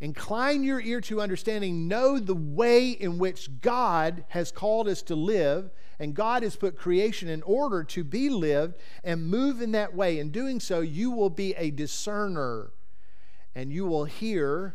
Incline 0.00 0.64
your 0.64 0.80
ear 0.80 1.00
to 1.02 1.20
understanding. 1.20 1.86
Know 1.86 2.18
the 2.18 2.34
way 2.34 2.90
in 2.90 3.18
which 3.18 3.60
God 3.60 4.24
has 4.30 4.50
called 4.50 4.88
us 4.88 5.02
to 5.02 5.14
live, 5.14 5.70
and 6.00 6.12
God 6.12 6.42
has 6.42 6.56
put 6.56 6.76
creation 6.76 7.28
in 7.28 7.42
order 7.42 7.84
to 7.84 8.02
be 8.02 8.28
lived, 8.28 8.74
and 9.04 9.28
move 9.28 9.62
in 9.62 9.70
that 9.70 9.94
way. 9.94 10.18
In 10.18 10.30
doing 10.30 10.58
so, 10.58 10.80
you 10.80 11.12
will 11.12 11.30
be 11.30 11.54
a 11.54 11.70
discerner, 11.70 12.72
and 13.54 13.72
you 13.72 13.86
will 13.86 14.06
hear 14.06 14.74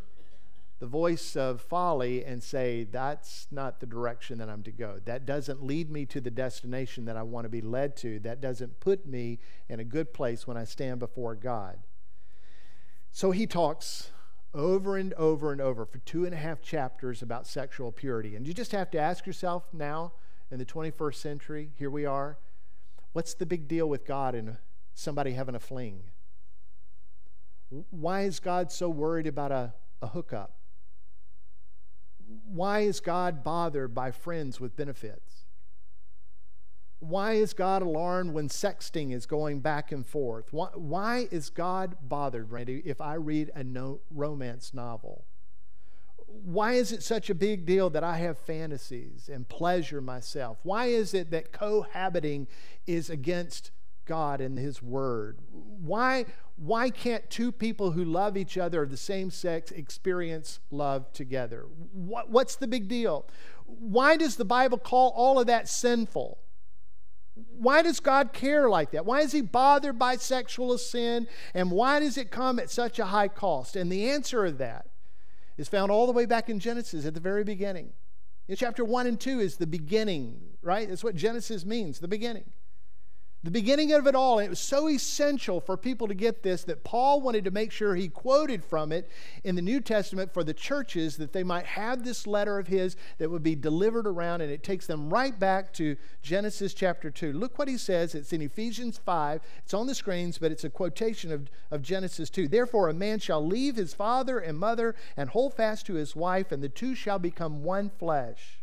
the 0.79 0.87
voice 0.87 1.35
of 1.35 1.61
folly 1.61 2.23
and 2.23 2.41
say, 2.41 2.85
that's 2.85 3.47
not 3.51 3.81
the 3.81 3.85
direction 3.85 4.37
that 4.37 4.49
I'm 4.49 4.63
to 4.63 4.71
go. 4.71 4.99
That 5.03 5.25
doesn't 5.25 5.61
lead 5.61 5.91
me 5.91 6.05
to 6.07 6.21
the 6.21 6.31
destination 6.31 7.05
that 7.05 7.17
I 7.17 7.23
want 7.23 7.43
to 7.43 7.49
be 7.49 7.61
led 7.61 7.97
to. 7.97 8.19
That 8.19 8.39
doesn't 8.39 8.79
put 8.79 9.05
me 9.05 9.39
in 9.67 9.81
a 9.81 9.83
good 9.83 10.13
place 10.13 10.47
when 10.47 10.55
I 10.55 10.63
stand 10.63 10.99
before 10.99 11.35
God. 11.35 11.79
So 13.11 13.31
he 13.31 13.45
talks 13.45 14.11
over 14.53 14.95
and 14.95 15.13
over 15.13 15.51
and 15.51 15.59
over 15.59 15.85
for 15.85 15.97
two 15.99 16.23
and 16.23 16.33
a 16.33 16.37
half 16.37 16.61
chapters 16.61 17.21
about 17.21 17.45
sexual 17.45 17.91
purity. 17.91 18.35
And 18.37 18.47
you 18.47 18.53
just 18.53 18.71
have 18.71 18.89
to 18.91 18.99
ask 18.99 19.27
yourself 19.27 19.65
now, 19.73 20.13
in 20.51 20.57
the 20.57 20.65
21st 20.65 21.15
century, 21.15 21.71
here 21.77 21.91
we 21.91 22.05
are, 22.05 22.37
what's 23.13 23.33
the 23.33 23.45
big 23.45 23.67
deal 23.67 23.87
with 23.87 24.05
God 24.05 24.33
and 24.33 24.57
somebody 24.93 25.33
having 25.33 25.55
a 25.55 25.59
fling? 25.59 26.03
Why 27.91 28.21
is 28.21 28.39
God 28.39 28.71
so 28.71 28.89
worried 28.89 29.27
about 29.27 29.51
a, 29.51 29.73
a 30.01 30.07
hookup? 30.07 30.58
Why 32.45 32.81
is 32.81 32.99
God 32.99 33.43
bothered 33.43 33.93
by 33.93 34.11
friends 34.11 34.59
with 34.59 34.75
benefits? 34.75 35.45
Why 36.99 37.33
is 37.33 37.53
God 37.53 37.81
alarmed 37.81 38.33
when 38.33 38.49
sexting 38.49 39.13
is 39.13 39.25
going 39.25 39.61
back 39.61 39.91
and 39.91 40.05
forth? 40.05 40.51
Why, 40.51 40.67
why 40.75 41.27
is 41.31 41.49
God 41.49 41.95
bothered, 42.01 42.51
Randy, 42.51 42.81
if 42.85 42.99
I 42.99 43.13
read 43.13 43.51
a 43.55 43.63
no, 43.63 44.01
romance 44.11 44.73
novel? 44.73 45.25
Why 46.27 46.73
is 46.73 46.91
it 46.91 47.01
such 47.01 47.29
a 47.29 47.35
big 47.35 47.65
deal 47.65 47.89
that 47.89 48.03
I 48.03 48.17
have 48.17 48.37
fantasies 48.37 49.29
and 49.31 49.47
pleasure 49.47 50.01
myself? 50.01 50.59
Why 50.63 50.87
is 50.87 51.13
it 51.13 51.31
that 51.31 51.53
cohabiting 51.53 52.47
is 52.85 53.09
against 53.09 53.71
God 54.09 54.41
and 54.41 54.57
His 54.57 54.81
Word? 54.81 55.37
Why, 55.51 56.25
why 56.57 56.89
can't 56.89 57.29
two 57.29 57.51
people 57.51 57.91
who 57.91 58.03
love 58.03 58.35
each 58.35 58.57
other 58.57 58.81
of 58.81 58.89
the 58.89 58.97
same 58.97 59.29
sex 59.29 59.71
experience 59.71 60.59
love 60.71 61.13
together? 61.13 61.67
What, 61.93 62.29
what's 62.29 62.55
the 62.55 62.67
big 62.67 62.89
deal? 62.89 63.27
Why 63.65 64.17
does 64.17 64.35
the 64.35 64.45
Bible 64.45 64.79
call 64.79 65.13
all 65.15 65.39
of 65.39 65.47
that 65.47 65.69
sinful? 65.69 66.39
Why 67.35 67.83
does 67.83 67.99
God 67.99 68.33
care 68.33 68.67
like 68.67 68.91
that? 68.91 69.05
Why 69.05 69.21
is 69.21 69.31
He 69.31 69.41
bothered 69.41 69.99
by 69.99 70.15
sexual 70.17 70.77
sin? 70.79 71.27
And 71.53 71.69
why 71.69 71.99
does 71.99 72.17
it 72.17 72.31
come 72.31 72.59
at 72.59 72.71
such 72.71 72.97
a 72.97 73.05
high 73.05 73.27
cost? 73.27 73.75
And 73.75 73.91
the 73.91 74.09
answer 74.09 74.43
of 74.43 74.57
that 74.57 74.87
is 75.55 75.67
found 75.67 75.91
all 75.91 76.07
the 76.07 76.13
way 76.13 76.25
back 76.25 76.49
in 76.49 76.59
Genesis 76.59 77.05
at 77.05 77.13
the 77.13 77.19
very 77.19 77.43
beginning. 77.43 77.93
In 78.47 78.55
chapter 78.55 78.83
1 78.83 79.05
and 79.05 79.19
2 79.19 79.39
is 79.39 79.57
the 79.57 79.67
beginning, 79.67 80.39
right? 80.63 80.89
That's 80.89 81.03
what 81.03 81.15
Genesis 81.15 81.63
means, 81.63 81.99
the 81.99 82.07
beginning. 82.07 82.45
The 83.41 83.52
beginning 83.52 83.93
of 83.93 84.06
it 84.06 84.15
all, 84.15 84.39
and 84.39 84.47
it 84.47 84.49
was 84.49 84.60
so 84.60 84.89
essential 84.89 85.62
for 85.62 85.78
people 85.78 86.10
to 86.10 86.13
get 86.13 86.43
this 86.43 86.65
that 86.65 86.84
Paul 86.84 87.21
wanted 87.21 87.45
to 87.45 87.52
make 87.52 87.71
sure 87.71 87.95
he 87.95 88.10
quoted 88.10 88.65
from 88.65 88.91
it 88.91 89.10
in 89.45 89.56
the 89.56 89.62
New 89.62 89.80
Testament 89.80 90.34
for 90.34 90.43
the 90.43 90.54
churches 90.54 91.15
that 91.15 91.32
they 91.32 91.45
might 91.45 91.65
have 91.65 92.04
this 92.04 92.28
letter 92.28 92.60
of 92.60 92.67
his 92.67 92.97
that 93.17 93.32
would 93.32 93.41
be 93.41 93.56
delivered 93.56 94.06
around, 94.06 94.41
and 94.41 94.52
it 94.52 94.62
takes 94.62 94.88
them 94.88 95.10
right 95.10 95.39
back 95.39 95.71
to 95.75 95.95
Genesis 96.21 96.73
chapter 96.73 97.10
2. 97.10 97.32
Look 97.32 97.58
what 97.58 97.69
he 97.69 97.78
says. 97.78 98.13
It's 98.13 98.34
in 98.34 98.41
Ephesians 98.41 98.97
5. 98.97 99.39
It's 99.63 99.73
on 99.73 99.88
the 99.88 99.95
screens, 99.95 100.38
but 100.38 100.52
it's 100.52 100.65
a 100.65 100.69
quotation 100.69 101.32
of, 101.32 101.49
of 101.71 101.82
Genesis 101.82 102.30
2. 102.30 102.49
Therefore, 102.49 102.89
a 102.89 102.93
man 102.93 103.19
shall 103.19 103.45
leave 103.45 103.78
his 103.78 103.93
father 103.93 104.39
and 104.39 104.60
mother 104.60 104.95
and 105.15 105.30
hold 105.30 105.54
fast 105.54 105.86
to 105.86 105.93
his 105.93 106.13
wife, 106.13 106.52
and 106.52 106.62
the 106.62 106.67
two 106.67 106.93
shall 106.93 107.19
become 107.19 107.63
one 107.63 107.89
flesh. 107.89 108.58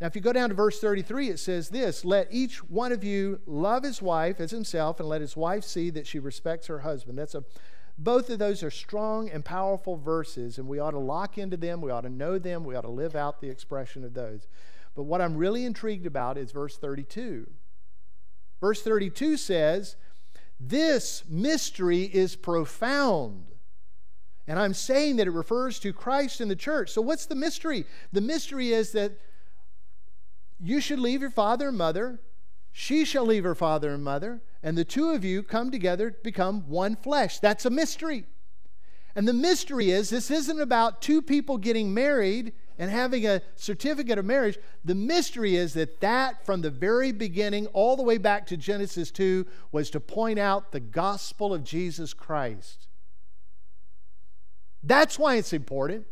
Now, 0.00 0.06
if 0.08 0.14
you 0.14 0.20
go 0.20 0.32
down 0.32 0.50
to 0.50 0.54
verse 0.54 0.78
33, 0.78 1.30
it 1.30 1.38
says 1.38 1.70
this 1.70 2.04
Let 2.04 2.28
each 2.30 2.62
one 2.68 2.92
of 2.92 3.02
you 3.02 3.40
love 3.46 3.82
his 3.82 4.02
wife 4.02 4.40
as 4.40 4.50
himself, 4.50 5.00
and 5.00 5.08
let 5.08 5.20
his 5.20 5.36
wife 5.36 5.64
see 5.64 5.90
that 5.90 6.06
she 6.06 6.18
respects 6.18 6.66
her 6.66 6.80
husband. 6.80 7.18
That's 7.18 7.34
a 7.34 7.44
both 7.98 8.28
of 8.28 8.38
those 8.38 8.62
are 8.62 8.70
strong 8.70 9.30
and 9.30 9.44
powerful 9.44 9.96
verses, 9.96 10.58
and 10.58 10.68
we 10.68 10.78
ought 10.78 10.90
to 10.90 10.98
lock 10.98 11.38
into 11.38 11.56
them. 11.56 11.80
We 11.80 11.90
ought 11.90 12.02
to 12.02 12.10
know 12.10 12.38
them. 12.38 12.64
We 12.64 12.74
ought 12.74 12.82
to 12.82 12.90
live 12.90 13.16
out 13.16 13.40
the 13.40 13.48
expression 13.48 14.04
of 14.04 14.12
those. 14.12 14.46
But 14.94 15.04
what 15.04 15.22
I'm 15.22 15.36
really 15.36 15.64
intrigued 15.64 16.06
about 16.06 16.36
is 16.36 16.52
verse 16.52 16.76
32. 16.76 17.46
Verse 18.60 18.82
32 18.82 19.38
says, 19.38 19.96
This 20.60 21.24
mystery 21.28 22.02
is 22.02 22.36
profound. 22.36 23.46
And 24.46 24.58
I'm 24.58 24.74
saying 24.74 25.16
that 25.16 25.26
it 25.26 25.32
refers 25.32 25.78
to 25.80 25.92
Christ 25.92 26.40
and 26.40 26.50
the 26.50 26.56
church. 26.56 26.90
So, 26.90 27.02
what's 27.02 27.26
the 27.26 27.34
mystery? 27.34 27.84
The 28.12 28.20
mystery 28.20 28.72
is 28.72 28.92
that 28.92 29.12
you 30.60 30.80
should 30.80 30.98
leave 30.98 31.20
your 31.20 31.30
father 31.30 31.68
and 31.68 31.78
mother. 31.78 32.20
She 32.72 33.04
shall 33.04 33.24
leave 33.24 33.44
her 33.44 33.54
father 33.54 33.94
and 33.94 34.04
mother, 34.04 34.42
and 34.62 34.76
the 34.76 34.84
two 34.84 35.10
of 35.10 35.24
you 35.24 35.42
come 35.42 35.70
together 35.70 36.10
to 36.10 36.18
become 36.22 36.68
one 36.68 36.94
flesh. 36.96 37.38
That's 37.38 37.64
a 37.64 37.70
mystery. 37.70 38.24
And 39.14 39.26
the 39.26 39.32
mystery 39.32 39.90
is 39.90 40.10
this 40.10 40.30
isn't 40.30 40.60
about 40.60 41.00
two 41.00 41.22
people 41.22 41.56
getting 41.56 41.94
married 41.94 42.52
and 42.78 42.90
having 42.90 43.26
a 43.26 43.40
certificate 43.54 44.18
of 44.18 44.26
marriage. 44.26 44.58
The 44.84 44.94
mystery 44.94 45.56
is 45.56 45.72
that 45.72 46.00
that, 46.00 46.44
from 46.44 46.60
the 46.60 46.70
very 46.70 47.12
beginning, 47.12 47.66
all 47.68 47.96
the 47.96 48.02
way 48.02 48.18
back 48.18 48.46
to 48.48 48.58
Genesis 48.58 49.10
2, 49.10 49.46
was 49.72 49.88
to 49.90 50.00
point 50.00 50.38
out 50.38 50.70
the 50.70 50.80
gospel 50.80 51.54
of 51.54 51.64
Jesus 51.64 52.12
Christ. 52.12 52.88
That's 54.82 55.18
why 55.18 55.36
it's 55.36 55.54
important. 55.54 56.06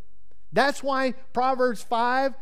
That's 0.51 0.81
why 0.81 1.11
Proverbs 1.31 1.83
5 1.83 2.33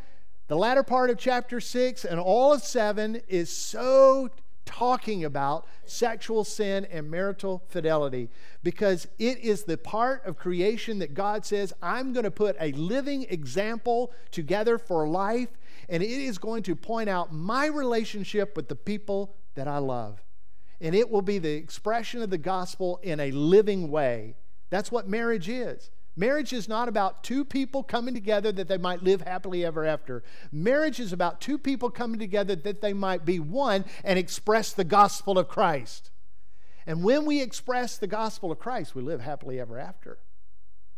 the 0.53 0.59
latter 0.59 0.83
part 0.83 1.09
of 1.09 1.17
chapter 1.17 1.59
6 1.59 2.05
and 2.05 2.19
all 2.19 2.53
of 2.53 2.61
7 2.61 3.19
is 3.27 3.51
so 3.51 4.29
talking 4.65 5.25
about 5.25 5.65
sexual 5.83 6.43
sin 6.43 6.85
and 6.91 7.09
marital 7.09 7.63
fidelity 7.69 8.29
because 8.61 9.07
it 9.17 9.39
is 9.39 9.63
the 9.63 9.79
part 9.79 10.23
of 10.27 10.37
creation 10.37 10.99
that 10.99 11.15
God 11.15 11.43
says, 11.43 11.73
I'm 11.81 12.13
going 12.13 12.25
to 12.25 12.29
put 12.29 12.55
a 12.59 12.71
living 12.73 13.25
example 13.31 14.13
together 14.29 14.77
for 14.77 15.07
life, 15.07 15.49
and 15.89 16.03
it 16.03 16.07
is 16.07 16.37
going 16.37 16.61
to 16.61 16.75
point 16.75 17.09
out 17.09 17.33
my 17.33 17.65
relationship 17.65 18.55
with 18.55 18.67
the 18.67 18.75
people 18.75 19.33
that 19.55 19.67
I 19.67 19.79
love. 19.79 20.23
And 20.79 20.93
it 20.93 21.09
will 21.09 21.23
be 21.23 21.39
the 21.39 21.55
expression 21.55 22.21
of 22.21 22.29
the 22.29 22.37
gospel 22.37 22.99
in 23.01 23.19
a 23.19 23.31
living 23.31 23.89
way. 23.89 24.35
That's 24.69 24.91
what 24.91 25.09
marriage 25.09 25.49
is. 25.49 25.89
Marriage 26.15 26.53
is 26.53 26.67
not 26.67 26.87
about 26.87 27.23
two 27.23 27.43
people 27.43 27.83
coming 27.83 28.13
together 28.13 28.51
that 28.51 28.67
they 28.67 28.77
might 28.77 29.01
live 29.01 29.21
happily 29.21 29.65
ever 29.65 29.83
after. 29.85 30.23
Marriage 30.51 30.99
is 30.99 31.11
about 31.11 31.41
two 31.41 31.57
people 31.57 31.89
coming 31.89 32.19
together 32.19 32.55
that 32.55 32.81
they 32.81 32.93
might 32.93 33.25
be 33.25 33.39
one 33.39 33.83
and 34.03 34.19
express 34.19 34.73
the 34.73 34.83
gospel 34.83 35.39
of 35.39 35.47
Christ. 35.47 36.11
And 36.85 37.03
when 37.03 37.25
we 37.25 37.41
express 37.41 37.97
the 37.97 38.07
gospel 38.07 38.51
of 38.51 38.59
Christ, 38.59 38.93
we 38.93 39.01
live 39.01 39.21
happily 39.21 39.59
ever 39.59 39.79
after. 39.79 40.19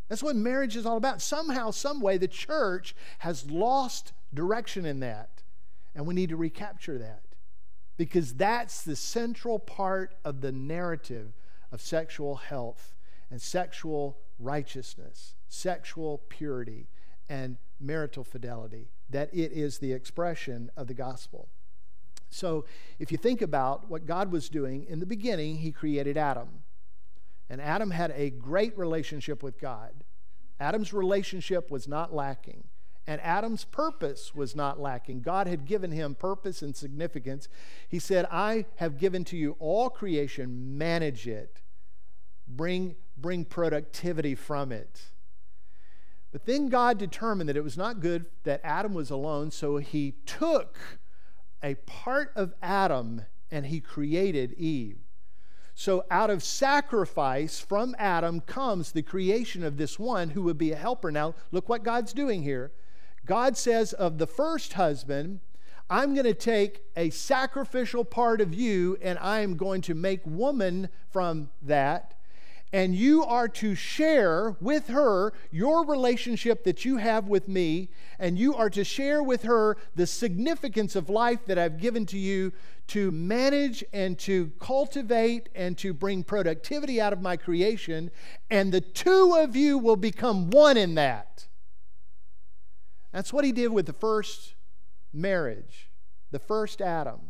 That's 0.09 0.21
what 0.23 0.35
marriage 0.35 0.75
is 0.75 0.85
all 0.85 0.97
about. 0.97 1.21
Somehow, 1.21 1.71
some 1.71 2.01
way, 2.01 2.17
the 2.17 2.27
church 2.27 2.95
has 3.19 3.49
lost 3.49 4.11
direction 4.33 4.85
in 4.85 4.99
that, 4.99 5.43
and 5.95 6.05
we 6.05 6.13
need 6.13 6.29
to 6.29 6.35
recapture 6.35 6.97
that. 6.97 7.21
because 7.97 8.33
that's 8.33 8.83
the 8.83 8.95
central 8.95 9.59
part 9.59 10.15
of 10.23 10.41
the 10.41 10.51
narrative 10.51 11.33
of 11.71 11.81
sexual 11.81 12.35
health 12.35 12.93
and 13.31 13.41
sexual 13.41 14.17
righteousness, 14.39 15.35
sexual 15.47 16.21
purity, 16.29 16.87
and 17.29 17.57
marital 17.79 18.23
fidelity, 18.23 18.89
that 19.09 19.33
it 19.33 19.51
is 19.51 19.79
the 19.79 19.93
expression 19.93 20.71
of 20.75 20.87
the 20.87 20.93
gospel. 20.93 21.49
So, 22.29 22.65
if 22.99 23.11
you 23.11 23.17
think 23.17 23.41
about 23.41 23.89
what 23.89 24.05
God 24.05 24.31
was 24.31 24.49
doing 24.49 24.85
in 24.89 24.99
the 24.99 25.05
beginning, 25.05 25.57
He 25.57 25.71
created 25.71 26.17
Adam. 26.17 26.63
And 27.49 27.61
Adam 27.61 27.91
had 27.91 28.11
a 28.15 28.31
great 28.31 28.77
relationship 28.77 29.43
with 29.43 29.59
God. 29.59 30.03
Adam's 30.59 30.93
relationship 30.93 31.69
was 31.69 31.87
not 31.87 32.13
lacking. 32.13 32.63
And 33.07 33.21
Adam's 33.21 33.65
purpose 33.65 34.33
was 34.33 34.55
not 34.55 34.79
lacking. 34.79 35.21
God 35.21 35.47
had 35.47 35.65
given 35.65 35.91
him 35.91 36.15
purpose 36.15 36.61
and 36.63 36.75
significance. 36.75 37.47
He 37.87 37.99
said, 37.99 38.25
I 38.31 38.65
have 38.77 38.97
given 38.97 39.23
to 39.25 39.37
you 39.37 39.55
all 39.59 39.91
creation, 39.91 40.77
manage 40.77 41.27
it, 41.27 41.61
bring, 42.47 42.95
bring 43.17 43.45
productivity 43.45 44.35
from 44.35 44.71
it. 44.71 45.01
But 46.31 46.45
then 46.45 46.67
God 46.67 46.97
determined 46.97 47.47
that 47.49 47.57
it 47.57 47.63
was 47.63 47.77
not 47.77 48.01
good 48.01 48.25
that 48.43 48.61
Adam 48.63 48.93
was 48.93 49.09
alone, 49.09 49.51
so 49.51 49.77
he 49.77 50.15
took 50.25 50.77
a 51.63 51.75
part 51.75 52.31
of 52.35 52.53
Adam 52.61 53.21
and 53.49 53.67
he 53.67 53.79
created 53.79 54.53
Eve. 54.53 54.99
So, 55.77 56.05
out 56.09 56.29
of 56.29 56.41
sacrifice 56.41 57.59
from 57.59 57.95
Adam 57.99 58.39
comes 58.39 58.91
the 58.91 59.01
creation 59.01 59.61
of 59.63 59.75
this 59.75 59.99
one 59.99 60.29
who 60.29 60.43
would 60.43 60.57
be 60.57 60.71
a 60.71 60.77
helper. 60.77 61.11
Now, 61.11 61.35
look 61.51 61.67
what 61.67 61.83
God's 61.83 62.13
doing 62.13 62.43
here. 62.43 62.71
God 63.25 63.57
says 63.57 63.91
of 63.91 64.17
the 64.17 64.27
first 64.27 64.73
husband, 64.73 65.41
I'm 65.89 66.13
going 66.13 66.25
to 66.25 66.33
take 66.33 66.81
a 66.95 67.09
sacrificial 67.11 68.03
part 68.03 68.41
of 68.41 68.53
you 68.53 68.97
and 69.01 69.19
I'm 69.19 69.55
going 69.55 69.81
to 69.81 69.93
make 69.93 70.21
woman 70.25 70.89
from 71.11 71.49
that. 71.61 72.14
And 72.75 72.93
you 72.93 73.23
are 73.23 73.47
to 73.47 73.73
share 73.73 74.57
with 74.59 74.89
her 74.89 75.31
your 75.49 75.85
relationship 75.85 76.65
that 76.65 76.83
you 76.83 76.97
have 76.97 77.29
with 77.29 77.47
me, 77.47 77.87
and 78.19 78.37
you 78.37 78.53
are 78.53 78.69
to 78.71 78.83
share 78.83 79.23
with 79.23 79.43
her 79.43 79.77
the 79.95 80.05
significance 80.05 80.93
of 80.93 81.09
life 81.09 81.45
that 81.45 81.57
I've 81.57 81.79
given 81.79 82.05
to 82.07 82.17
you 82.17 82.51
to 82.87 83.11
manage 83.11 83.81
and 83.93 84.19
to 84.19 84.51
cultivate 84.59 85.47
and 85.55 85.77
to 85.77 85.93
bring 85.93 86.21
productivity 86.21 86.99
out 86.99 87.13
of 87.13 87.21
my 87.21 87.37
creation. 87.37 88.11
And 88.49 88.73
the 88.73 88.81
two 88.81 89.37
of 89.37 89.55
you 89.55 89.77
will 89.77 89.95
become 89.95 90.49
one 90.49 90.75
in 90.75 90.95
that. 90.95 91.47
That's 93.13 93.31
what 93.31 93.45
he 93.45 93.53
did 93.53 93.69
with 93.69 93.85
the 93.85 93.93
first 93.93 94.53
marriage, 95.13 95.89
the 96.29 96.39
first 96.39 96.81
Adam. 96.81 97.21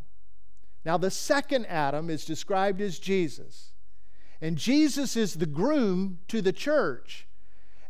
Now, 0.83 0.97
the 0.97 1.11
second 1.11 1.67
Adam 1.67 2.09
is 2.09 2.25
described 2.25 2.81
as 2.81 2.97
Jesus. 2.97 3.73
And 4.45 4.59
Jesus 4.59 5.17
is 5.17 5.33
the 5.33 5.47
groom 5.47 6.19
to 6.27 6.39
the 6.39 6.53
church. 6.53 7.25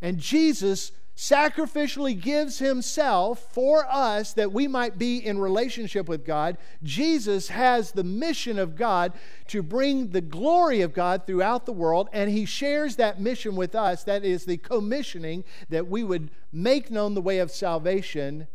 And 0.01 0.19
Jesus 0.19 0.93
sacrificially 1.13 2.17
gives 2.17 2.59
himself 2.59 3.53
for 3.53 3.85
us 3.91 4.31
that 4.31 4.53
we 4.53 4.65
might 4.65 4.97
be 4.97 5.17
in 5.17 5.37
relationship 5.37 6.07
with 6.07 6.25
God. 6.25 6.57
Jesus 6.81 7.49
has 7.49 7.91
the 7.91 8.05
mission 8.05 8.57
of 8.57 8.77
God 8.77 9.11
to 9.47 9.61
bring 9.61 10.11
the 10.11 10.21
glory 10.21 10.79
of 10.79 10.93
God 10.93 11.27
throughout 11.27 11.65
the 11.65 11.73
world, 11.73 12.07
and 12.13 12.31
he 12.31 12.45
shares 12.45 12.95
that 12.95 13.19
mission 13.19 13.57
with 13.57 13.75
us. 13.75 14.05
That 14.05 14.23
is 14.23 14.45
the 14.45 14.55
commissioning 14.55 15.43
that 15.67 15.87
we 15.87 16.05
would 16.05 16.31
make 16.53 16.89
known 16.89 17.15
the 17.15 17.21
way 17.21 17.39
of 17.39 17.51
salvation. 17.51 18.47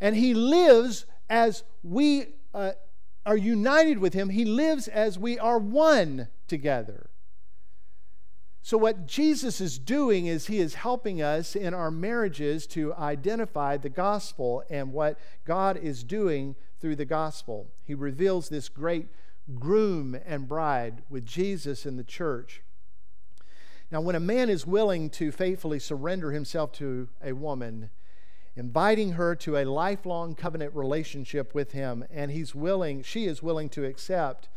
And 0.00 0.14
he 0.14 0.34
lives 0.34 1.04
as 1.28 1.64
we 1.82 2.26
uh, 2.54 2.74
are 3.26 3.36
united 3.36 3.98
with 3.98 4.14
him, 4.14 4.28
he 4.28 4.44
lives 4.44 4.86
as 4.86 5.18
we 5.18 5.36
are 5.36 5.58
one 5.58 6.28
together. 6.46 7.07
So, 8.62 8.76
what 8.76 9.06
Jesus 9.06 9.60
is 9.60 9.78
doing 9.78 10.26
is 10.26 10.46
he 10.46 10.58
is 10.58 10.74
helping 10.74 11.22
us 11.22 11.56
in 11.56 11.74
our 11.74 11.90
marriages 11.90 12.66
to 12.68 12.92
identify 12.94 13.76
the 13.76 13.88
gospel 13.88 14.62
and 14.68 14.92
what 14.92 15.18
God 15.44 15.76
is 15.76 16.04
doing 16.04 16.56
through 16.80 16.96
the 16.96 17.04
gospel. 17.04 17.68
He 17.84 17.94
reveals 17.94 18.48
this 18.48 18.68
great 18.68 19.08
groom 19.58 20.18
and 20.26 20.48
bride 20.48 21.02
with 21.08 21.24
Jesus 21.24 21.86
in 21.86 21.96
the 21.96 22.04
church. 22.04 22.62
Now, 23.90 24.02
when 24.02 24.14
a 24.14 24.20
man 24.20 24.50
is 24.50 24.66
willing 24.66 25.08
to 25.10 25.32
faithfully 25.32 25.78
surrender 25.78 26.32
himself 26.32 26.72
to 26.72 27.08
a 27.22 27.32
woman, 27.32 27.88
inviting 28.54 29.12
her 29.12 29.34
to 29.36 29.56
a 29.56 29.64
lifelong 29.64 30.34
covenant 30.34 30.74
relationship 30.74 31.54
with 31.54 31.72
him, 31.72 32.04
and 32.10 32.30
he's 32.30 32.54
willing, 32.54 33.02
she 33.02 33.24
is 33.24 33.42
willing 33.42 33.70
to 33.70 33.86
accept 33.86 34.48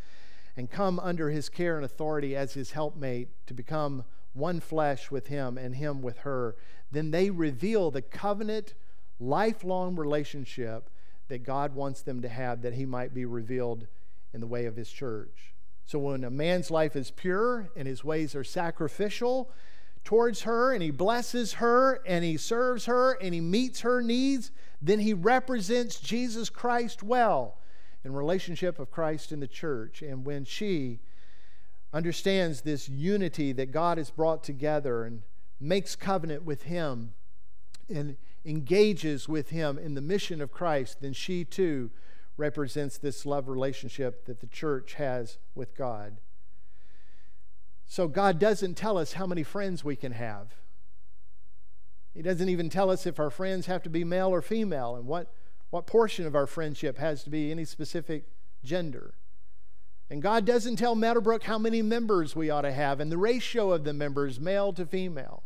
and 0.55 0.69
come 0.69 0.99
under 0.99 1.29
his 1.29 1.49
care 1.49 1.75
and 1.75 1.85
authority 1.85 2.35
as 2.35 2.53
his 2.53 2.71
helpmate 2.71 3.29
to 3.47 3.53
become 3.53 4.03
one 4.33 4.59
flesh 4.59 5.11
with 5.11 5.27
him 5.27 5.57
and 5.57 5.75
him 5.75 6.01
with 6.01 6.19
her, 6.19 6.55
then 6.91 7.11
they 7.11 7.29
reveal 7.29 7.91
the 7.91 8.01
covenant, 8.01 8.73
lifelong 9.19 9.95
relationship 9.95 10.89
that 11.27 11.43
God 11.43 11.73
wants 11.73 12.01
them 12.01 12.21
to 12.21 12.29
have 12.29 12.61
that 12.61 12.73
he 12.73 12.85
might 12.85 13.13
be 13.13 13.25
revealed 13.25 13.87
in 14.33 14.41
the 14.41 14.47
way 14.47 14.65
of 14.65 14.75
his 14.75 14.91
church. 14.91 15.53
So 15.85 15.99
when 15.99 16.23
a 16.23 16.29
man's 16.29 16.71
life 16.71 16.95
is 16.95 17.11
pure 17.11 17.69
and 17.75 17.87
his 17.87 18.03
ways 18.03 18.35
are 18.35 18.43
sacrificial 18.43 19.51
towards 20.03 20.41
her, 20.41 20.73
and 20.73 20.81
he 20.81 20.91
blesses 20.91 21.53
her 21.53 22.01
and 22.05 22.23
he 22.23 22.37
serves 22.37 22.85
her 22.85 23.13
and 23.13 23.33
he 23.33 23.41
meets 23.41 23.81
her 23.81 24.01
needs, 24.01 24.51
then 24.81 24.99
he 24.99 25.13
represents 25.13 25.99
Jesus 25.99 26.49
Christ 26.49 27.03
well 27.03 27.57
in 28.03 28.13
relationship 28.13 28.79
of 28.79 28.91
Christ 28.91 29.31
in 29.31 29.39
the 29.39 29.47
church. 29.47 30.01
And 30.01 30.25
when 30.25 30.45
she 30.45 30.99
understands 31.93 32.61
this 32.61 32.89
unity 32.89 33.51
that 33.53 33.71
God 33.71 33.97
has 33.97 34.09
brought 34.09 34.43
together 34.43 35.03
and 35.03 35.21
makes 35.59 35.95
covenant 35.95 36.43
with 36.43 36.63
him 36.63 37.13
and 37.89 38.17
engages 38.45 39.29
with 39.29 39.49
him 39.49 39.77
in 39.77 39.93
the 39.93 40.01
mission 40.01 40.41
of 40.41 40.51
Christ, 40.51 41.01
then 41.01 41.13
she 41.13 41.43
too 41.43 41.91
represents 42.37 42.97
this 42.97 43.25
love 43.25 43.47
relationship 43.47 44.25
that 44.25 44.39
the 44.39 44.47
church 44.47 44.93
has 44.93 45.37
with 45.53 45.75
God. 45.75 46.17
So 47.85 48.07
God 48.07 48.39
doesn't 48.39 48.75
tell 48.75 48.97
us 48.97 49.13
how 49.13 49.27
many 49.27 49.43
friends 49.43 49.83
we 49.83 49.95
can 49.95 50.13
have. 50.13 50.55
He 52.13 52.21
doesn't 52.21 52.49
even 52.49 52.69
tell 52.69 52.89
us 52.89 53.05
if 53.05 53.19
our 53.19 53.29
friends 53.29 53.67
have 53.67 53.83
to 53.83 53.89
be 53.89 54.03
male 54.03 54.29
or 54.29 54.41
female 54.41 54.95
and 54.95 55.05
what 55.05 55.33
what 55.71 55.87
portion 55.87 56.27
of 56.27 56.35
our 56.35 56.45
friendship 56.45 56.97
has 56.99 57.23
to 57.23 57.29
be 57.29 57.49
any 57.49 57.65
specific 57.65 58.25
gender. 58.63 59.15
And 60.09 60.21
God 60.21 60.45
doesn't 60.45 60.75
tell 60.75 60.93
Meadowbrook 60.93 61.43
how 61.43 61.57
many 61.57 61.81
members 61.81 62.35
we 62.35 62.49
ought 62.49 62.61
to 62.61 62.71
have 62.71 62.99
and 62.99 63.11
the 63.11 63.17
ratio 63.17 63.71
of 63.71 63.85
the 63.85 63.93
members, 63.93 64.39
male 64.39 64.73
to 64.73 64.85
female. 64.85 65.43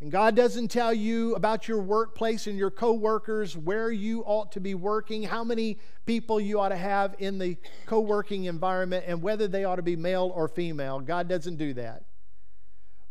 And 0.00 0.12
God 0.12 0.36
doesn't 0.36 0.68
tell 0.68 0.92
you 0.92 1.34
about 1.34 1.66
your 1.66 1.80
workplace 1.80 2.46
and 2.46 2.58
your 2.58 2.70
coworkers, 2.70 3.56
where 3.56 3.90
you 3.90 4.20
ought 4.24 4.52
to 4.52 4.60
be 4.60 4.74
working, 4.74 5.22
how 5.22 5.44
many 5.44 5.78
people 6.04 6.38
you 6.38 6.60
ought 6.60 6.70
to 6.70 6.76
have 6.76 7.14
in 7.18 7.38
the 7.38 7.56
co 7.86 8.00
working 8.00 8.44
environment, 8.44 9.04
and 9.06 9.22
whether 9.22 9.48
they 9.48 9.64
ought 9.64 9.76
to 9.76 9.82
be 9.82 9.96
male 9.96 10.30
or 10.34 10.46
female. 10.46 11.00
God 11.00 11.26
doesn't 11.26 11.56
do 11.56 11.72
that. 11.74 12.04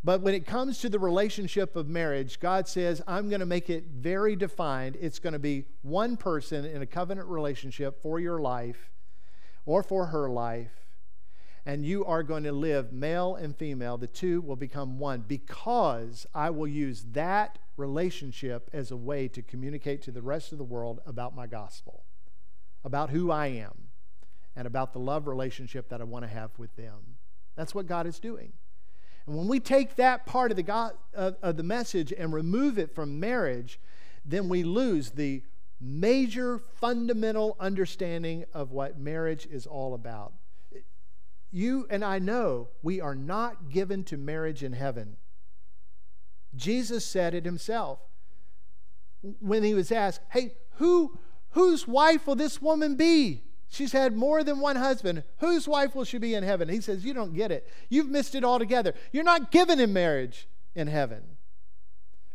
But 0.04 0.20
when 0.20 0.34
it 0.34 0.46
comes 0.46 0.78
to 0.80 0.90
the 0.90 0.98
relationship 0.98 1.76
of 1.76 1.88
marriage, 1.88 2.38
God 2.38 2.68
says, 2.68 3.00
I'm 3.08 3.30
going 3.30 3.40
to 3.40 3.46
make 3.46 3.70
it 3.70 3.86
very 3.86 4.36
defined. 4.36 4.98
It's 5.00 5.18
going 5.18 5.32
to 5.32 5.38
be 5.38 5.64
one 5.80 6.18
person 6.18 6.66
in 6.66 6.82
a 6.82 6.86
covenant 6.86 7.26
relationship 7.28 8.02
for 8.02 8.20
your 8.20 8.38
life 8.38 8.92
or 9.64 9.82
for 9.82 10.06
her 10.06 10.28
life. 10.28 10.72
And 11.64 11.86
you 11.86 12.04
are 12.04 12.22
going 12.22 12.42
to 12.42 12.52
live 12.52 12.92
male 12.92 13.34
and 13.36 13.56
female. 13.56 13.96
The 13.96 14.06
two 14.06 14.42
will 14.42 14.56
become 14.56 14.98
one 14.98 15.24
because 15.26 16.26
I 16.34 16.50
will 16.50 16.68
use 16.68 17.06
that 17.12 17.58
relationship 17.78 18.68
as 18.74 18.90
a 18.90 18.98
way 18.98 19.26
to 19.28 19.40
communicate 19.40 20.02
to 20.02 20.10
the 20.10 20.20
rest 20.20 20.52
of 20.52 20.58
the 20.58 20.64
world 20.64 21.00
about 21.06 21.34
my 21.34 21.46
gospel, 21.46 22.04
about 22.84 23.08
who 23.08 23.30
I 23.30 23.46
am, 23.46 23.88
and 24.54 24.66
about 24.66 24.92
the 24.92 24.98
love 24.98 25.26
relationship 25.26 25.88
that 25.88 26.02
I 26.02 26.04
want 26.04 26.26
to 26.26 26.30
have 26.30 26.50
with 26.58 26.76
them. 26.76 27.16
That's 27.56 27.74
what 27.74 27.86
God 27.86 28.06
is 28.06 28.18
doing. 28.18 28.52
And 29.26 29.36
when 29.36 29.48
we 29.48 29.60
take 29.60 29.96
that 29.96 30.26
part 30.26 30.50
of 30.50 30.56
the, 30.56 30.62
God, 30.62 30.92
uh, 31.16 31.32
of 31.42 31.56
the 31.56 31.62
message 31.62 32.12
and 32.12 32.32
remove 32.32 32.78
it 32.78 32.94
from 32.94 33.18
marriage, 33.18 33.80
then 34.24 34.48
we 34.48 34.62
lose 34.62 35.10
the 35.10 35.42
major 35.80 36.58
fundamental 36.58 37.56
understanding 37.58 38.44
of 38.52 38.70
what 38.70 38.98
marriage 38.98 39.46
is 39.50 39.66
all 39.66 39.94
about. 39.94 40.32
You 41.50 41.86
and 41.88 42.04
I 42.04 42.18
know 42.18 42.68
we 42.82 43.00
are 43.00 43.14
not 43.14 43.70
given 43.70 44.02
to 44.04 44.16
marriage 44.16 44.62
in 44.62 44.72
heaven. 44.72 45.16
Jesus 46.56 47.06
said 47.06 47.34
it 47.34 47.44
himself 47.44 48.00
when 49.40 49.62
he 49.62 49.74
was 49.74 49.92
asked, 49.92 50.20
Hey, 50.30 50.54
who, 50.76 51.18
whose 51.50 51.86
wife 51.86 52.26
will 52.26 52.34
this 52.34 52.60
woman 52.60 52.96
be? 52.96 53.42
She's 53.68 53.92
had 53.92 54.16
more 54.16 54.44
than 54.44 54.60
one 54.60 54.76
husband. 54.76 55.24
Whose 55.38 55.66
wife 55.66 55.94
will 55.94 56.04
she 56.04 56.18
be 56.18 56.34
in 56.34 56.44
heaven? 56.44 56.68
He 56.68 56.80
says, 56.80 57.04
You 57.04 57.14
don't 57.14 57.34
get 57.34 57.50
it. 57.50 57.68
You've 57.88 58.08
missed 58.08 58.34
it 58.34 58.44
altogether. 58.44 58.94
You're 59.12 59.24
not 59.24 59.50
given 59.50 59.80
in 59.80 59.92
marriage 59.92 60.48
in 60.74 60.86
heaven 60.86 61.22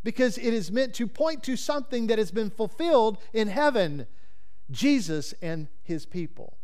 because 0.04 0.38
it 0.38 0.54
is 0.54 0.72
meant 0.72 0.94
to 0.96 1.08
point 1.08 1.44
to 1.44 1.56
something 1.56 2.08
that 2.08 2.18
has 2.18 2.32
been 2.32 2.50
fulfilled 2.50 3.18
in 3.34 3.48
heaven 3.48 4.08
Jesus 4.72 5.34
and 5.42 5.68
his 5.84 6.06
people. 6.06 6.58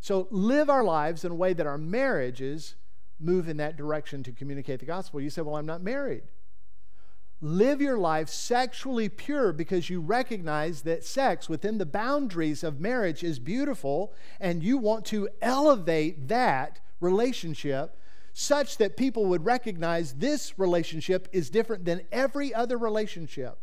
So 0.00 0.28
live 0.30 0.70
our 0.70 0.84
lives 0.84 1.24
in 1.24 1.32
a 1.32 1.34
way 1.34 1.52
that 1.52 1.66
our 1.66 1.78
marriages 1.78 2.76
move 3.18 3.48
in 3.48 3.56
that 3.58 3.76
direction 3.76 4.22
to 4.24 4.32
communicate 4.32 4.80
the 4.80 4.86
gospel. 4.86 5.20
You 5.20 5.30
say, 5.30 5.42
Well, 5.42 5.56
I'm 5.56 5.66
not 5.66 5.82
married. 5.82 6.22
Live 7.42 7.82
your 7.82 7.98
life 7.98 8.30
sexually 8.30 9.10
pure 9.10 9.52
because 9.52 9.90
you 9.90 10.00
recognize 10.00 10.82
that 10.82 11.04
sex 11.04 11.50
within 11.50 11.76
the 11.76 11.84
boundaries 11.84 12.64
of 12.64 12.80
marriage 12.80 13.22
is 13.22 13.38
beautiful 13.38 14.14
and 14.40 14.62
you 14.62 14.78
want 14.78 15.04
to 15.06 15.28
elevate 15.42 16.28
that 16.28 16.80
relationship 16.98 17.98
such 18.32 18.78
that 18.78 18.96
people 18.96 19.26
would 19.26 19.44
recognize 19.44 20.14
this 20.14 20.58
relationship 20.58 21.28
is 21.30 21.50
different 21.50 21.84
than 21.84 22.02
every 22.10 22.54
other 22.54 22.78
relationship. 22.78 23.58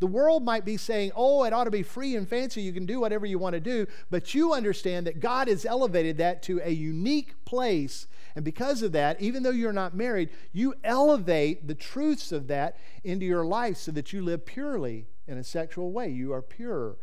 The 0.00 0.06
world 0.06 0.42
might 0.44 0.64
be 0.64 0.78
saying, 0.78 1.12
oh, 1.14 1.44
it 1.44 1.52
ought 1.52 1.64
to 1.64 1.70
be 1.70 1.82
free 1.82 2.16
and 2.16 2.26
fancy. 2.26 2.62
You 2.62 2.72
can 2.72 2.86
do 2.86 3.00
whatever 3.00 3.26
you 3.26 3.38
want 3.38 3.52
to 3.52 3.60
do. 3.60 3.86
But 4.10 4.34
you 4.34 4.54
understand 4.54 5.06
that 5.06 5.20
God 5.20 5.46
has 5.46 5.66
elevated 5.66 6.16
that 6.18 6.42
to 6.44 6.60
a 6.64 6.70
unique 6.70 7.44
place. 7.44 8.06
And 8.34 8.44
because 8.44 8.82
of 8.82 8.92
that, 8.92 9.20
even 9.20 9.42
though 9.42 9.50
you're 9.50 9.72
not 9.74 9.94
married, 9.94 10.30
you 10.52 10.74
elevate 10.82 11.68
the 11.68 11.74
truths 11.74 12.32
of 12.32 12.48
that 12.48 12.78
into 13.04 13.26
your 13.26 13.44
life 13.44 13.76
so 13.76 13.92
that 13.92 14.12
you 14.12 14.22
live 14.22 14.46
purely 14.46 15.06
in 15.28 15.36
a 15.36 15.44
sexual 15.44 15.92
way. 15.92 16.08
You 16.08 16.32
are 16.32 16.42
pure. 16.42 16.96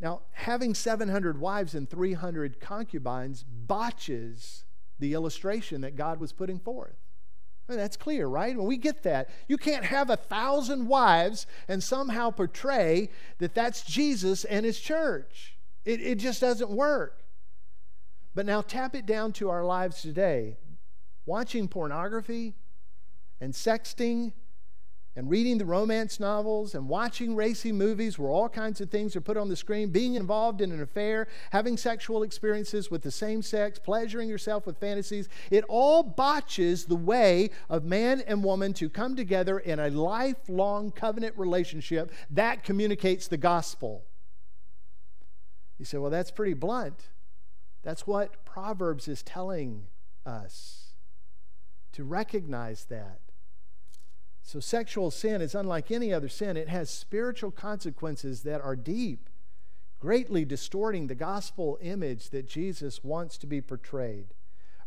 Now, 0.00 0.22
having 0.32 0.74
700 0.74 1.38
wives 1.38 1.74
and 1.74 1.88
300 1.88 2.58
concubines 2.58 3.44
botches 3.44 4.64
the 4.98 5.12
illustration 5.12 5.82
that 5.82 5.94
God 5.94 6.20
was 6.20 6.32
putting 6.32 6.58
forth. 6.58 6.96
That's 7.76 7.96
clear, 7.96 8.26
right? 8.26 8.56
We 8.56 8.76
get 8.76 9.02
that, 9.04 9.30
you 9.48 9.56
can't 9.56 9.84
have 9.84 10.10
a 10.10 10.16
thousand 10.16 10.88
wives 10.88 11.46
and 11.68 11.82
somehow 11.82 12.30
portray 12.30 13.10
that 13.38 13.54
that's 13.54 13.82
Jesus 13.82 14.44
and 14.44 14.64
his 14.64 14.80
church. 14.80 15.56
It, 15.84 16.00
it 16.00 16.18
just 16.18 16.40
doesn't 16.40 16.70
work. 16.70 17.24
But 18.34 18.46
now 18.46 18.60
tap 18.60 18.94
it 18.94 19.06
down 19.06 19.32
to 19.34 19.50
our 19.50 19.64
lives 19.64 20.02
today. 20.02 20.56
Watching 21.26 21.68
pornography 21.68 22.54
and 23.40 23.52
sexting 23.52 24.32
and 25.16 25.28
reading 25.28 25.58
the 25.58 25.64
romance 25.64 26.20
novels 26.20 26.74
and 26.74 26.88
watching 26.88 27.34
racy 27.34 27.72
movies 27.72 28.18
where 28.18 28.30
all 28.30 28.48
kinds 28.48 28.80
of 28.80 28.90
things 28.90 29.16
are 29.16 29.20
put 29.20 29.36
on 29.36 29.48
the 29.48 29.56
screen, 29.56 29.90
being 29.90 30.14
involved 30.14 30.60
in 30.60 30.70
an 30.70 30.80
affair, 30.80 31.26
having 31.50 31.76
sexual 31.76 32.22
experiences 32.22 32.90
with 32.90 33.02
the 33.02 33.10
same 33.10 33.42
sex, 33.42 33.78
pleasuring 33.78 34.28
yourself 34.28 34.66
with 34.66 34.78
fantasies, 34.78 35.28
it 35.50 35.64
all 35.68 36.02
botches 36.02 36.84
the 36.84 36.96
way 36.96 37.50
of 37.68 37.84
man 37.84 38.22
and 38.26 38.44
woman 38.44 38.72
to 38.74 38.88
come 38.88 39.16
together 39.16 39.58
in 39.58 39.80
a 39.80 39.90
lifelong 39.90 40.92
covenant 40.92 41.36
relationship 41.36 42.12
that 42.30 42.62
communicates 42.62 43.26
the 43.26 43.36
gospel. 43.36 44.04
You 45.78 45.84
say, 45.84 45.98
well, 45.98 46.10
that's 46.10 46.30
pretty 46.30 46.54
blunt. 46.54 47.08
That's 47.82 48.06
what 48.06 48.44
Proverbs 48.44 49.08
is 49.08 49.22
telling 49.22 49.86
us 50.24 50.94
to 51.92 52.04
recognize 52.04 52.84
that. 52.84 53.20
So, 54.50 54.58
sexual 54.58 55.12
sin 55.12 55.42
is 55.42 55.54
unlike 55.54 55.92
any 55.92 56.12
other 56.12 56.28
sin. 56.28 56.56
It 56.56 56.68
has 56.68 56.90
spiritual 56.90 57.52
consequences 57.52 58.42
that 58.42 58.60
are 58.60 58.74
deep, 58.74 59.30
greatly 60.00 60.44
distorting 60.44 61.06
the 61.06 61.14
gospel 61.14 61.78
image 61.80 62.30
that 62.30 62.48
Jesus 62.48 63.04
wants 63.04 63.38
to 63.38 63.46
be 63.46 63.60
portrayed. 63.60 64.34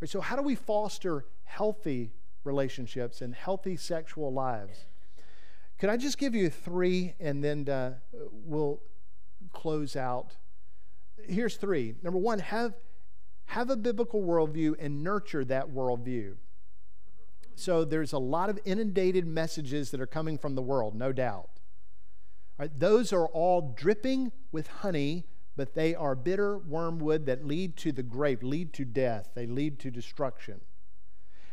So, 0.03 0.19
how 0.19 0.35
do 0.35 0.41
we 0.41 0.55
foster 0.55 1.23
healthy 1.45 2.11
relationships 2.43 3.21
and 3.21 3.33
healthy 3.33 3.77
sexual 3.77 4.33
lives? 4.33 4.83
Could 5.79 5.89
I 5.89 5.95
just 5.95 6.17
give 6.17 6.35
you 6.35 6.49
three 6.49 7.13
and 7.21 7.41
then 7.41 7.69
uh, 7.69 7.93
we'll 8.43 8.81
close 9.53 9.95
out? 9.95 10.35
Here's 11.25 11.55
three. 11.55 11.95
Number 12.03 12.19
one, 12.19 12.39
have, 12.39 12.73
have 13.45 13.69
a 13.69 13.77
biblical 13.77 14.23
worldview 14.23 14.75
and 14.77 15.05
nurture 15.05 15.45
that 15.45 15.69
worldview. 15.69 16.35
So 17.55 17.85
there's 17.85 18.13
a 18.13 18.19
lot 18.19 18.49
of 18.49 18.59
inundated 18.65 19.25
messages 19.25 19.91
that 19.91 20.01
are 20.01 20.07
coming 20.07 20.37
from 20.37 20.55
the 20.55 20.61
world, 20.61 20.95
no 20.95 21.11
doubt. 21.11 21.49
Those 22.77 23.11
are 23.11 23.27
all 23.27 23.73
dripping 23.75 24.31
with 24.51 24.67
honey, 24.67 25.25
but 25.55 25.73
they 25.73 25.95
are 25.95 26.15
bitter 26.15 26.57
wormwood 26.57 27.25
that 27.25 27.45
lead 27.45 27.77
to 27.77 27.91
the 27.91 28.03
grave, 28.03 28.43
lead 28.43 28.73
to 28.73 28.85
death, 28.85 29.29
they 29.35 29.45
lead 29.45 29.79
to 29.79 29.91
destruction. 29.91 30.61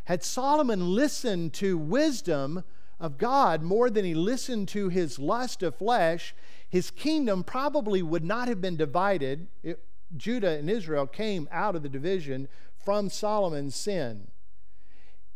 Had 0.05 0.22
Solomon 0.22 0.94
listened 0.94 1.53
to 1.55 1.76
wisdom 1.78 2.64
of 2.98 3.18
God 3.18 3.62
more 3.62 3.90
than 3.90 4.05
he 4.05 4.14
listened 4.14 4.68
to 4.68 4.88
his 4.88 5.18
lust 5.18 5.62
of 5.62 5.76
flesh, 5.76 6.34
his 6.68 6.90
kingdom 6.90 7.42
probably 7.44 8.03
would 8.03 8.24
not 8.24 8.48
have 8.48 8.61
been 8.61 8.76
divided. 8.76 9.48
It, 9.62 9.82
Judah 10.16 10.59
and 10.59 10.68
Israel 10.68 11.07
came 11.07 11.48
out 11.51 11.76
of 11.76 11.82
the 11.82 11.88
division 11.88 12.48
from 12.76 13.09
Solomon's 13.09 13.76
sin 13.76 14.30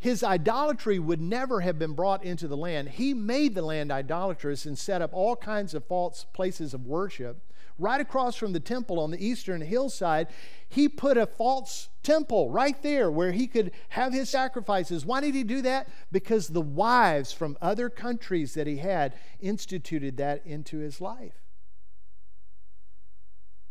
his 0.05 0.23
idolatry 0.23 0.99
would 0.99 1.23
never 1.23 1.63
have 1.63 1.79
been 1.79 1.95
brought 1.95 2.23
into 2.23 2.47
the 2.47 2.59
land. 2.59 2.91
He 2.91 3.15
made 3.15 3.55
the 3.55 3.63
land 3.63 3.91
idolatrous 3.91 4.67
and 4.67 4.79
set 4.79 5.01
up 5.01 5.15
all 5.15 5.35
kinds 5.35 5.73
of 5.73 5.87
false 5.87 6.27
places 6.35 6.75
of 6.75 6.85
worship. 6.85 7.39
Right 7.79 8.03
across 8.03 8.37
from 8.37 8.53
the 8.53 8.61
temple 8.61 9.01
on 9.01 9.11
the 9.11 9.27
eastern 9.27 9.63
hillside, 9.63 10.29
he 10.69 10.91
put 10.91 11.17
a 11.17 11.25
false 11.25 11.89
temple 12.03 12.51
right 12.51 12.83
there 12.83 13.11
where 13.11 13.33
he 13.33 13.47
could 13.47 13.71
have 13.89 14.13
his 14.13 14.29
sacrifices. 14.29 15.07
Why 15.07 15.23
did 15.23 15.35
he 15.35 15.43
do 15.43 15.63
that? 15.63 15.89
Because 16.13 16.49
the 16.49 16.61
wives 16.61 17.33
from 17.33 17.57
other 17.63 17.89
countries 17.89 18.53
that 18.53 18.67
he 18.67 18.77
had 18.77 19.15
instituted 19.41 20.19
that 20.19 20.45
into 20.45 20.81
his 20.81 21.01
life. 21.01 21.41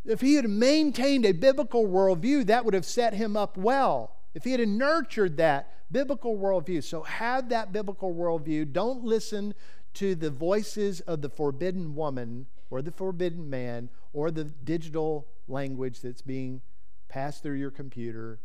If 0.04 0.20
he 0.20 0.34
had 0.34 0.50
maintained 0.50 1.26
a 1.26 1.30
biblical 1.30 1.86
worldview, 1.86 2.46
that 2.46 2.64
would 2.64 2.74
have 2.74 2.84
set 2.84 3.14
him 3.14 3.36
up 3.36 3.56
well. 3.56 4.13
If 4.34 4.44
he 4.44 4.52
had 4.52 4.68
nurtured 4.68 5.36
that, 5.36 5.70
biblical 5.90 6.36
worldview. 6.36 6.82
So 6.82 7.02
have 7.02 7.48
that 7.50 7.72
biblical 7.72 8.14
worldview. 8.14 8.72
Don't 8.72 9.04
listen 9.04 9.54
to 9.94 10.14
the 10.14 10.30
voices 10.30 11.00
of 11.00 11.22
the 11.22 11.28
forbidden 11.28 11.94
woman 11.94 12.46
or 12.70 12.82
the 12.82 12.90
forbidden 12.90 13.48
man 13.48 13.88
or 14.12 14.30
the 14.30 14.44
digital 14.44 15.28
language 15.46 16.00
that's 16.00 16.22
being 16.22 16.60
passed 17.08 17.42
through 17.42 17.56
your 17.56 17.70
computer. 17.70 18.40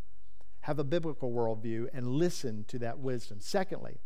Have 0.61 0.77
a 0.77 0.83
biblical 0.83 1.31
worldview 1.31 1.87
and 1.93 2.07
listen 2.07 2.65
to 2.67 2.77
that 2.79 2.99
wisdom. 2.99 3.39
Secondly, 3.39 3.99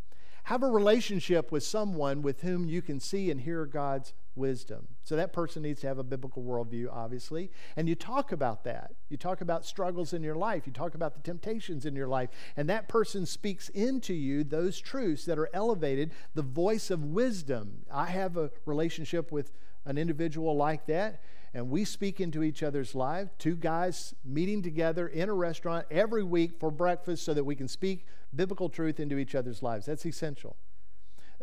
have 0.44 0.64
a 0.64 0.68
relationship 0.68 1.52
with 1.52 1.64
someone 1.64 2.22
with 2.22 2.42
whom 2.42 2.66
you 2.66 2.82
can 2.82 3.00
see 3.00 3.32
and 3.32 3.42
hear 3.42 3.66
God's 3.66 4.14
wisdom. 4.36 4.88
So 5.04 5.16
that 5.16 5.32
person 5.32 5.64
needs 5.64 5.82
to 5.82 5.88
have 5.88 6.00
a 6.00 6.04
biblical 6.04 6.44
worldview, 6.44 6.88
obviously. 6.92 7.52
And 7.76 7.88
you 7.88 7.96
talk 7.96 8.32
about 8.32 8.64
that. 8.64 8.94
You 9.10 9.18
talk 9.18 9.42
about 9.42 9.66
struggles 9.66 10.12
in 10.12 10.24
your 10.24 10.36
life. 10.36 10.66
You 10.66 10.74
talk 10.74 10.96
about 10.96 11.14
the 11.14 11.22
temptations 11.22 11.86
in 11.86 11.96
your 11.96 12.08
life. 12.08 12.30
And 12.58 12.70
that 12.70 12.88
person 12.88 13.26
speaks 13.26 13.70
into 13.70 14.14
you 14.14 14.44
those 14.44 14.80
truths 14.80 15.26
that 15.26 15.40
are 15.40 15.50
elevated, 15.54 16.12
the 16.34 16.42
voice 16.42 16.90
of 16.90 17.04
wisdom. 17.04 17.86
I 17.92 18.08
have 18.08 18.38
a 18.38 18.52
relationship 18.66 19.32
with 19.32 19.52
an 19.86 19.98
individual 19.98 20.56
like 20.56 20.88
that 20.88 21.22
and 21.54 21.70
we 21.70 21.86
speak 21.86 22.20
into 22.20 22.42
each 22.42 22.64
other's 22.64 22.96
lives. 22.96 23.30
Two 23.38 23.56
guys 23.56 24.16
meeting 24.26 24.62
together 24.64 25.08
in 25.08 25.30
a 25.30 25.34
restaurant 25.34 25.86
every 25.92 26.24
week 26.24 26.60
for 26.60 26.72
breakfast 26.72 27.24
so 27.24 27.34
that 27.34 27.44
we 27.44 27.56
can 27.56 27.68
speak 27.68 28.06
biblical 28.36 28.70
truth 28.70 29.00
into 29.00 29.18
each 29.18 29.36
other's 29.36 29.62
lives. 29.62 29.86
That's 29.86 30.06
essential. 30.06 30.56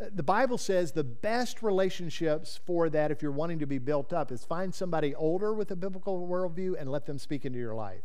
Uh, 0.01 0.07
the 0.13 0.23
Bible 0.23 0.59
says 0.59 0.93
the 0.93 1.05
best 1.05 1.63
relationships 1.63 2.59
for 2.67 2.91
that, 2.91 3.11
if 3.11 3.23
you're 3.23 3.31
wanting 3.31 3.61
to 3.61 3.67
be 3.67 3.79
built 3.79 4.13
up, 4.13 4.33
is 4.33 4.45
find 4.45 4.75
somebody 4.75 5.15
older 5.15 5.55
with 5.55 5.71
a 5.71 5.77
biblical 5.77 6.27
worldview 6.27 6.75
and 6.79 6.91
let 6.91 7.07
them 7.07 7.19
speak 7.19 7.45
into 7.45 7.59
your 7.59 7.75
life. 7.75 8.03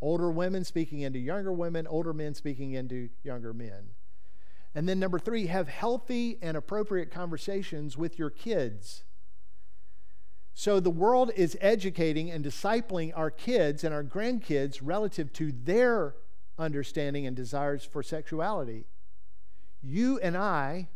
Older 0.00 0.30
women 0.30 0.64
speaking 0.64 1.00
into 1.00 1.18
younger 1.18 1.52
women, 1.52 1.86
older 1.86 2.12
men 2.12 2.34
speaking 2.34 2.72
into 2.72 3.08
younger 3.22 3.52
men. 3.52 3.90
And 4.74 4.88
then, 4.88 4.98
number 4.98 5.18
three, 5.18 5.46
have 5.46 5.68
healthy 5.68 6.38
and 6.40 6.56
appropriate 6.56 7.10
conversations 7.10 7.96
with 7.96 8.18
your 8.18 8.30
kids. 8.30 9.04
So 10.54 10.80
the 10.80 10.90
world 10.90 11.30
is 11.34 11.56
educating 11.60 12.30
and 12.30 12.44
discipling 12.44 13.12
our 13.16 13.30
kids 13.30 13.84
and 13.84 13.94
our 13.94 14.04
grandkids 14.04 14.80
relative 14.82 15.32
to 15.34 15.52
their 15.52 16.14
understanding 16.58 17.26
and 17.26 17.34
desires 17.34 17.84
for 17.84 18.02
sexuality. 18.02 18.86
You 19.82 20.18
and 20.20 20.36
I, 20.36 20.88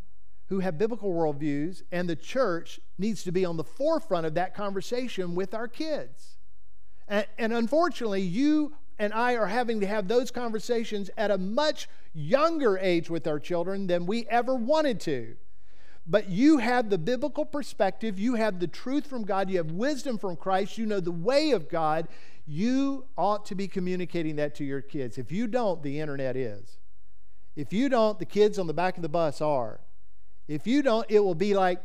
who 0.49 0.61
have 0.61 0.79
biblical 0.79 1.13
worldviews, 1.13 1.83
and 1.91 2.09
the 2.09 2.17
church 2.17 2.81
needs 2.99 3.25
to 3.25 3.33
be 3.33 3.45
on 3.45 3.57
the 3.57 3.65
forefront 3.65 4.27
of 4.27 4.35
that 4.35 4.55
conversation 4.55 5.35
with 5.35 5.55
our 5.55 5.69
kids. 5.69 6.37
And, 7.09 7.27
and 7.39 7.53
unfortunately, 7.53 8.23
you 8.23 8.75
and 8.99 9.13
I 9.13 9.37
are 9.37 9.47
having 9.47 9.81
to 9.81 9.87
have 9.87 10.07
those 10.07 10.31
conversations 10.31 11.11
at 11.17 11.31
a 11.31 11.39
much 11.39 11.89
younger 12.15 12.79
age 12.79 13.11
with 13.11 13.27
our 13.27 13.41
children 13.41 13.87
than 13.87 14.07
we 14.07 14.27
ever 14.29 14.55
wanted 14.55 15.01
to 15.01 15.37
but 16.07 16.29
you 16.29 16.59
have 16.59 16.89
the 16.89 16.99
biblical 16.99 17.45
perspective, 17.45 18.19
you 18.19 18.37
have 18.37 18.61
the 18.61 18.69
truth 18.69 19.07
from 19.07 19.25
God, 19.25 19.51
you 19.51 19.57
have 19.57 19.73
wisdom 19.73 20.19
from 20.19 20.37
Christ, 20.37 20.79
you 20.79 20.87
know 20.87 21.01
the 21.01 21.11
way 21.11 21.51
of 21.51 21.69
God. 21.69 22.07
You 22.47 23.07
ought 23.19 23.45
to 23.47 23.57
be 23.57 23.67
communicating 23.67 24.37
that 24.37 24.55
to 24.57 24.65
your 24.65 24.81
kids. 24.81 25.19
If 25.19 25.33
you 25.33 25.49
don't, 25.49 25.83
the 25.83 25.99
internet 25.99 26.37
is. 26.37 26.79
If 27.57 27.73
you 27.73 27.89
don't, 27.89 28.21
the 28.21 28.25
kids 28.25 28.57
on 28.57 28.69
the 28.69 28.75
back 28.75 28.97
of 28.97 29.03
the 29.03 29.09
bus 29.09 29.41
are. 29.41 29.81
If 30.47 30.65
you 30.65 30.81
don't, 30.81 31.07
it 31.09 31.19
will 31.19 31.35
be 31.35 31.55
like 31.55 31.83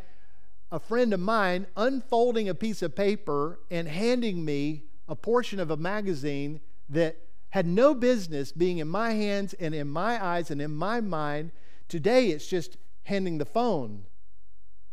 a 0.71 0.79
friend 0.79 1.13
of 1.13 1.19
mine 1.19 1.65
unfolding 1.75 2.47
a 2.47 2.53
piece 2.53 2.83
of 2.83 2.95
paper 2.95 3.59
and 3.71 3.87
handing 3.87 4.45
me 4.45 4.83
a 5.07 5.15
portion 5.15 5.59
of 5.59 5.71
a 5.71 5.77
magazine 5.77 6.59
that 6.89 7.17
had 7.49 7.65
no 7.65 7.95
business 7.95 8.51
being 8.51 8.77
in 8.77 8.87
my 8.87 9.13
hands 9.13 9.53
and 9.53 9.73
in 9.73 9.87
my 9.87 10.23
eyes 10.23 10.51
and 10.51 10.61
in 10.61 10.75
my 10.75 11.01
mind. 11.01 11.51
Today, 11.87 12.27
it's 12.27 12.45
just 12.45 12.77
handing 13.03 13.39
the 13.39 13.45
phone 13.45 14.05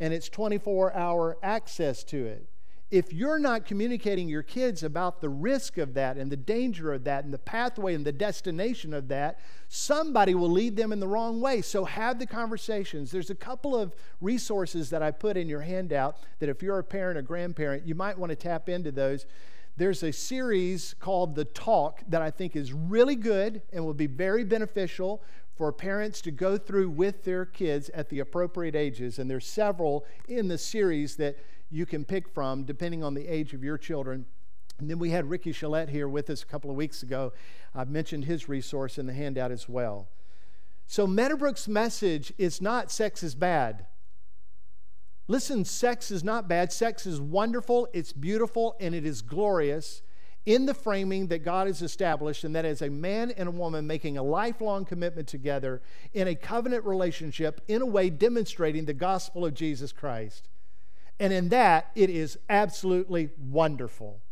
and 0.00 0.14
it's 0.14 0.28
24 0.28 0.94
hour 0.94 1.36
access 1.42 2.04
to 2.04 2.24
it 2.24 2.48
if 2.90 3.12
you're 3.12 3.38
not 3.38 3.66
communicating 3.66 4.28
your 4.28 4.42
kids 4.42 4.82
about 4.82 5.20
the 5.20 5.28
risk 5.28 5.76
of 5.76 5.92
that 5.94 6.16
and 6.16 6.32
the 6.32 6.36
danger 6.36 6.92
of 6.94 7.04
that 7.04 7.24
and 7.24 7.34
the 7.34 7.38
pathway 7.38 7.94
and 7.94 8.04
the 8.04 8.12
destination 8.12 8.94
of 8.94 9.08
that, 9.08 9.40
somebody 9.68 10.34
will 10.34 10.50
lead 10.50 10.74
them 10.74 10.90
in 10.90 10.98
the 10.98 11.06
wrong 11.06 11.40
way. 11.40 11.60
So 11.60 11.84
have 11.84 12.18
the 12.18 12.26
conversations. 12.26 13.10
There's 13.10 13.28
a 13.28 13.34
couple 13.34 13.76
of 13.76 13.94
resources 14.22 14.88
that 14.90 15.02
I 15.02 15.10
put 15.10 15.36
in 15.36 15.48
your 15.48 15.60
handout 15.60 16.16
that 16.38 16.48
if 16.48 16.62
you're 16.62 16.78
a 16.78 16.84
parent 16.84 17.18
or 17.18 17.22
grandparent, 17.22 17.86
you 17.86 17.94
might 17.94 18.18
want 18.18 18.30
to 18.30 18.36
tap 18.36 18.70
into 18.70 18.90
those. 18.90 19.26
There's 19.76 20.02
a 20.02 20.12
series 20.12 20.94
called 20.98 21.34
The 21.34 21.44
Talk 21.44 22.00
that 22.08 22.22
I 22.22 22.30
think 22.30 22.56
is 22.56 22.72
really 22.72 23.16
good 23.16 23.60
and 23.70 23.84
will 23.84 23.94
be 23.94 24.06
very 24.06 24.44
beneficial 24.44 25.22
for 25.58 25.72
parents 25.72 26.20
to 26.20 26.30
go 26.30 26.56
through 26.56 26.88
with 26.88 27.24
their 27.24 27.44
kids 27.44 27.90
at 27.90 28.08
the 28.08 28.20
appropriate 28.20 28.76
ages. 28.76 29.18
And 29.18 29.28
there's 29.28 29.44
several 29.44 30.06
in 30.28 30.46
the 30.46 30.56
series 30.56 31.16
that 31.16 31.36
you 31.68 31.84
can 31.84 32.04
pick 32.04 32.28
from 32.28 32.62
depending 32.62 33.02
on 33.02 33.14
the 33.14 33.26
age 33.26 33.52
of 33.52 33.64
your 33.64 33.76
children. 33.76 34.24
And 34.78 34.88
then 34.88 35.00
we 35.00 35.10
had 35.10 35.28
Ricky 35.28 35.52
Chelette 35.52 35.88
here 35.88 36.08
with 36.08 36.30
us 36.30 36.44
a 36.44 36.46
couple 36.46 36.70
of 36.70 36.76
weeks 36.76 37.02
ago. 37.02 37.32
I've 37.74 37.90
mentioned 37.90 38.24
his 38.24 38.48
resource 38.48 38.98
in 38.98 39.06
the 39.06 39.12
handout 39.12 39.50
as 39.50 39.68
well. 39.68 40.08
So, 40.86 41.06
Meadowbrook's 41.06 41.66
message 41.66 42.32
is 42.38 42.62
not 42.62 42.92
sex 42.92 43.24
is 43.24 43.34
bad. 43.34 43.86
Listen, 45.26 45.64
sex 45.64 46.12
is 46.12 46.22
not 46.22 46.48
bad. 46.48 46.72
Sex 46.72 47.04
is 47.04 47.20
wonderful, 47.20 47.88
it's 47.92 48.12
beautiful, 48.12 48.76
and 48.80 48.94
it 48.94 49.04
is 49.04 49.20
glorious 49.20 50.02
in 50.48 50.64
the 50.64 50.72
framing 50.72 51.26
that 51.26 51.44
God 51.44 51.66
has 51.66 51.82
established, 51.82 52.42
and 52.42 52.56
that 52.56 52.64
is 52.64 52.80
a 52.80 52.88
man 52.88 53.30
and 53.32 53.48
a 53.48 53.52
woman 53.52 53.86
making 53.86 54.16
a 54.16 54.22
lifelong 54.22 54.86
commitment 54.86 55.28
together 55.28 55.82
in 56.14 56.26
a 56.26 56.34
covenant 56.34 56.86
relationship 56.86 57.60
in 57.68 57.82
a 57.82 57.86
way 57.86 58.08
demonstrating 58.08 58.86
the 58.86 58.94
gospel 58.94 59.44
of 59.44 59.52
Jesus 59.52 59.92
Christ. 59.92 60.48
And 61.20 61.34
in 61.34 61.50
that, 61.50 61.90
it 61.94 62.08
is 62.08 62.38
absolutely 62.48 63.28
wonderful. 63.38 64.22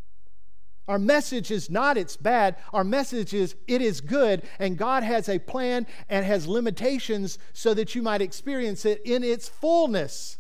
Our 0.89 0.99
message 0.99 1.51
is 1.51 1.69
not 1.69 1.99
it's 1.99 2.17
bad. 2.17 2.57
Our 2.73 2.85
message 2.85 3.35
is 3.35 3.55
it 3.69 3.83
is 3.83 4.01
good, 4.01 4.43
and 4.59 4.79
God 4.79 5.03
has 5.03 5.29
a 5.29 5.39
plan 5.39 5.87
and 6.09 6.25
has 6.25 6.47
limitations 6.47 7.39
so 7.53 7.75
that 7.75 7.95
you 7.95 8.01
might 8.01 8.23
experience 8.23 8.87
it 8.87 9.03
in 9.05 9.23
its 9.23 9.51
fullness. 9.51 10.39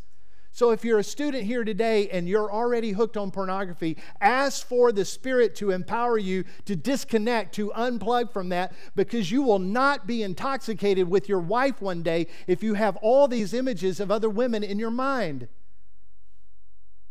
So, 0.57 0.71
if 0.71 0.87
you're 0.87 1.01
a 1.01 1.05
student 1.05 1.45
here 1.45 1.65
today 1.65 2.09
and 2.09 2.27
you're 2.27 2.51
already 2.51 2.93
hooked 2.93 3.19
on 3.19 3.31
pornography, 3.31 3.99
ask 4.23 4.67
for 4.67 4.91
the 4.91 5.05
Spirit 5.05 5.55
to 5.57 5.71
empower 5.71 6.17
you 6.17 6.45
to 6.65 6.75
disconnect, 6.75 7.55
to 7.57 7.73
unplug 7.77 8.33
from 8.33 8.49
that, 8.49 8.73
because 8.95 9.31
you 9.31 9.43
will 9.43 9.59
not 9.59 10.07
be 10.07 10.23
intoxicated 10.23 11.11
with 11.11 11.29
your 11.29 11.41
wife 11.41 11.83
one 11.83 12.03
day 12.03 12.27
if 12.47 12.63
you 12.63 12.73
have 12.73 12.97
all 13.03 13.29
these 13.29 13.53
images 13.53 14.01
of 14.01 14.11
other 14.11 14.31
women 14.31 14.65
in 14.65 14.79
your 14.79 14.91
mind. 14.91 15.47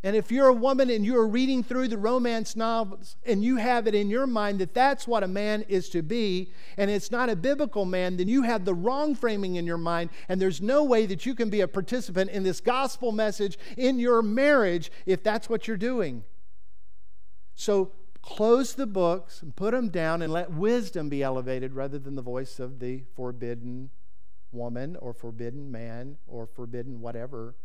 And 0.05 0.15
if 0.15 0.31
you're 0.31 0.49
a 0.49 0.53
woman 0.53 0.91
and 0.91 1.03
you're 1.03 1.25
reading 1.25 1.63
through 1.63 1.87
the 1.87 1.97
romance 1.97 2.55
novels 2.55 3.17
and 3.25 3.43
you 3.43 3.55
have 3.55 3.87
it 3.87 3.95
in 3.95 4.07
your 4.07 4.27
mind 4.27 4.59
that 4.59 4.75
that's 4.75 5.07
what 5.07 5.23
a 5.23 5.27
man 5.27 5.63
is 5.67 5.89
to 5.89 6.03
be, 6.03 6.51
and 6.77 6.91
it's 6.91 7.09
not 7.09 7.27
a 7.27 7.35
biblical 7.35 7.85
man, 7.85 8.15
then 8.15 8.27
you 8.27 8.43
have 8.43 8.65
the 8.65 8.73
wrong 8.75 9.15
framing 9.15 9.55
in 9.55 9.65
your 9.65 9.79
mind, 9.79 10.11
and 10.29 10.39
there's 10.39 10.61
no 10.61 10.83
way 10.83 11.07
that 11.07 11.25
you 11.25 11.33
can 11.33 11.49
be 11.49 11.61
a 11.61 11.67
participant 11.67 12.29
in 12.29 12.43
this 12.43 12.61
gospel 12.61 13.11
message 13.11 13.57
in 13.77 13.97
your 13.97 14.21
marriage 14.21 14.91
if 15.07 15.23
that's 15.23 15.49
what 15.49 15.67
you're 15.67 15.75
doing. 15.75 16.23
So 17.55 17.91
close 18.21 18.75
the 18.75 18.85
books 18.85 19.41
and 19.41 19.55
put 19.55 19.71
them 19.71 19.89
down 19.89 20.21
and 20.21 20.31
let 20.31 20.51
wisdom 20.51 21.09
be 21.09 21.23
elevated 21.23 21.73
rather 21.73 21.97
than 21.97 22.13
the 22.13 22.21
voice 22.21 22.59
of 22.59 22.77
the 22.77 23.05
forbidden 23.15 23.89
woman 24.51 24.97
or 24.97 25.13
forbidden 25.13 25.71
man 25.71 26.17
or 26.27 26.45
forbidden 26.45 27.01
whatever 27.01 27.55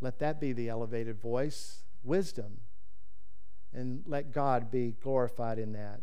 let 0.00 0.18
that 0.18 0.40
be 0.40 0.52
the 0.52 0.68
elevated 0.68 1.20
voice, 1.20 1.84
wisdom. 2.02 2.60
And 3.72 4.02
let 4.06 4.32
God 4.32 4.70
be 4.70 4.96
glorified 5.00 5.58
in 5.58 5.72
that. 5.72 6.00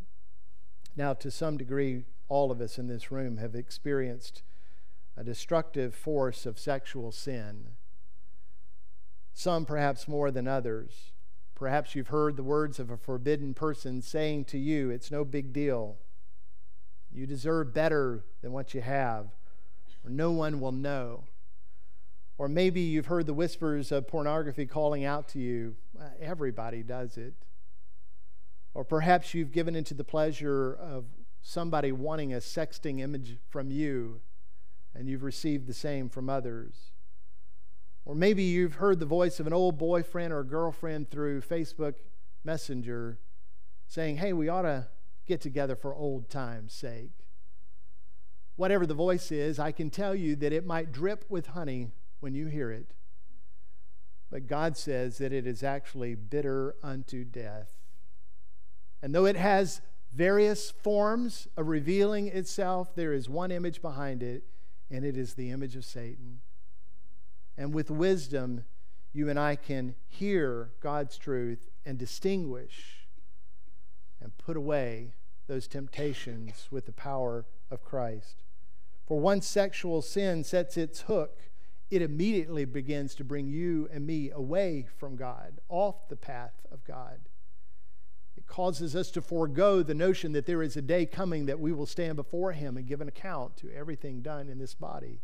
Now, 0.96 1.14
to 1.16 1.30
some 1.30 1.58
degree, 1.58 2.06
all 2.30 2.52
of 2.52 2.62
us 2.62 2.78
in 2.78 2.88
this 2.88 3.12
room 3.12 3.38
have 3.38 3.56
experienced 3.56 4.42
a 5.18 5.24
destructive 5.24 5.94
force 5.94 6.46
of 6.46 6.60
sexual 6.60 7.12
sin. 7.12 7.70
Some 9.34 9.66
perhaps 9.66 10.08
more 10.08 10.32
than 10.32 10.48
others. 10.48 11.12
Perhaps 11.56 11.96
you've 11.96 12.10
heard 12.10 12.38
the 12.38 12.44
words 12.44 12.80
of 12.80 12.90
a 12.90 12.98
forbidden 12.98 13.54
person 13.54 14.02
saying 14.02 14.46
to 14.46 14.58
you, 14.58 14.90
It's 14.90 15.12
no 15.12 15.26
big 15.26 15.52
deal. 15.52 15.98
You 17.12 17.26
deserve 17.26 17.74
better 17.74 18.24
than 18.42 18.52
what 18.52 18.74
you 18.74 18.82
have, 18.82 19.28
or 20.04 20.12
no 20.12 20.32
one 20.32 20.60
will 20.60 20.72
know. 20.72 21.24
Or 22.38 22.48
maybe 22.48 22.82
you've 22.82 23.08
heard 23.08 23.26
the 23.26 23.34
whispers 23.34 23.92
of 23.92 24.08
pornography 24.08 24.66
calling 24.66 25.04
out 25.04 25.28
to 25.30 25.40
you. 25.40 25.76
Uh, 26.00 26.10
everybody 26.20 26.84
does 26.84 27.18
it. 27.18 27.34
Or 28.74 28.84
perhaps 28.84 29.34
you've 29.34 29.52
given 29.52 29.76
into 29.76 29.96
the 29.96 30.04
pleasure 30.04 30.74
of 30.74 31.06
somebody 31.42 31.92
wanting 31.92 32.34
a 32.34 32.38
sexting 32.38 33.00
image 33.00 33.38
from 33.50 33.72
you, 33.72 34.22
and 34.94 35.10
you've 35.10 35.24
received 35.24 35.66
the 35.66 35.74
same 35.74 36.10
from 36.10 36.30
others. 36.30 36.92
Or 38.06 38.14
maybe 38.14 38.44
you've 38.44 38.76
heard 38.76 39.00
the 39.00 39.06
voice 39.06 39.40
of 39.40 39.48
an 39.48 39.54
old 39.54 39.78
boyfriend 39.78 40.32
or 40.32 40.44
girlfriend 40.44 41.10
through 41.10 41.42
Facebook 41.42 41.96
Messenger 42.44 43.18
saying, 43.88 44.18
Hey, 44.18 44.32
we 44.32 44.48
ought 44.48 44.62
to 44.62 44.88
get 45.26 45.42
together 45.42 45.76
for 45.76 45.94
old 45.94 46.30
time's 46.30 46.74
sake. 46.74 47.12
Whatever 48.56 48.86
the 48.86 48.94
voice 48.94 49.32
is, 49.32 49.60
I 49.60 49.72
can 49.72 49.90
tell 49.90 50.16
you 50.16 50.36
that 50.38 50.54
it 50.54 50.66
might 50.66 50.92
drip 50.92 51.26
with 51.30 51.48
honey 51.48 51.92
when 52.20 52.34
you 52.34 52.48
hear 52.48 52.72
it. 52.72 52.94
But 54.30 54.48
God 54.48 54.76
says 54.76 55.18
that 55.20 55.32
it 55.32 55.48
is 55.48 55.64
actually 55.64 56.16
bitter 56.16 56.76
unto 56.84 57.24
death. 57.24 57.70
And 59.02 59.14
though 59.14 59.26
it 59.26 59.36
has 59.36 59.82
various 60.14 60.72
forms 60.72 61.48
of 61.56 61.68
revealing 61.68 62.28
itself, 62.28 62.96
there 62.96 63.14
is 63.14 63.30
one 63.30 63.52
image 63.52 63.82
behind 63.82 64.24
it, 64.24 64.44
and 64.90 65.06
it 65.06 65.16
is 65.18 65.34
the 65.34 65.52
image 65.52 65.76
of 65.76 65.86
Satan. 65.86 66.40
And 67.58 67.74
with 67.74 67.90
wisdom, 67.90 68.66
you 69.14 69.30
and 69.30 69.40
I 69.40 69.56
can 69.56 69.96
hear 70.08 70.72
God's 70.82 71.18
truth 71.18 71.70
and 71.86 71.98
distinguish 71.98 73.08
and 74.22 74.38
put 74.38 74.58
away 74.58 75.14
those 75.48 75.68
temptations 75.68 76.68
with 76.72 76.86
the 76.86 76.92
power 76.92 77.46
of 77.72 77.84
Christ. 77.84 78.44
For 79.06 79.20
once 79.20 79.48
sexual 79.48 80.02
sin 80.02 80.44
sets 80.44 80.76
its 80.76 81.02
hook 81.02 81.50
it 81.90 82.02
immediately 82.02 82.66
begins 82.66 83.16
to 83.16 83.24
bring 83.24 83.48
you 83.48 83.88
and 83.92 84.06
me 84.06 84.30
away 84.32 84.88
from 84.98 85.16
God, 85.16 85.62
off 85.70 86.10
the 86.10 86.16
path 86.16 86.66
of 86.72 86.84
God. 86.84 87.20
It 88.36 88.46
causes 88.46 88.96
us 88.96 89.10
to 89.12 89.22
forego 89.22 89.82
the 89.82 89.94
notion 89.94 90.34
that 90.34 90.46
there 90.46 90.62
is 90.62 90.76
a 90.76 90.82
day 90.82 91.06
coming 91.06 91.46
that 91.46 91.60
we 91.60 91.72
will 91.72 91.86
stand 91.86 92.18
before 92.18 92.52
Him 92.52 92.78
and 92.78 92.86
give 92.86 93.02
an 93.02 93.08
account 93.08 93.58
to 93.58 93.72
everything 93.74 94.22
done 94.22 94.50
in 94.50 94.60
this 94.60 94.76
body. 94.76 95.22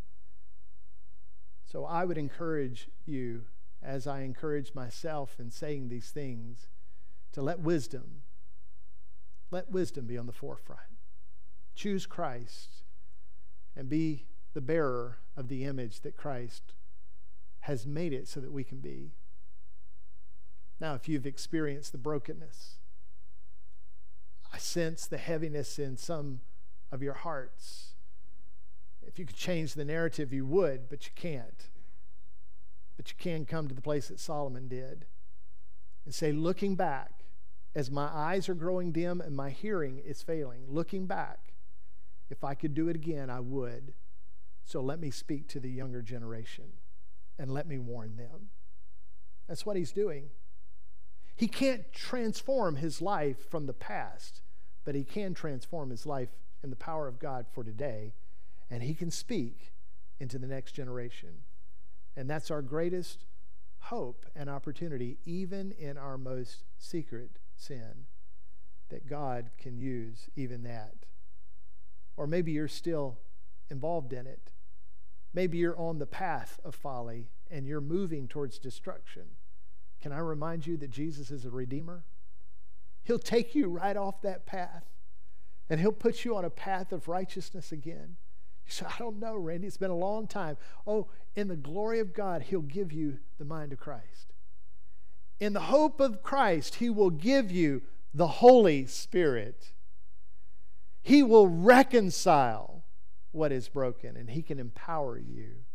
So 1.65 1.85
I 1.85 2.05
would 2.05 2.17
encourage 2.17 2.87
you, 3.05 3.43
as 3.81 4.07
I 4.07 4.21
encourage 4.21 4.73
myself 4.73 5.35
in 5.39 5.51
saying 5.51 5.89
these 5.89 6.11
things, 6.11 6.67
to 7.33 7.41
let 7.41 7.59
wisdom, 7.59 8.21
let 9.51 9.69
wisdom 9.69 10.05
be 10.05 10.17
on 10.17 10.27
the 10.27 10.31
forefront. 10.31 10.81
Choose 11.75 12.05
Christ 12.05 12.83
and 13.75 13.89
be 13.89 14.27
the 14.53 14.61
bearer 14.61 15.17
of 15.35 15.47
the 15.47 15.63
image 15.63 16.01
that 16.01 16.17
Christ 16.17 16.73
has 17.61 17.85
made 17.87 18.13
it 18.13 18.27
so 18.27 18.39
that 18.39 18.51
we 18.51 18.63
can 18.63 18.79
be. 18.79 19.11
Now, 20.79 20.95
if 20.95 21.07
you've 21.07 21.25
experienced 21.25 21.91
the 21.91 21.97
brokenness, 21.97 22.75
I 24.51 24.57
sense 24.57 25.07
the 25.07 25.17
heaviness 25.17 25.79
in 25.79 25.97
some 25.97 26.41
of 26.91 27.01
your 27.01 27.13
hearts. 27.13 27.93
If 29.01 29.17
you 29.17 29.25
could 29.25 29.35
change 29.35 29.73
the 29.73 29.85
narrative, 29.85 30.33
you 30.33 30.45
would, 30.45 30.89
but 30.89 31.05
you 31.05 31.11
can't. 31.15 31.69
But 32.97 33.09
you 33.09 33.15
can 33.17 33.45
come 33.45 33.67
to 33.67 33.73
the 33.73 33.81
place 33.81 34.09
that 34.09 34.19
Solomon 34.19 34.67
did 34.67 35.05
and 36.05 36.13
say, 36.13 36.31
looking 36.31 36.75
back, 36.75 37.23
as 37.75 37.89
my 37.89 38.05
eyes 38.05 38.47
are 38.49 38.53
growing 38.53 38.91
dim 38.91 39.21
and 39.21 39.35
my 39.35 39.49
hearing 39.49 39.99
is 39.99 40.21
failing, 40.21 40.65
looking 40.67 41.07
back, 41.07 41.53
if 42.29 42.43
I 42.43 42.53
could 42.53 42.75
do 42.75 42.89
it 42.89 42.95
again, 42.95 43.29
I 43.29 43.39
would. 43.39 43.93
So 44.65 44.81
let 44.81 44.99
me 44.99 45.11
speak 45.11 45.47
to 45.49 45.59
the 45.59 45.69
younger 45.69 46.01
generation 46.01 46.65
and 47.37 47.51
let 47.51 47.67
me 47.67 47.77
warn 47.77 48.15
them. 48.15 48.49
That's 49.47 49.65
what 49.65 49.75
he's 49.75 49.91
doing. 49.91 50.29
He 51.35 51.47
can't 51.47 51.91
transform 51.91 52.75
his 52.75 53.01
life 53.01 53.49
from 53.49 53.65
the 53.65 53.73
past, 53.73 54.41
but 54.85 54.95
he 54.95 55.03
can 55.03 55.33
transform 55.33 55.89
his 55.89 56.05
life 56.05 56.29
in 56.63 56.69
the 56.69 56.75
power 56.75 57.07
of 57.07 57.19
God 57.19 57.47
for 57.51 57.63
today, 57.63 58.13
and 58.69 58.83
he 58.83 58.93
can 58.93 59.11
speak 59.11 59.73
into 60.19 60.37
the 60.37 60.47
next 60.47 60.73
generation. 60.73 61.43
And 62.15 62.29
that's 62.29 62.51
our 62.51 62.61
greatest 62.61 63.25
hope 63.79 64.25
and 64.35 64.49
opportunity, 64.49 65.17
even 65.25 65.71
in 65.73 65.97
our 65.97 66.17
most 66.17 66.63
secret 66.77 67.39
sin, 67.57 68.05
that 68.89 69.09
God 69.09 69.49
can 69.57 69.77
use 69.77 70.29
even 70.35 70.63
that. 70.63 70.93
Or 72.15 72.27
maybe 72.27 72.51
you're 72.51 72.67
still 72.67 73.17
involved 73.73 74.13
in 74.13 74.25
it. 74.25 74.49
Maybe 75.33 75.57
you're 75.57 75.77
on 75.77 75.99
the 75.99 76.05
path 76.05 76.59
of 76.63 76.75
folly 76.75 77.27
and 77.51 77.67
you're 77.67 77.81
moving 77.81 78.29
towards 78.29 78.59
destruction. 78.59 79.23
Can 80.01 80.13
I 80.13 80.19
remind 80.19 80.65
you 80.65 80.77
that 80.77 80.91
Jesus 80.91 81.31
is 81.31 81.43
a 81.43 81.49
redeemer? 81.49 82.03
He'll 83.03 83.19
take 83.19 83.53
you 83.53 83.67
right 83.67 83.97
off 83.97 84.21
that 84.21 84.45
path 84.45 84.85
and 85.69 85.79
he'll 85.79 85.91
put 85.91 86.23
you 86.23 86.37
on 86.37 86.45
a 86.45 86.49
path 86.49 86.93
of 86.93 87.07
righteousness 87.07 87.71
again. 87.71 88.15
You 88.65 88.71
say, 88.71 88.85
I 88.85 88.97
don't 88.97 89.19
know, 89.19 89.35
Randy. 89.35 89.67
It's 89.67 89.77
been 89.77 89.91
a 89.91 89.95
long 89.95 90.27
time. 90.27 90.57
Oh, 90.87 91.07
in 91.35 91.47
the 91.47 91.55
glory 91.55 91.99
of 91.99 92.13
God, 92.13 92.43
he'll 92.43 92.61
give 92.61 92.93
you 92.93 93.17
the 93.39 93.45
mind 93.45 93.73
of 93.73 93.79
Christ. 93.79 94.33
In 95.39 95.53
the 95.53 95.61
hope 95.61 95.99
of 95.99 96.21
Christ, 96.21 96.75
he 96.75 96.89
will 96.89 97.09
give 97.09 97.51
you 97.51 97.81
the 98.13 98.27
Holy 98.27 98.85
Spirit. 98.85 99.71
He 101.01 101.23
will 101.23 101.47
reconcile 101.47 102.82
what 103.33 103.51
is 103.51 103.67
broken 103.67 104.15
and 104.15 104.29
he 104.29 104.41
can 104.41 104.59
empower 104.59 105.17
you 105.17 105.65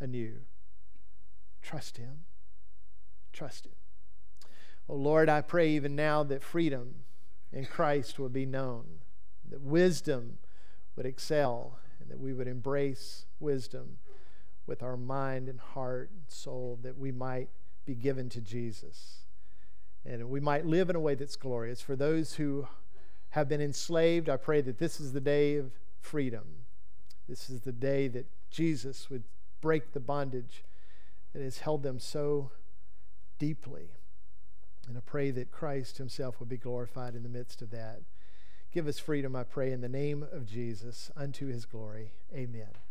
anew. 0.00 0.36
Trust 1.60 1.98
him. 1.98 2.20
Trust 3.32 3.66
him. 3.66 3.72
Oh 4.88 4.96
Lord, 4.96 5.28
I 5.28 5.42
pray 5.42 5.70
even 5.70 5.94
now 5.94 6.22
that 6.24 6.42
freedom 6.42 6.94
in 7.52 7.66
Christ 7.66 8.18
would 8.18 8.32
be 8.32 8.46
known, 8.46 8.84
that 9.50 9.60
wisdom 9.60 10.38
would 10.96 11.06
excel, 11.06 11.78
and 12.00 12.10
that 12.10 12.18
we 12.18 12.32
would 12.32 12.48
embrace 12.48 13.26
wisdom 13.38 13.98
with 14.66 14.82
our 14.82 14.96
mind 14.96 15.48
and 15.48 15.60
heart 15.60 16.10
and 16.12 16.22
soul, 16.28 16.78
that 16.82 16.98
we 16.98 17.12
might 17.12 17.48
be 17.84 17.94
given 17.94 18.28
to 18.30 18.40
Jesus. 18.40 19.18
And 20.04 20.28
we 20.30 20.40
might 20.40 20.66
live 20.66 20.90
in 20.90 20.96
a 20.96 21.00
way 21.00 21.14
that's 21.14 21.36
glorious. 21.36 21.80
For 21.80 21.94
those 21.94 22.34
who 22.34 22.66
have 23.30 23.48
been 23.48 23.60
enslaved, 23.60 24.28
I 24.28 24.36
pray 24.36 24.60
that 24.62 24.78
this 24.78 24.98
is 24.98 25.12
the 25.12 25.20
day 25.20 25.56
of 25.56 25.72
freedom. 26.00 26.61
This 27.28 27.48
is 27.48 27.60
the 27.60 27.72
day 27.72 28.08
that 28.08 28.26
Jesus 28.50 29.08
would 29.10 29.24
break 29.60 29.92
the 29.92 30.00
bondage 30.00 30.64
that 31.32 31.42
has 31.42 31.58
held 31.58 31.82
them 31.82 31.98
so 31.98 32.50
deeply. 33.38 33.90
And 34.88 34.96
I 34.96 35.00
pray 35.00 35.30
that 35.30 35.50
Christ 35.50 35.98
himself 35.98 36.40
would 36.40 36.48
be 36.48 36.56
glorified 36.56 37.14
in 37.14 37.22
the 37.22 37.28
midst 37.28 37.62
of 37.62 37.70
that. 37.70 38.00
Give 38.72 38.86
us 38.86 38.98
freedom, 38.98 39.36
I 39.36 39.44
pray, 39.44 39.70
in 39.70 39.80
the 39.80 39.88
name 39.88 40.24
of 40.32 40.46
Jesus, 40.46 41.10
unto 41.16 41.46
his 41.46 41.64
glory. 41.66 42.12
Amen. 42.34 42.82